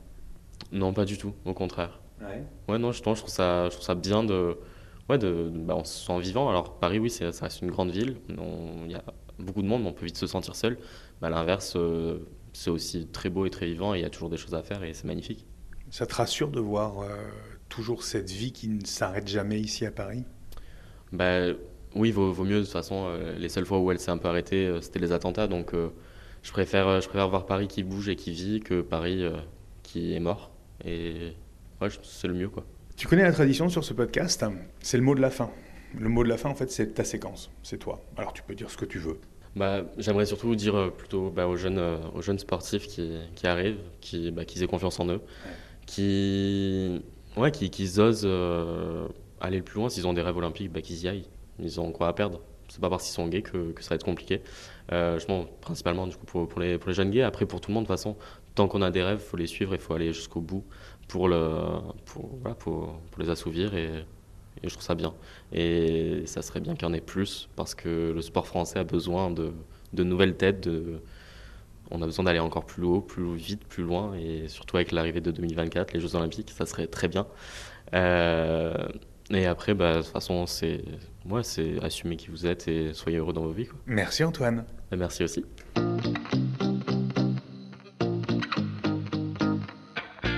Non, 0.71 0.93
pas 0.93 1.05
du 1.05 1.17
tout, 1.17 1.33
au 1.45 1.53
contraire. 1.53 1.99
Ouais, 2.21 2.43
ouais 2.67 2.77
non, 2.77 2.91
je, 2.91 2.97
je, 2.97 3.03
trouve 3.03 3.29
ça, 3.29 3.65
je 3.65 3.71
trouve 3.71 3.85
ça 3.85 3.95
bien 3.95 4.23
de. 4.23 4.57
Ouais, 5.07 5.17
de, 5.17 5.49
bah, 5.51 5.75
on 5.75 5.83
se 5.83 6.05
sent 6.05 6.19
vivant. 6.19 6.49
Alors, 6.49 6.77
Paris, 6.77 6.99
oui, 6.99 7.09
ça 7.09 7.25
reste 7.25 7.61
une 7.63 7.71
grande 7.71 7.89
ville. 7.89 8.17
Il 8.29 8.91
y 8.91 8.95
a 8.95 9.03
beaucoup 9.39 9.63
de 9.63 9.67
monde, 9.67 9.81
mais 9.81 9.89
on 9.89 9.93
peut 9.93 10.05
vite 10.05 10.17
se 10.17 10.27
sentir 10.27 10.55
seul. 10.55 10.77
Mais 11.21 11.27
à 11.27 11.29
l'inverse, 11.31 11.73
euh, 11.75 12.19
c'est 12.53 12.69
aussi 12.69 13.07
très 13.07 13.29
beau 13.29 13.45
et 13.45 13.49
très 13.49 13.65
vivant 13.65 13.93
et 13.95 13.99
il 13.99 14.01
y 14.01 14.05
a 14.05 14.09
toujours 14.09 14.29
des 14.29 14.37
choses 14.37 14.53
à 14.53 14.61
faire 14.61 14.83
et 14.83 14.93
c'est 14.93 15.07
magnifique. 15.07 15.45
Ça 15.91 16.05
te 16.05 16.13
rassure 16.13 16.49
de 16.49 16.59
voir 16.59 16.99
euh, 17.01 17.07
toujours 17.67 18.03
cette 18.03 18.29
vie 18.29 18.51
qui 18.51 18.69
ne 18.69 18.85
s'arrête 18.85 19.27
jamais 19.27 19.59
ici 19.59 19.85
à 19.85 19.91
Paris? 19.91 20.23
Bah, 21.11 21.47
Oui, 21.95 22.11
vaut, 22.11 22.31
vaut 22.31 22.43
mieux. 22.43 22.59
De 22.59 22.63
toute 22.63 22.71
façon, 22.71 23.05
euh, 23.07 23.35
les 23.37 23.49
seules 23.49 23.65
fois 23.65 23.79
où 23.79 23.91
elle 23.91 23.99
s'est 23.99 24.11
un 24.11 24.17
peu 24.17 24.27
arrêtée, 24.27 24.67
euh, 24.67 24.81
c'était 24.81 24.99
les 24.99 25.11
attentats. 25.11 25.47
Donc 25.47 25.73
je, 26.43 26.51
préfère, 26.51 27.01
je 27.01 27.07
préfère 27.07 27.29
voir 27.29 27.45
Paris 27.45 27.67
qui 27.67 27.83
bouge 27.83 28.09
et 28.09 28.15
qui 28.15 28.31
vit 28.33 28.59
que 28.59 28.81
Paris 28.81 29.23
qui 29.81 30.13
est 30.13 30.19
mort. 30.19 30.51
Et 30.85 31.33
ouais, 31.81 31.87
c'est 32.03 32.27
le 32.27 32.35
mieux. 32.35 32.49
quoi. 32.49 32.65
Tu 32.95 33.07
connais 33.07 33.23
la 33.23 33.31
tradition 33.33 33.69
sur 33.69 33.83
ce 33.83 33.93
podcast? 33.93 34.45
C'est 34.81 34.97
le 34.97 35.03
mot 35.03 35.15
de 35.15 35.21
la 35.21 35.31
fin. 35.31 35.49
Le 35.97 36.07
mot 36.09 36.23
de 36.23 36.29
la 36.29 36.37
fin, 36.37 36.49
en 36.49 36.55
fait, 36.55 36.69
c'est 36.69 36.93
ta 36.93 37.03
séquence. 37.03 37.49
C'est 37.63 37.79
toi. 37.79 38.05
Alors 38.15 38.33
tu 38.33 38.43
peux 38.43 38.53
dire 38.53 38.69
ce 38.69 38.77
que 38.77 38.85
tu 38.85 38.99
veux. 38.99 39.19
Bah, 39.55 39.81
J'aimerais 39.97 40.27
surtout 40.27 40.55
dire 40.55 40.93
plutôt 40.95 41.31
bah, 41.31 41.47
aux, 41.47 41.55
jeunes, 41.55 41.83
aux 42.13 42.21
jeunes 42.21 42.37
sportifs 42.37 42.85
qui, 42.85 43.17
qui 43.33 43.47
arrivent 43.47 43.79
qu'ils 43.99 44.29
bah, 44.31 44.43
aient 44.43 44.67
confiance 44.67 44.99
en 44.99 45.07
eux 45.09 45.21
qui, 45.89 47.01
ouais, 47.35 47.51
qui, 47.51 47.71
qui 47.71 47.99
osent 47.99 48.21
euh, 48.23 49.07
aller 49.41 49.57
le 49.57 49.63
plus 49.63 49.79
loin. 49.79 49.89
S'ils 49.89 50.07
ont 50.07 50.13
des 50.13 50.21
rêves 50.21 50.37
olympiques, 50.37 50.71
bah, 50.71 50.81
qu'ils 50.81 51.03
y 51.03 51.07
aillent. 51.07 51.27
Ils 51.59 51.79
ont 51.81 51.91
quoi 51.91 52.07
à 52.07 52.13
perdre. 52.13 52.41
C'est 52.67 52.79
pas 52.79 52.89
parce 52.89 53.03
qu'ils 53.03 53.13
sont 53.13 53.27
gays 53.27 53.41
que, 53.41 53.71
que, 53.71 53.83
ça 53.83 53.89
va 53.89 53.95
être 53.95 54.05
compliqué. 54.05 54.41
Euh, 54.91 55.17
je 55.17 55.25
pense 55.25 55.47
principalement 55.61 56.05
du 56.05 56.15
coup 56.15 56.25
pour, 56.25 56.47
pour, 56.47 56.61
les, 56.61 56.77
pour 56.77 56.89
les 56.89 56.93
jeunes 56.93 57.09
gays. 57.09 57.23
Après, 57.23 57.45
pour 57.47 57.59
tout 57.59 57.71
le 57.71 57.73
monde, 57.73 57.85
de 57.85 57.87
toute 57.87 57.97
façon, 57.97 58.15
tant 58.53 58.67
qu'on 58.67 58.83
a 58.83 58.91
des 58.91 59.01
rêves, 59.01 59.19
il 59.23 59.27
faut 59.27 59.37
les 59.37 59.47
suivre 59.47 59.73
et 59.73 59.79
faut 59.79 59.95
aller 59.95 60.13
jusqu'au 60.13 60.41
bout 60.41 60.63
pour, 61.07 61.27
le, 61.27 61.39
pour, 62.05 62.29
voilà, 62.41 62.55
pour, 62.55 62.99
pour, 63.11 63.21
les 63.23 63.31
assouvir. 63.31 63.73
Et, 63.73 63.89
et, 64.61 64.69
je 64.69 64.69
trouve 64.69 64.83
ça 64.83 64.93
bien. 64.93 65.15
Et 65.51 66.21
ça 66.27 66.43
serait 66.43 66.59
bien 66.59 66.75
qu'il 66.75 66.87
y 66.87 66.91
en 66.91 66.93
ait 66.93 67.01
plus 67.01 67.49
parce 67.55 67.73
que 67.73 68.11
le 68.13 68.21
sport 68.21 68.45
français 68.45 68.77
a 68.77 68.83
besoin 68.83 69.31
de, 69.31 69.53
de 69.93 70.03
nouvelles 70.03 70.37
têtes, 70.37 70.61
de 70.61 71.01
on 71.91 72.01
a 72.01 72.05
besoin 72.05 72.25
d'aller 72.25 72.39
encore 72.39 72.65
plus 72.65 72.83
haut, 72.83 73.01
plus 73.01 73.35
vite, 73.35 73.65
plus 73.65 73.83
loin, 73.83 74.13
et 74.15 74.47
surtout 74.47 74.77
avec 74.77 74.91
l'arrivée 74.91 75.21
de 75.21 75.31
2024, 75.31 75.93
les 75.93 75.99
Jeux 75.99 76.15
Olympiques, 76.15 76.51
ça 76.51 76.65
serait 76.65 76.87
très 76.87 77.07
bien. 77.07 77.27
et 77.93 79.45
après, 79.45 79.73
bah, 79.73 79.97
de 79.97 80.01
toute 80.01 80.11
façon, 80.11 80.45
c'est 80.45 80.83
moi, 81.25 81.43
c'est 81.43 81.83
assumer 81.83 82.15
qui 82.15 82.29
vous 82.29 82.45
êtes 82.45 82.67
et 82.67 82.93
soyez 82.93 83.17
heureux 83.17 83.33
dans 83.33 83.43
vos 83.43 83.51
vies. 83.51 83.67
Merci 83.85 84.23
Antoine. 84.23 84.65
Merci 84.91 85.23
aussi. 85.23 85.45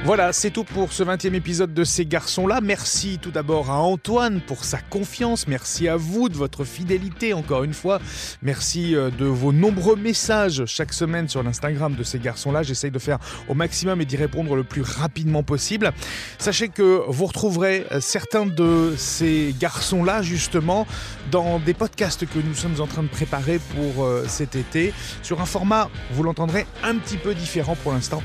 Voilà, 0.03 0.33
c'est 0.33 0.49
tout 0.49 0.63
pour 0.63 0.91
ce 0.91 1.03
20e 1.03 1.35
épisode 1.35 1.75
de 1.75 1.83
Ces 1.83 2.07
garçons-là. 2.07 2.59
Merci 2.59 3.19
tout 3.21 3.29
d'abord 3.29 3.69
à 3.69 3.77
Antoine 3.77 4.41
pour 4.41 4.65
sa 4.65 4.79
confiance. 4.79 5.47
Merci 5.47 5.87
à 5.87 5.95
vous 5.95 6.27
de 6.27 6.35
votre 6.35 6.63
fidélité 6.63 7.33
encore 7.35 7.63
une 7.63 7.75
fois. 7.75 7.99
Merci 8.41 8.95
euh, 8.95 9.11
de 9.11 9.25
vos 9.25 9.53
nombreux 9.53 9.95
messages 9.95 10.65
chaque 10.65 10.91
semaine 10.91 11.29
sur 11.29 11.43
l'Instagram 11.43 11.93
de 11.93 12.03
Ces 12.03 12.17
garçons-là. 12.17 12.63
J'essaye 12.63 12.89
de 12.89 12.97
faire 12.97 13.19
au 13.47 13.53
maximum 13.53 14.01
et 14.01 14.05
d'y 14.05 14.17
répondre 14.17 14.55
le 14.55 14.63
plus 14.63 14.81
rapidement 14.81 15.43
possible. 15.43 15.91
Sachez 16.39 16.69
que 16.69 17.03
vous 17.07 17.27
retrouverez 17.27 17.85
euh, 17.91 18.01
certains 18.01 18.47
de 18.47 18.95
ces 18.97 19.53
garçons-là 19.59 20.23
justement 20.23 20.87
dans 21.29 21.59
des 21.59 21.75
podcasts 21.75 22.25
que 22.25 22.39
nous 22.39 22.55
sommes 22.55 22.81
en 22.81 22.87
train 22.87 23.03
de 23.03 23.07
préparer 23.07 23.59
pour 23.75 24.03
euh, 24.03 24.25
cet 24.27 24.55
été 24.55 24.95
sur 25.21 25.41
un 25.41 25.45
format, 25.45 25.91
vous 26.11 26.23
l'entendrez, 26.23 26.65
un 26.83 26.95
petit 26.95 27.17
peu 27.17 27.35
différent 27.35 27.77
pour 27.83 27.91
l'instant. 27.91 28.23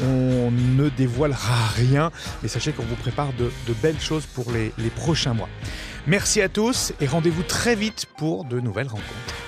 On 0.00 0.50
ne 0.50 0.88
dévoilera 0.88 1.66
rien, 1.76 2.10
mais 2.42 2.48
sachez 2.48 2.72
qu'on 2.72 2.84
vous 2.84 2.96
prépare 2.96 3.32
de, 3.32 3.50
belles 3.82 4.00
choses 4.00 4.26
pour 4.26 4.52
les 4.52 4.90
prochains 4.90 5.34
mois. 5.34 5.48
Merci 6.08 6.40
à 6.40 6.48
tous 6.48 6.94
et 7.02 7.06
rendez-vous 7.06 7.42
très 7.42 7.74
vite 7.74 8.06
pour 8.16 8.46
de 8.46 8.60
nouvelles 8.60 8.88
rencontres. 8.88 9.47